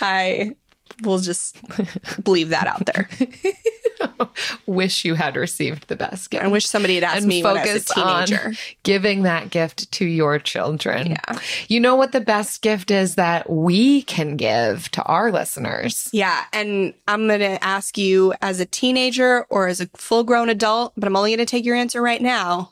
I 0.00 0.56
will 1.02 1.18
just 1.18 1.56
believe 2.22 2.50
that 2.50 2.66
out 2.66 2.86
there. 2.86 3.08
wish 4.66 5.04
you 5.04 5.14
had 5.14 5.36
received 5.36 5.88
the 5.88 5.96
best 5.96 6.30
gift. 6.30 6.44
I 6.44 6.48
wish 6.48 6.66
somebody 6.66 6.96
had 6.96 7.04
asked 7.04 7.18
and 7.18 7.26
me 7.26 7.42
when 7.42 7.56
I 7.56 7.64
focus 7.64 7.88
was 7.88 7.90
a 7.90 7.94
teenager. 7.94 8.46
on 8.48 8.56
giving 8.82 9.22
that 9.22 9.50
gift 9.50 9.90
to 9.92 10.04
your 10.04 10.38
children. 10.38 11.12
Yeah. 11.12 11.38
You 11.68 11.80
know 11.80 11.96
what 11.96 12.12
the 12.12 12.20
best 12.20 12.62
gift 12.62 12.90
is 12.90 13.14
that 13.16 13.48
we 13.48 14.02
can 14.02 14.36
give 14.36 14.90
to 14.92 15.02
our 15.04 15.30
listeners? 15.30 16.08
Yeah. 16.12 16.44
And 16.52 16.94
I'm 17.08 17.26
going 17.26 17.40
to 17.40 17.62
ask 17.62 17.96
you 17.98 18.34
as 18.42 18.60
a 18.60 18.66
teenager 18.66 19.44
or 19.50 19.68
as 19.68 19.80
a 19.80 19.88
full 19.94 20.24
grown 20.24 20.48
adult, 20.48 20.92
but 20.96 21.06
I'm 21.06 21.16
only 21.16 21.30
going 21.30 21.38
to 21.38 21.50
take 21.50 21.64
your 21.64 21.76
answer 21.76 22.02
right 22.02 22.22
now. 22.22 22.71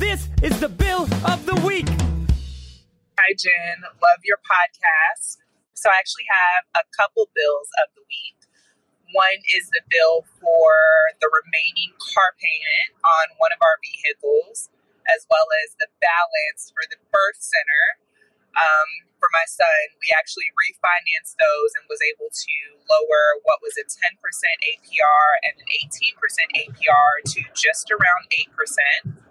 This 0.00 0.32
is 0.40 0.56
the 0.64 0.72
bill 0.72 1.04
of 1.28 1.44
the 1.44 1.60
week. 1.60 1.84
Hi, 3.20 3.36
Jen. 3.36 3.84
Love 4.00 4.24
your 4.24 4.40
podcast. 4.40 5.44
So 5.76 5.92
I 5.92 6.00
actually 6.00 6.24
have 6.24 6.64
a 6.80 6.88
couple 6.96 7.28
bills 7.36 7.68
of 7.84 7.92
the 7.92 8.00
week. 8.08 8.40
One 9.12 9.44
is 9.52 9.68
the 9.68 9.84
bill 9.92 10.24
for 10.40 10.72
the 11.20 11.28
remaining 11.28 11.92
car 12.00 12.32
payment 12.40 12.96
on 13.04 13.36
one 13.36 13.52
of 13.52 13.60
our 13.60 13.76
vehicles, 13.84 14.72
as 15.12 15.28
well 15.28 15.44
as 15.68 15.76
the 15.76 15.92
balance 16.00 16.72
for 16.72 16.88
the 16.88 16.96
birth 17.12 17.36
center. 17.36 18.00
Um, 18.56 18.88
for 19.20 19.28
my 19.36 19.44
son, 19.44 20.00
we 20.00 20.08
actually 20.16 20.48
refinanced 20.56 21.36
those 21.36 21.76
and 21.76 21.84
was 21.92 22.00
able 22.00 22.32
to 22.32 22.56
lower 22.88 23.36
what 23.44 23.60
was 23.60 23.76
a 23.76 23.84
10% 23.84 24.16
APR 24.16 25.26
and 25.44 25.60
an 25.60 25.68
18% 25.68 26.16
APR 26.56 27.12
to 27.36 27.44
just 27.52 27.92
around 27.92 28.32
8%. 28.32 29.28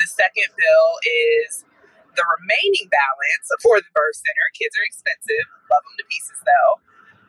The 0.00 0.08
second 0.08 0.48
bill 0.56 0.88
is 1.04 1.68
the 2.16 2.24
remaining 2.40 2.88
balance 2.88 3.46
for 3.60 3.76
the 3.84 3.90
birth 3.92 4.16
center. 4.16 4.46
Kids 4.56 4.72
are 4.80 4.86
expensive, 4.88 5.44
love 5.68 5.84
them 5.84 5.96
to 6.00 6.06
pieces 6.08 6.40
though. 6.40 6.72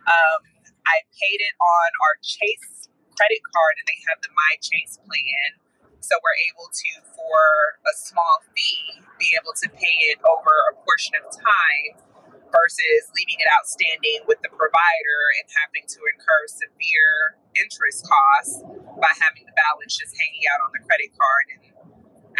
Um, 0.08 0.40
I 0.88 1.04
paid 1.20 1.40
it 1.44 1.56
on 1.60 1.90
our 2.08 2.16
Chase 2.24 2.88
credit 3.20 3.44
card 3.44 3.76
and 3.76 3.86
they 3.92 4.00
have 4.08 4.24
the 4.24 4.32
My 4.32 4.54
Chase 4.64 4.98
plan. 5.04 5.60
So 6.00 6.18
we're 6.24 6.40
able 6.50 6.72
to, 6.72 6.92
for 7.14 7.44
a 7.86 7.94
small 7.94 8.42
fee, 8.56 9.04
be 9.22 9.30
able 9.38 9.54
to 9.54 9.68
pay 9.70 9.98
it 10.10 10.18
over 10.26 10.50
a 10.72 10.80
portion 10.82 11.14
of 11.22 11.30
time 11.30 12.02
versus 12.50 13.02
leaving 13.16 13.40
it 13.40 13.50
outstanding 13.60 14.26
with 14.28 14.42
the 14.42 14.52
provider 14.52 15.22
and 15.40 15.46
having 15.62 15.86
to 15.88 16.00
incur 16.12 16.42
severe 16.50 17.40
interest 17.56 18.04
costs 18.08 18.64
by 19.00 19.12
having 19.24 19.48
the 19.48 19.56
balance 19.56 19.96
just 19.96 20.18
hanging 20.18 20.46
out 20.52 20.66
on 20.68 20.72
the 20.76 20.82
credit 20.84 21.14
card. 21.16 21.46
And 21.56 21.60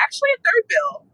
actually, 0.02 0.34
a 0.36 0.42
third 0.42 0.66
bill. 0.68 1.06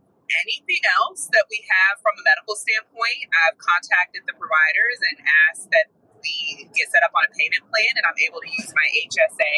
Anything 0.44 0.84
else 1.00 1.32
that 1.32 1.48
we 1.48 1.64
have 1.68 2.04
from 2.04 2.12
a 2.20 2.24
medical 2.28 2.56
standpoint, 2.60 3.32
I've 3.48 3.56
contacted 3.60 4.28
the 4.28 4.36
providers 4.36 5.00
and 5.12 5.24
asked 5.48 5.72
that 5.72 5.88
we 6.20 6.68
get 6.76 6.92
set 6.92 7.04
up 7.06 7.16
on 7.16 7.24
a 7.24 7.32
payment 7.32 7.64
plan 7.72 7.94
and 7.96 8.04
I'm 8.04 8.18
able 8.28 8.44
to 8.44 8.50
use 8.52 8.72
my 8.76 8.88
HSA. 9.08 9.56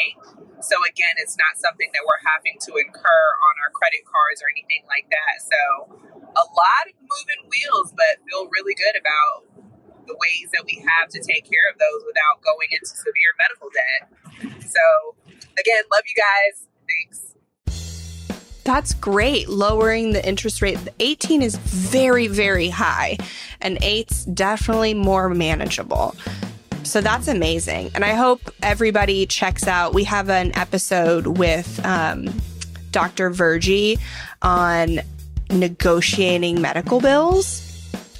So 0.62 0.76
again, 0.86 1.16
it's 1.18 1.40
not 1.40 1.58
something 1.58 1.90
that 1.96 2.04
we're 2.04 2.24
having 2.28 2.60
to 2.70 2.72
incur 2.78 3.26
on 3.50 3.54
our 3.66 3.72
credit 3.74 4.04
cards 4.06 4.44
or 4.44 4.52
anything 4.52 4.84
like 4.92 5.08
that. 5.10 5.34
So 5.42 5.62
a 6.22 6.46
lot 6.46 6.84
of 6.86 6.96
moving 7.02 7.42
wheels, 7.50 7.96
but 7.96 8.22
feel 8.28 8.46
really 8.52 8.76
good 8.76 8.98
about 9.00 9.50
the 10.06 10.18
ways 10.18 10.52
that 10.54 10.66
we 10.66 10.84
have 10.84 11.10
to 11.14 11.20
take 11.22 11.46
care 11.50 11.66
of 11.72 11.78
those 11.80 12.02
without 12.06 12.42
going 12.44 12.70
into 12.76 12.92
severe 12.92 13.34
medical 13.40 13.70
debt. 13.72 14.02
So 14.68 14.84
again, 15.58 15.84
love 15.90 16.06
you 16.06 16.18
guys. 16.18 16.68
Thanks. 16.86 17.29
That's 18.70 18.94
great. 18.94 19.50
Lowering 19.50 20.12
the 20.12 20.24
interest 20.24 20.62
rate. 20.62 20.78
18 21.00 21.42
is 21.42 21.56
very, 21.56 22.28
very 22.28 22.70
high, 22.70 23.18
and 23.62 23.80
eight's 23.82 24.26
definitely 24.26 24.94
more 24.94 25.28
manageable. 25.28 26.16
So 26.84 27.02
that's 27.02 27.28
amazing. 27.28 27.90
And 27.96 28.06
I 28.06 28.14
hope 28.14 28.54
everybody 28.62 29.26
checks 29.26 29.68
out. 29.68 29.96
We 29.96 30.04
have 30.04 30.30
an 30.30 30.56
episode 30.56 31.26
with 31.40 31.84
um, 31.84 32.30
Dr. 32.92 33.32
Virgie 33.32 33.98
on 34.44 35.00
negotiating 35.50 36.62
medical 36.62 37.02
bills. 37.02 37.69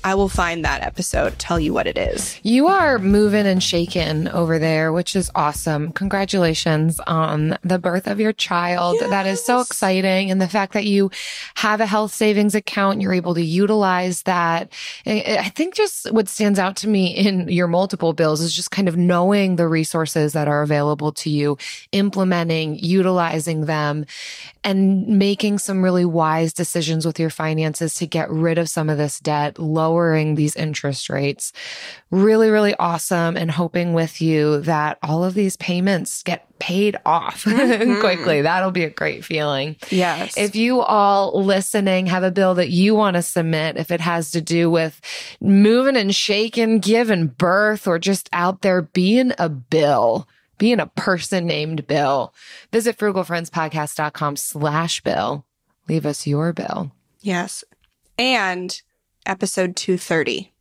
I 0.04 0.16
will 0.16 0.30
find 0.30 0.64
that 0.66 0.82
episode, 0.82 1.38
tell 1.40 1.60
you 1.60 1.74
what 1.74 1.88
it 1.88 1.98
is. 1.98 2.40
You 2.44 2.68
are 2.68 3.00
moving 3.00 3.46
and 3.46 3.62
shaking 3.62 4.28
over 4.30 4.58
there, 4.60 4.94
which 4.94 5.16
is 5.16 5.30
awesome. 5.36 5.92
Congratulations 5.92 7.00
on 7.02 7.58
the 7.64 7.80
birth 7.80 8.08
of 8.08 8.20
your 8.20 8.34
child. 8.34 8.98
Yes. 9.00 9.10
That 9.10 9.28
is 9.28 9.44
so 9.44 9.60
exciting. 9.60 10.32
And 10.32 10.42
the 10.42 10.48
fact 10.48 10.74
that 10.74 10.86
you 10.86 11.12
have 11.56 11.82
a 11.82 11.86
health 11.86 12.14
savings 12.14 12.56
account, 12.56 13.02
you're 13.02 13.14
able 13.14 13.36
to 13.36 13.44
utilize 13.44 14.24
that. 14.24 14.72
I 15.06 15.52
think 15.56 15.76
just 15.76 16.12
what 16.12 16.30
stands 16.30 16.60
out 16.60 16.76
to 16.78 16.88
me 16.88 17.08
in 17.08 17.50
your 17.50 17.68
multiple 17.68 18.14
bills 18.14 18.42
is 18.42 18.54
just 18.54 18.72
kind 18.72 18.88
of 18.88 18.98
knowing 18.98 19.56
the 19.56 19.68
resources 19.68 20.34
that 20.34 20.48
are 20.48 20.62
available 20.62 21.12
to 21.14 21.30
you, 21.30 21.58
implementing, 21.92 22.78
utilizing 22.80 23.66
them 23.66 24.06
and 24.70 25.08
making 25.08 25.58
some 25.58 25.82
really 25.82 26.06
wise 26.06 26.54
decisions 26.54 27.04
with 27.04 27.20
your 27.20 27.32
finances 27.32 27.96
to 27.96 28.06
get 28.06 28.30
rid 28.30 28.60
of 28.60 28.70
some 28.70 28.88
of 28.88 29.00
this 29.00 29.20
debt, 29.20 29.58
lowering 29.58 30.36
these 30.36 30.56
interest 30.56 31.10
rates. 31.10 31.52
Really, 32.12 32.52
really 32.52 32.76
awesome. 32.76 33.36
And 33.36 33.50
hoping 33.50 33.94
with 33.94 34.22
you 34.22 34.62
that 34.62 35.00
all 35.02 35.24
of 35.24 35.34
these 35.34 35.58
payments 35.58 36.22
get 36.22 36.46
paid 36.60 36.98
off 37.04 37.44
mm-hmm. 37.46 38.00
quickly. 38.00 38.44
That'll 38.44 38.70
be 38.70 38.84
a 38.84 38.92
great 38.92 39.26
feeling. 39.26 39.76
Yes. 39.90 40.38
If 40.38 40.56
you 40.56 40.82
all 40.82 41.44
listening 41.44 42.06
have 42.06 42.24
a 42.24 42.30
bill 42.30 42.54
that 42.56 42.70
you 42.70 42.94
want 42.94 43.16
to 43.16 43.24
submit, 43.24 43.78
if 43.78 43.90
it 43.90 44.02
has 44.02 44.30
to 44.32 44.42
do 44.42 44.70
with 44.70 45.02
moving 45.42 45.98
and 45.98 46.14
shaking, 46.14 46.78
giving 46.78 47.26
birth, 47.28 47.88
or 47.88 47.98
just 47.98 48.30
out 48.34 48.62
there 48.62 48.84
being 48.84 49.32
a 49.40 49.50
bill, 49.50 50.28
being 50.60 50.80
a 50.80 50.86
person 50.86 51.48
named 51.48 51.88
Bill, 51.88 52.34
visit 52.72 52.98
frugalfriendspodcast.com 52.98 54.36
slash 54.36 55.02
bill. 55.02 55.46
Leave 55.88 56.06
us 56.06 56.28
your 56.28 56.54
bill. 56.54 56.92
Yes. 57.22 57.64
And 58.20 58.80
episode 59.26 59.76
230. 59.76 60.54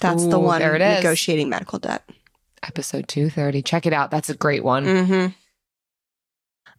That's 0.00 0.24
Ooh, 0.24 0.30
the 0.30 0.38
one 0.40 0.58
there 0.58 0.74
it 0.74 0.82
is. 0.82 0.96
negotiating 0.96 1.48
medical 1.48 1.78
debt. 1.78 2.08
Episode 2.62 3.06
230. 3.06 3.62
Check 3.62 3.86
it 3.86 3.92
out. 3.92 4.10
That's 4.10 4.28
a 4.28 4.34
great 4.34 4.64
one. 4.64 4.84
Mm-hmm. 4.84 5.26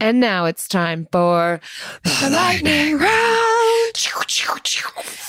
And 0.00 0.20
now 0.20 0.44
it's 0.44 0.68
time 0.68 1.08
for 1.10 1.60
the 2.04 2.30
lightning 2.30 2.98
round. 2.98 3.94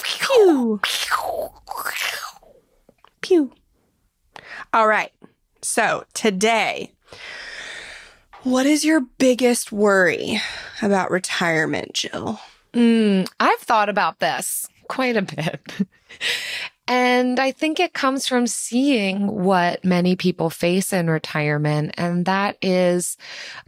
Pew. 0.03 0.79
Pew. 3.21 3.51
All 4.71 4.87
right. 4.87 5.11
So 5.61 6.05
today, 6.13 6.93
what 8.43 8.65
is 8.65 8.85
your 8.85 9.01
biggest 9.17 9.71
worry 9.71 10.39
about 10.81 11.11
retirement, 11.11 11.93
Jill? 11.93 12.39
Mm, 12.73 13.27
I've 13.39 13.59
thought 13.59 13.89
about 13.89 14.19
this 14.19 14.67
quite 14.87 15.17
a 15.17 15.21
bit. 15.23 15.61
And 16.89 17.39
I 17.39 17.51
think 17.51 17.79
it 17.79 17.93
comes 17.93 18.27
from 18.27 18.47
seeing 18.47 19.27
what 19.27 19.85
many 19.85 20.15
people 20.15 20.49
face 20.49 20.91
in 20.91 21.07
retirement, 21.07 21.93
and 21.97 22.25
that 22.25 22.57
is 22.63 23.15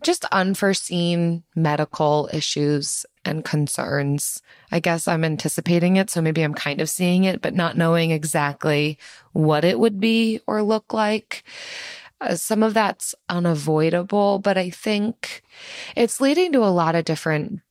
just 0.02 0.26
unforeseen 0.32 1.44
medical 1.56 2.32
issues 2.34 3.06
and 3.24 3.46
concerns. 3.46 4.42
I 4.72 4.80
guess 4.80 5.08
I'm 5.08 5.24
anticipating 5.24 5.98
it, 5.98 6.10
so 6.10 6.20
maybe 6.20 6.42
I'm 6.42 6.56
kind 6.56 6.82
of 6.82 6.90
seeing 6.90 7.26
it, 7.26 7.44
but 7.44 7.54
not 7.54 7.78
knowing 7.78 8.10
exactly 8.10 8.98
what 9.34 9.64
it 9.64 9.78
would 9.78 10.00
be 10.00 10.40
or 10.48 10.64
look 10.64 10.92
like. 10.92 11.44
Uh, 12.22 12.34
some 12.34 12.64
of 12.64 12.74
that's 12.74 13.14
unavoidable, 13.30 14.40
but 14.40 14.58
I 14.58 14.72
think 14.72 15.44
it's 15.96 16.20
leading 16.20 16.54
to 16.54 16.64
a 16.64 16.74
lot 16.74 16.96
of 16.96 17.06
different 17.06 17.62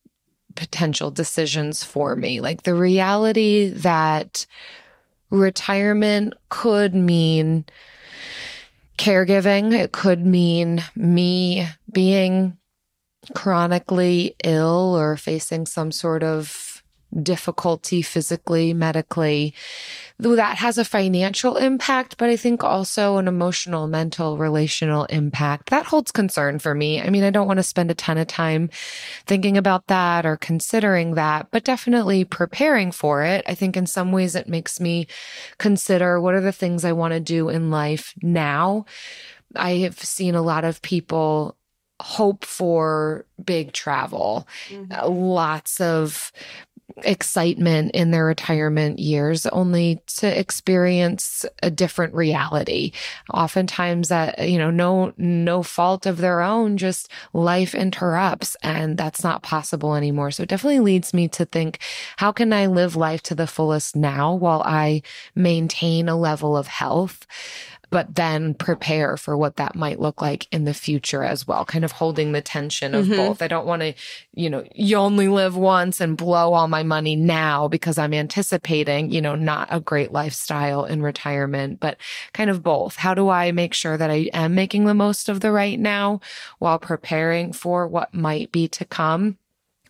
potential 0.55 1.11
decisions 1.11 1.83
for 1.83 2.15
me. 2.15 2.39
Like 2.39 2.63
the 2.63 2.73
reality 2.73 3.67
that 3.67 4.45
retirement 5.31 6.33
could 6.49 6.93
mean 6.93 7.65
caregiving. 8.97 9.73
It 9.73 9.91
could 9.91 10.25
mean 10.25 10.83
me 10.95 11.67
being 11.91 12.57
chronically 13.35 14.35
ill 14.43 14.95
or 14.95 15.17
facing 15.17 15.65
some 15.65 15.91
sort 15.91 16.23
of 16.23 16.70
difficulty 17.21 18.01
physically, 18.01 18.73
medically. 18.73 19.53
That 20.19 20.57
has 20.57 20.77
a 20.77 20.85
financial 20.85 21.57
impact, 21.57 22.17
but 22.17 22.29
I 22.29 22.37
think 22.37 22.63
also 22.63 23.17
an 23.17 23.27
emotional, 23.27 23.87
mental, 23.87 24.37
relational 24.37 25.05
impact. 25.05 25.69
That 25.71 25.87
holds 25.87 26.11
concern 26.11 26.59
for 26.59 26.75
me. 26.75 27.01
I 27.01 27.09
mean, 27.09 27.23
I 27.23 27.31
don't 27.31 27.47
want 27.47 27.57
to 27.57 27.63
spend 27.63 27.89
a 27.89 27.95
ton 27.95 28.17
of 28.17 28.27
time 28.27 28.69
thinking 29.25 29.57
about 29.57 29.87
that 29.87 30.25
or 30.25 30.37
considering 30.37 31.15
that, 31.15 31.47
but 31.51 31.63
definitely 31.63 32.23
preparing 32.23 32.91
for 32.91 33.23
it. 33.23 33.43
I 33.47 33.55
think 33.55 33.75
in 33.75 33.87
some 33.87 34.11
ways 34.11 34.35
it 34.35 34.47
makes 34.47 34.79
me 34.79 35.07
consider 35.57 36.21
what 36.21 36.35
are 36.35 36.41
the 36.41 36.51
things 36.51 36.85
I 36.85 36.91
want 36.91 37.13
to 37.13 37.19
do 37.19 37.49
in 37.49 37.71
life 37.71 38.13
now. 38.21 38.85
I 39.55 39.77
have 39.77 39.99
seen 39.99 40.35
a 40.35 40.41
lot 40.41 40.63
of 40.63 40.81
people 40.81 41.57
hope 42.01 42.43
for 42.45 43.25
big 43.43 43.73
travel, 43.73 44.47
mm-hmm. 44.69 45.13
lots 45.13 45.79
of 45.79 46.31
excitement 47.03 47.91
in 47.91 48.11
their 48.11 48.25
retirement 48.25 48.99
years 48.99 49.45
only 49.47 50.01
to 50.07 50.39
experience 50.39 51.45
a 51.63 51.71
different 51.71 52.13
reality. 52.13 52.91
Oftentimes 53.33 54.09
that 54.09 54.47
you 54.47 54.57
know 54.57 54.71
no 54.71 55.13
no 55.17 55.63
fault 55.63 56.05
of 56.05 56.17
their 56.17 56.41
own 56.41 56.77
just 56.77 57.09
life 57.33 57.75
interrupts 57.75 58.55
and 58.63 58.97
that's 58.97 59.23
not 59.23 59.43
possible 59.43 59.95
anymore. 59.95 60.31
So 60.31 60.43
it 60.43 60.49
definitely 60.49 60.79
leads 60.79 61.13
me 61.13 61.27
to 61.29 61.45
think 61.45 61.79
how 62.17 62.31
can 62.31 62.53
i 62.53 62.65
live 62.65 62.95
life 62.95 63.21
to 63.23 63.35
the 63.35 63.47
fullest 63.47 63.95
now 63.95 64.33
while 64.33 64.61
i 64.65 65.01
maintain 65.35 66.09
a 66.09 66.17
level 66.17 66.55
of 66.55 66.67
health 66.67 67.25
but 67.91 68.15
then 68.15 68.55
prepare 68.55 69.17
for 69.17 69.37
what 69.37 69.57
that 69.57 69.75
might 69.75 69.99
look 69.99 70.21
like 70.21 70.47
in 70.51 70.63
the 70.63 70.73
future 70.73 71.23
as 71.23 71.45
well. 71.45 71.65
Kind 71.65 71.85
of 71.85 71.91
holding 71.91 72.31
the 72.31 72.41
tension 72.41 72.95
of 72.95 73.05
Mhm. 73.05 73.17
both. 73.17 73.41
I 73.41 73.47
don't 73.47 73.67
want 73.67 73.81
to, 73.83 73.93
you 74.33 74.49
know, 74.49 74.63
you 74.73 74.95
only 74.97 75.27
live 75.27 75.55
once 75.55 76.01
and 76.01 76.17
blow 76.17 76.53
all 76.53 76.67
my 76.67 76.83
money 76.83 77.15
now 77.15 77.67
because 77.67 77.97
I'm 77.97 78.13
anticipating, 78.13 79.11
you 79.11 79.21
know, 79.21 79.35
not 79.35 79.67
a 79.69 79.79
great 79.79 80.11
lifestyle 80.11 80.85
in 80.85 81.01
retirement, 81.03 81.79
but 81.79 81.97
kind 82.33 82.49
of 82.49 82.63
both. 82.63 82.95
How 82.95 83.13
do 83.13 83.29
I 83.29 83.51
make 83.51 83.73
sure 83.73 83.97
that 83.97 84.09
I 84.09 84.29
am 84.33 84.55
making 84.55 84.85
the 84.85 84.93
most 84.93 85.29
of 85.29 85.41
the 85.41 85.51
right 85.51 85.79
now 85.79 86.21
while 86.59 86.79
preparing 86.79 87.53
for 87.53 87.87
what 87.87 88.13
might 88.13 88.51
be 88.51 88.67
to 88.69 88.85
come? 88.85 89.37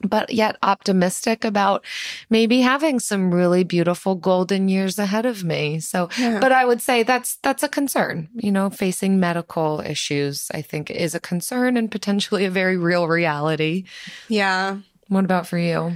But 0.03 0.33
yet 0.33 0.57
optimistic 0.63 1.45
about 1.45 1.85
maybe 2.29 2.61
having 2.61 2.99
some 2.99 3.33
really 3.33 3.63
beautiful 3.63 4.15
golden 4.15 4.67
years 4.67 4.97
ahead 4.99 5.25
of 5.25 5.43
me. 5.43 5.79
So, 5.79 6.09
Yeah. 6.17 6.39
but 6.39 6.51
I 6.51 6.65
would 6.65 6.81
say 6.81 7.03
that's, 7.03 7.35
that's 7.43 7.63
a 7.63 7.69
concern, 7.69 8.29
you 8.35 8.51
know, 8.51 8.69
facing 8.69 9.19
medical 9.19 9.81
issues, 9.81 10.49
I 10.53 10.61
think 10.61 10.89
is 10.89 11.13
a 11.15 11.19
concern 11.19 11.77
and 11.77 11.91
potentially 11.91 12.45
a 12.45 12.51
very 12.51 12.77
real 12.77 13.07
reality. 13.07 13.85
Yeah. 14.27 14.77
What 15.07 15.25
about 15.25 15.47
for 15.47 15.57
you? 15.57 15.93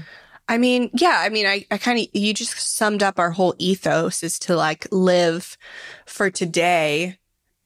I 0.47 0.57
mean, 0.59 0.91
yeah, 0.93 1.17
I 1.21 1.29
mean, 1.29 1.47
I, 1.47 1.65
I 1.71 1.77
kind 1.79 1.97
of, 1.99 2.07
you 2.13 2.33
just 2.33 2.55
summed 2.59 3.01
up 3.01 3.17
our 3.17 3.31
whole 3.31 3.55
ethos 3.57 4.21
is 4.21 4.37
to 4.39 4.55
like 4.55 4.87
live 4.91 5.57
for 6.05 6.29
today 6.29 7.17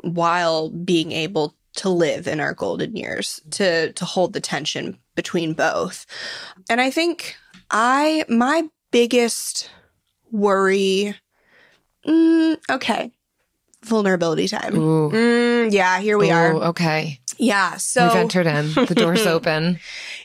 while 0.01 0.69
being 0.69 1.11
able 1.11 1.55
to 1.75 1.89
live 1.89 2.27
in 2.27 2.39
our 2.39 2.53
golden 2.53 2.95
years, 2.95 3.41
to, 3.51 3.91
to 3.93 4.05
hold 4.05 4.33
the 4.33 4.39
tension 4.39 4.97
between 5.19 5.51
both. 5.51 6.05
And 6.69 6.79
I 6.79 6.89
think 6.89 7.35
I, 7.69 8.23
my 8.29 8.69
biggest 8.89 9.69
worry, 10.31 11.13
mm, 12.07 12.57
okay, 12.69 13.11
vulnerability 13.83 14.47
time. 14.47 14.75
Mm, 14.75 15.73
yeah, 15.73 15.99
here 15.99 16.17
we 16.17 16.29
Ooh, 16.29 16.33
are. 16.33 16.53
Okay. 16.69 17.19
Yeah. 17.37 17.75
So 17.75 18.07
We've 18.07 18.15
entered 18.15 18.47
in. 18.47 18.73
The 18.85 18.95
door's 18.95 19.25
open. 19.35 19.81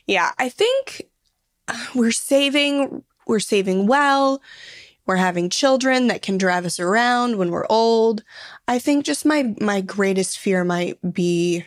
yeah, 0.07 0.31
I 0.39 0.49
think 0.49 1.03
uh, 1.67 1.87
we're 1.93 2.13
saving 2.13 3.03
we're 3.27 3.41
saving 3.41 3.89
well. 3.89 4.41
We're 5.07 5.17
having 5.17 5.51
children 5.51 6.07
that 6.07 6.23
can 6.23 6.39
drive 6.39 6.65
us 6.65 6.79
around 6.79 7.37
when 7.37 7.51
we're 7.51 7.67
old. 7.69 8.23
I 8.69 8.79
think 8.79 9.05
just 9.05 9.27
my 9.27 9.57
my 9.61 9.81
greatest 9.81 10.39
fear 10.39 10.63
might 10.63 10.99
be 11.13 11.65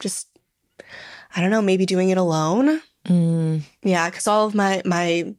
just 0.00 0.26
I 1.34 1.40
don't 1.40 1.50
know, 1.50 1.62
maybe 1.62 1.86
doing 1.86 2.10
it 2.10 2.18
alone. 2.18 2.80
Mm, 3.06 3.62
Yeah, 3.82 4.08
cuz 4.10 4.26
all 4.26 4.46
of 4.46 4.54
my 4.54 4.82
my 4.84 5.34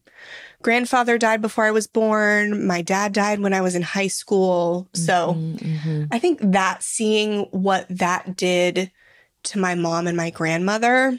grandfather 0.62 1.18
died 1.18 1.42
before 1.42 1.66
I 1.66 1.72
was 1.72 1.88
born. 1.88 2.66
My 2.66 2.82
dad 2.82 3.14
died 3.14 3.40
when 3.40 3.54
I 3.54 3.62
was 3.62 3.76
in 3.76 3.82
high 3.82 4.08
school. 4.08 4.88
So, 4.94 5.36
mhm, 5.36 5.60
mhm. 5.60 6.08
I 6.12 6.20
think 6.20 6.40
that 6.42 6.84
seeing 6.84 7.42
what 7.52 7.86
that 7.90 8.36
did 8.36 8.92
to 9.44 9.60
my 9.60 9.76
mom 9.76 10.08
and 10.08 10.18
my 10.18 10.32
grandmother, 10.32 11.18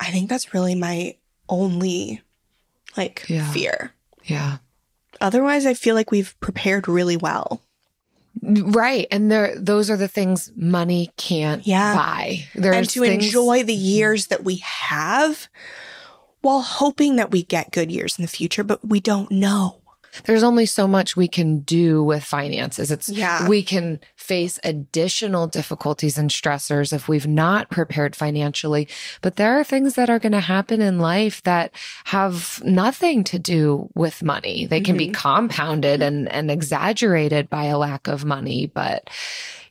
I 0.00 0.10
think 0.10 0.30
that's 0.30 0.54
really 0.54 0.74
my 0.74 1.16
only 1.48 2.22
like 2.96 3.24
Yeah. 3.28 3.52
fear. 3.52 3.92
Yeah. 4.24 4.58
Otherwise, 5.20 5.66
I 5.66 5.74
feel 5.74 5.94
like 5.94 6.10
we've 6.10 6.34
prepared 6.40 6.88
really 6.88 7.16
well. 7.16 7.60
Right. 8.42 9.06
And 9.10 9.30
there, 9.30 9.54
those 9.58 9.90
are 9.90 9.96
the 9.96 10.08
things 10.08 10.52
money 10.56 11.10
can't 11.16 11.66
Yeah. 11.66 11.94
buy. 11.94 12.44
There's 12.54 12.76
and 12.76 12.90
to 12.90 13.00
things- 13.00 13.24
enjoy 13.26 13.62
the 13.62 13.74
mm-hmm. 13.74 13.84
years 13.84 14.26
that 14.26 14.44
we 14.44 14.56
have 14.56 15.48
while 16.40 16.60
hoping 16.60 17.16
that 17.16 17.30
we 17.30 17.42
get 17.42 17.72
good 17.72 17.90
years 17.90 18.18
in 18.18 18.22
the 18.22 18.28
future, 18.28 18.64
but 18.64 18.86
we 18.86 19.00
don't 19.00 19.30
know. 19.30 19.80
There's 20.24 20.42
only 20.42 20.66
so 20.66 20.86
much 20.86 21.16
we 21.16 21.28
can 21.28 21.60
do 21.60 22.02
with 22.02 22.24
finances. 22.24 22.90
It's 22.90 23.08
Yeah. 23.08 23.48
we 23.48 23.62
can 23.62 24.00
face 24.16 24.58
additional 24.62 25.46
difficulties 25.46 26.16
and 26.16 26.30
stressors 26.30 26.92
if 26.92 27.08
we've 27.08 27.26
not 27.26 27.70
prepared 27.70 28.14
financially. 28.14 28.88
But 29.20 29.36
there 29.36 29.58
are 29.58 29.64
things 29.64 29.94
that 29.94 30.08
are 30.08 30.18
going 30.18 30.32
to 30.32 30.40
happen 30.40 30.80
in 30.80 30.98
life 30.98 31.42
that 31.42 31.72
have 32.04 32.62
nothing 32.64 33.24
to 33.24 33.38
do 33.38 33.90
with 33.94 34.22
money. 34.22 34.66
They 34.66 34.80
can 34.80 34.96
be 34.96 35.06
mm-hmm. 35.06 35.14
compounded 35.14 36.00
and, 36.02 36.30
and 36.30 36.50
exaggerated 36.50 37.50
by 37.50 37.64
a 37.66 37.78
lack 37.78 38.08
of 38.08 38.24
money. 38.24 38.70
But 38.72 39.10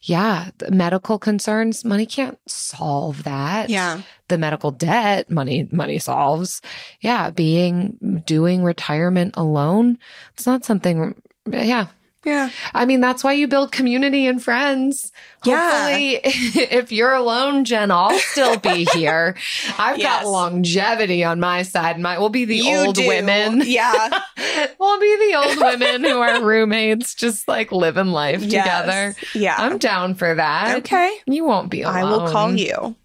yeah, 0.06 0.50
medical 0.70 1.18
concerns, 1.18 1.86
money 1.86 2.06
can't 2.06 2.38
solve 2.46 3.24
that. 3.24 3.70
Yeah. 3.70 4.02
the 4.28 4.38
medical 4.38 4.72
debt 4.72 5.30
money 5.30 5.68
money 5.72 6.00
solves. 6.00 6.62
Yeah 7.02 7.30
being 7.30 8.24
doing 8.26 8.64
retirement 8.64 9.34
alone 9.38 9.98
it's 10.34 10.46
not 10.46 10.66
something 10.66 11.16
yeah 11.50 11.88
Yeah. 12.26 12.50
i 12.74 12.86
mean 12.86 13.02
that's 13.02 13.24
why 13.24 13.34
you 13.34 13.48
build 13.48 13.72
community 13.72 14.28
and 14.28 14.42
friends 14.42 15.12
Yeah. 15.44 15.88
if 16.24 16.92
you're 16.92 17.14
alone 17.14 17.66
jen 17.66 17.92
i'll 17.92 18.18
still 18.20 18.58
be 18.58 18.86
here 18.94 19.36
i've 19.78 19.98
Yes. 19.98 20.24
got 20.24 20.30
longevity 20.32 21.24
on 21.24 21.40
my 21.40 21.64
side 21.64 22.00
my 22.00 22.18
we'll 22.18 22.30
be 22.30 22.46
the 22.46 22.58
You 22.58 22.78
old 22.78 22.96
do. 22.96 23.08
women 23.08 23.62
Yeah. 23.66 24.10
we'll 24.80 25.00
be 25.00 25.32
the 25.32 25.36
old 25.38 25.58
women 25.60 26.04
who 26.04 26.20
are 26.20 26.42
roommates 26.44 27.14
just 27.14 27.48
like 27.48 27.72
living 27.72 28.08
life 28.08 28.42
Yes. 28.42 28.64
together 28.64 29.16
Yeah. 29.34 29.56
i'm 29.58 29.78
down 29.78 30.16
for 30.16 30.36
that 30.36 30.78
okay. 30.80 31.12
you 31.26 31.44
won't 31.46 31.70
be 31.70 31.82
alone 31.82 31.96
I 31.98 32.04
will 32.06 32.32
call 32.32 32.54
you. 32.56 32.96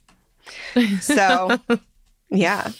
So, 1.00 1.58
yeah. 2.30 2.70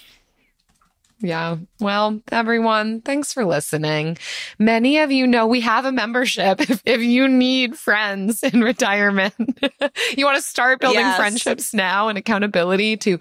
Yeah. 1.21 1.57
Well, 1.81 2.21
everyone, 2.31 3.01
thanks 3.01 3.33
for 3.33 3.45
listening. 3.45 4.19
Many 4.59 4.99
of 4.99 5.11
you 5.11 5.27
know 5.27 5.49
we 5.49 5.61
have 5.63 5.85
a 5.85 5.91
membership. 5.93 6.61
If, 6.69 6.83
if 6.85 7.01
you 7.03 7.27
need 7.27 7.77
friends 7.77 8.43
in 8.45 8.61
retirement, 8.73 9.35
you 10.17 10.25
want 10.25 10.37
to 10.37 10.43
start 10.43 10.81
building 10.81 11.01
Yes. 11.01 11.17
friendships 11.17 11.75
now 11.75 12.09
and 12.09 12.17
accountability 12.19 12.97
to 12.99 13.19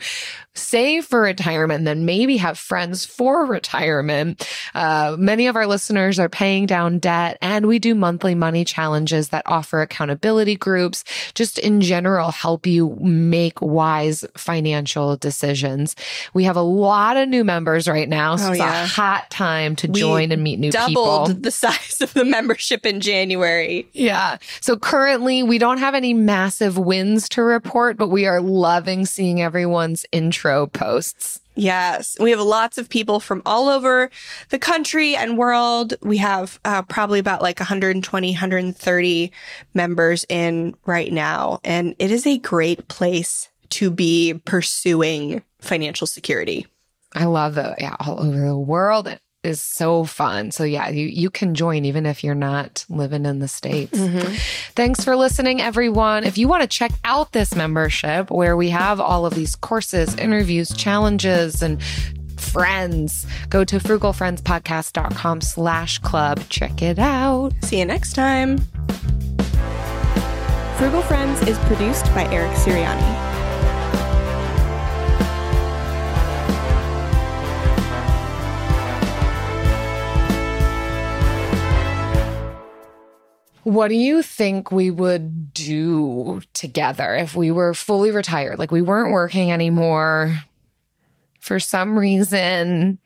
save 0.57 1.05
for 1.05 1.21
retirement 1.21 1.79
and 1.79 1.87
then 1.87 2.05
maybe 2.05 2.37
have 2.37 2.57
friends 2.57 3.05
for 3.05 3.45
retirement. 3.45 4.47
Uh, 4.73 5.15
many 5.19 5.47
of 5.47 5.55
our 5.55 5.67
listeners 5.67 6.19
are 6.19 6.29
paying 6.29 6.65
down 6.65 6.99
debt 6.99 7.37
and 7.41 7.67
we 7.67 7.79
do 7.79 7.93
monthly 7.95 8.35
money 8.35 8.65
challenges 8.65 9.29
that 9.29 9.43
offer 9.45 9.81
accountability 9.81 10.55
groups, 10.55 11.03
just 11.35 11.59
in 11.59 11.81
general, 11.81 12.31
help 12.31 12.65
you 12.65 12.95
make 12.99 13.61
wise 13.61 14.25
financial 14.35 15.15
decisions. 15.17 15.95
We 16.33 16.45
have 16.45 16.55
a 16.55 16.61
lot 16.61 17.17
of 17.17 17.29
new 17.29 17.43
members 17.43 17.87
right 17.87 18.09
now. 18.09 18.35
So 18.35 18.47
Oh, 18.47 18.51
it's 18.51 18.59
yeah. 18.59 18.83
a 18.83 18.87
hot 18.87 19.29
time 19.29 19.75
to 19.77 19.87
We 19.87 19.99
join 19.99 20.31
and 20.31 20.41
meet 20.41 20.57
new 20.59 20.71
Doubled 20.71 20.87
people. 20.87 21.05
Doubled 21.27 21.43
the 21.43 21.51
size 21.51 21.99
of 22.01 22.13
the 22.13 22.23
membership 22.25 22.85
in 22.85 22.99
January. 23.01 23.87
Yeah. 23.93 24.37
So 24.61 24.77
currently 24.77 25.43
we 25.43 25.57
don't 25.57 25.79
have 25.79 25.95
any 25.95 26.13
massive 26.13 26.77
wins 26.77 27.27
to 27.29 27.43
report, 27.43 27.97
but 27.97 28.07
we 28.07 28.25
are 28.25 28.39
loving 28.41 29.05
seeing 29.05 29.41
everyone's 29.41 30.05
intro 30.47 30.67
posts. 30.67 31.41
Yes, 31.55 32.17
we 32.19 32.29
have 32.31 32.39
lots 32.39 32.77
of 32.77 32.87
people 32.87 33.19
from 33.19 33.41
all 33.45 33.67
over 33.67 34.11
the 34.49 34.59
country 34.59 35.15
and 35.15 35.37
world. 35.37 35.95
We 36.01 36.17
have 36.17 36.59
uh, 36.63 36.83
probably 36.83 37.19
about 37.19 37.41
like 37.41 37.59
120, 37.59 38.31
130 38.31 39.31
members 39.73 40.25
in 40.29 40.75
right 40.85 41.11
now. 41.11 41.59
And 41.63 41.95
it 41.97 42.11
is 42.11 42.27
a 42.27 42.37
great 42.37 42.87
place 42.89 43.49
to 43.69 43.89
be 43.89 44.39
pursuing 44.45 45.41
financial 45.59 46.05
security. 46.05 46.67
I 47.15 47.25
love 47.25 47.57
it. 47.57 47.75
Yeah, 47.79 47.95
all 47.99 48.19
over 48.19 48.39
the 48.39 48.57
world. 48.57 49.07
It 49.07 49.19
is 49.43 49.61
so 49.61 50.03
fun. 50.03 50.51
So 50.51 50.63
yeah, 50.63 50.89
you, 50.89 51.05
you 51.05 51.29
can 51.29 51.55
join 51.55 51.85
even 51.85 52.05
if 52.05 52.23
you're 52.23 52.35
not 52.35 52.85
living 52.89 53.25
in 53.25 53.39
the 53.39 53.47
States. 53.47 53.97
Mm-hmm. 53.97 54.33
Thanks 54.75 55.03
for 55.03 55.15
listening, 55.15 55.61
everyone. 55.61 56.23
If 56.23 56.37
you 56.37 56.47
want 56.47 56.63
to 56.63 56.67
check 56.67 56.91
out 57.03 57.31
this 57.31 57.55
membership 57.55 58.29
where 58.29 58.57
we 58.57 58.69
have 58.69 58.99
all 58.99 59.25
of 59.25 59.35
these 59.35 59.55
courses, 59.55 60.15
interviews, 60.15 60.73
challenges, 60.75 61.61
and 61.61 61.81
friends, 62.35 63.25
go 63.49 63.63
to 63.63 63.77
frugalfriendspodcast.com 63.77 65.41
slash 65.41 65.99
club. 65.99 66.41
Check 66.49 66.81
it 66.81 66.99
out. 66.99 67.53
See 67.63 67.79
you 67.79 67.85
next 67.85 68.13
time. 68.13 68.57
Frugal 70.77 71.01
Friends 71.01 71.41
is 71.47 71.57
produced 71.59 72.05
by 72.13 72.25
Eric 72.31 72.51
Siriani. 72.51 73.26
What 83.67 83.89
do 83.89 83.95
you 83.95 84.23
think 84.23 84.71
we 84.71 84.89
would 84.91 85.53
do 85.53 86.41
together 86.53 87.15
if 87.15 87.35
we 87.35 87.51
were 87.51 87.73
fully 87.73 88.11
retired? 88.11 88.59
Like 88.59 88.71
we 88.71 88.81
weren't 88.81 89.11
working 89.11 89.51
anymore. 89.51 90.37
For 91.41 91.59
some 91.59 91.99
reason, 91.99 92.97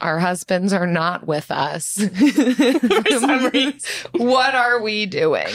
our 0.00 0.18
husbands 0.18 0.72
are 0.72 0.88
not 0.88 1.28
with 1.28 1.52
us. 1.52 1.92
For 1.98 3.10
some 3.20 3.46
reason. 3.52 3.80
What 4.16 4.56
are 4.56 4.82
we 4.82 5.06
doing? 5.06 5.52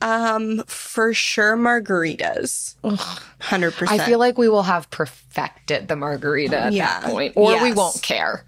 Um, 0.00 0.62
for 0.68 1.12
sure, 1.12 1.56
margaritas. 1.56 2.76
100%. 2.84 3.88
I 3.88 3.98
feel 4.06 4.20
like 4.20 4.38
we 4.38 4.48
will 4.48 4.62
have 4.62 4.90
perfected 4.90 5.88
the 5.88 5.96
margarita 5.96 6.56
at 6.66 6.72
Yeah. 6.72 7.00
that 7.00 7.10
point, 7.10 7.32
or 7.36 7.60
we 7.62 7.72
won't 7.72 8.00
care. 8.00 8.44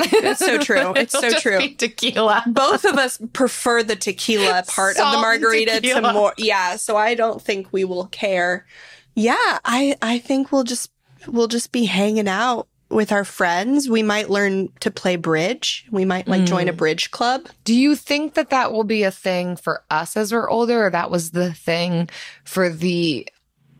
It's 0.00 0.40
so 0.40 0.58
true. 0.58 0.92
It's 0.96 1.12
so 1.18 1.30
true. 1.38 1.68
tequila. 1.76 2.44
Both 2.46 2.84
of 2.84 2.96
us 2.98 3.18
prefer 3.32 3.82
the 3.82 3.96
tequila 3.96 4.64
part 4.68 4.98
of 4.98 5.12
the 5.12 5.18
margarita 5.18 5.80
to 5.80 6.12
more. 6.12 6.34
Yeah, 6.36 6.76
so 6.76 6.96
I 6.96 7.14
don't 7.14 7.40
think 7.40 7.68
we 7.72 7.84
will 7.84 8.06
care. 8.06 8.66
Yeah, 9.14 9.58
I 9.64 9.96
I 10.02 10.18
think 10.18 10.52
we'll 10.52 10.64
just 10.64 10.90
we'll 11.26 11.48
just 11.48 11.72
be 11.72 11.86
hanging 11.86 12.28
out 12.28 12.68
with 12.88 13.10
our 13.10 13.24
friends. 13.24 13.88
We 13.90 14.02
might 14.02 14.30
learn 14.30 14.68
to 14.80 14.90
play 14.92 15.16
bridge. 15.16 15.86
We 15.90 16.04
might 16.04 16.28
like 16.28 16.44
join 16.44 16.68
a 16.68 16.72
Mm. 16.72 16.76
bridge 16.76 17.10
club. 17.10 17.48
Do 17.64 17.74
you 17.74 17.96
think 17.96 18.34
that 18.34 18.50
that 18.50 18.72
will 18.72 18.84
be 18.84 19.02
a 19.02 19.10
thing 19.10 19.56
for 19.56 19.82
us 19.90 20.16
as 20.16 20.32
we're 20.32 20.48
older, 20.48 20.86
or 20.86 20.90
that 20.90 21.10
was 21.10 21.30
the 21.32 21.52
thing 21.52 22.08
for 22.44 22.68
the 22.68 23.26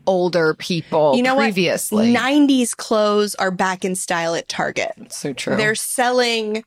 older 0.07 0.53
people 0.55 1.15
you 1.15 1.21
know 1.21 1.35
previously? 1.35 2.11
what? 2.13 2.19
90s 2.21 2.75
clothes 2.75 3.35
are 3.35 3.51
back 3.51 3.85
in 3.85 3.93
style 3.95 4.33
at 4.33 4.47
Target. 4.47 4.93
so 5.11 5.33
true. 5.33 5.55
They're 5.57 5.75
selling 5.75 6.63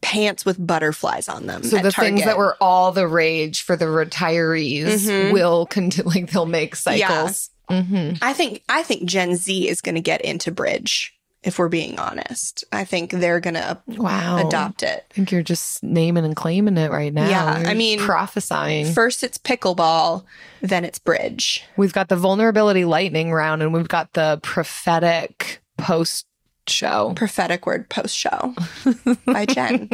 pants 0.00 0.44
with 0.44 0.64
butterflies 0.64 1.28
on 1.28 1.46
them. 1.46 1.62
so 1.64 1.78
the 1.78 1.90
things 1.90 2.24
that 2.24 2.38
were 2.38 2.56
all 2.60 2.92
the 2.92 3.08
rage 3.08 3.62
for 3.62 3.76
the 3.76 3.86
retirees 3.86 5.06
Mhm. 5.08 5.32
will 5.32 5.66
continue. 5.66 6.08
Like 6.14 6.30
they'll 6.30 6.46
make 6.46 6.70
Yeah. 6.86 7.08
cycles. 7.08 7.50
hmm 7.68 8.12
I 8.22 8.32
think 8.32 8.62
I 8.68 8.82
think 8.82 9.04
Gen 9.08 9.34
Z 9.36 9.68
is 9.68 9.80
going 9.80 9.96
to 9.96 10.00
get 10.00 10.20
into 10.20 10.52
bridge. 10.52 11.12
If 11.42 11.58
we're 11.60 11.68
being 11.68 11.98
honest, 12.00 12.64
I 12.72 12.84
think 12.84 13.12
they're 13.12 13.38
going 13.38 13.54
to 13.54 13.78
Wow. 13.86 14.44
adopt 14.48 14.82
it. 14.82 15.04
I 15.10 15.14
think 15.14 15.30
you're 15.30 15.42
just 15.44 15.80
naming 15.84 16.24
and 16.24 16.34
claiming 16.34 16.76
it 16.76 16.90
right 16.90 17.12
now. 17.14 17.28
Yeah, 17.28 17.60
You're 17.60 17.68
I 17.68 17.74
mean, 17.74 18.00
prophesying. 18.00 18.92
First, 18.92 19.22
it's 19.22 19.38
pickleball, 19.38 20.24
then 20.60 20.84
it's 20.84 20.98
bridge. 20.98 21.62
We've 21.76 21.92
got 21.92 22.08
the 22.08 22.16
vulnerability 22.16 22.84
lightning 22.84 23.30
round, 23.32 23.62
and 23.62 23.72
we've 23.72 23.86
got 23.86 24.12
the 24.14 24.40
prophetic 24.42 25.60
post 25.78 26.26
show. 26.66 27.12
Prophetic 27.14 27.64
word 27.64 27.88
post 27.88 28.16
show 28.16 28.52
by 29.26 29.46
Jen. 29.46 29.88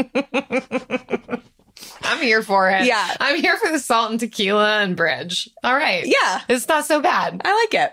I'm 2.04 2.18
here 2.20 2.42
for 2.42 2.70
it. 2.70 2.84
Yeah. 2.86 3.14
I'm 3.20 3.40
here 3.40 3.56
for 3.58 3.70
the 3.70 3.78
salt 3.78 4.10
and 4.10 4.20
tequila 4.20 4.80
and 4.82 4.96
bridge. 4.96 5.48
All 5.64 5.74
right. 5.74 6.04
Yeah. 6.06 6.40
It's 6.48 6.68
not 6.68 6.84
so 6.86 7.00
bad. 7.00 7.42
I 7.44 7.54
like 7.54 7.74
it. 7.74 7.92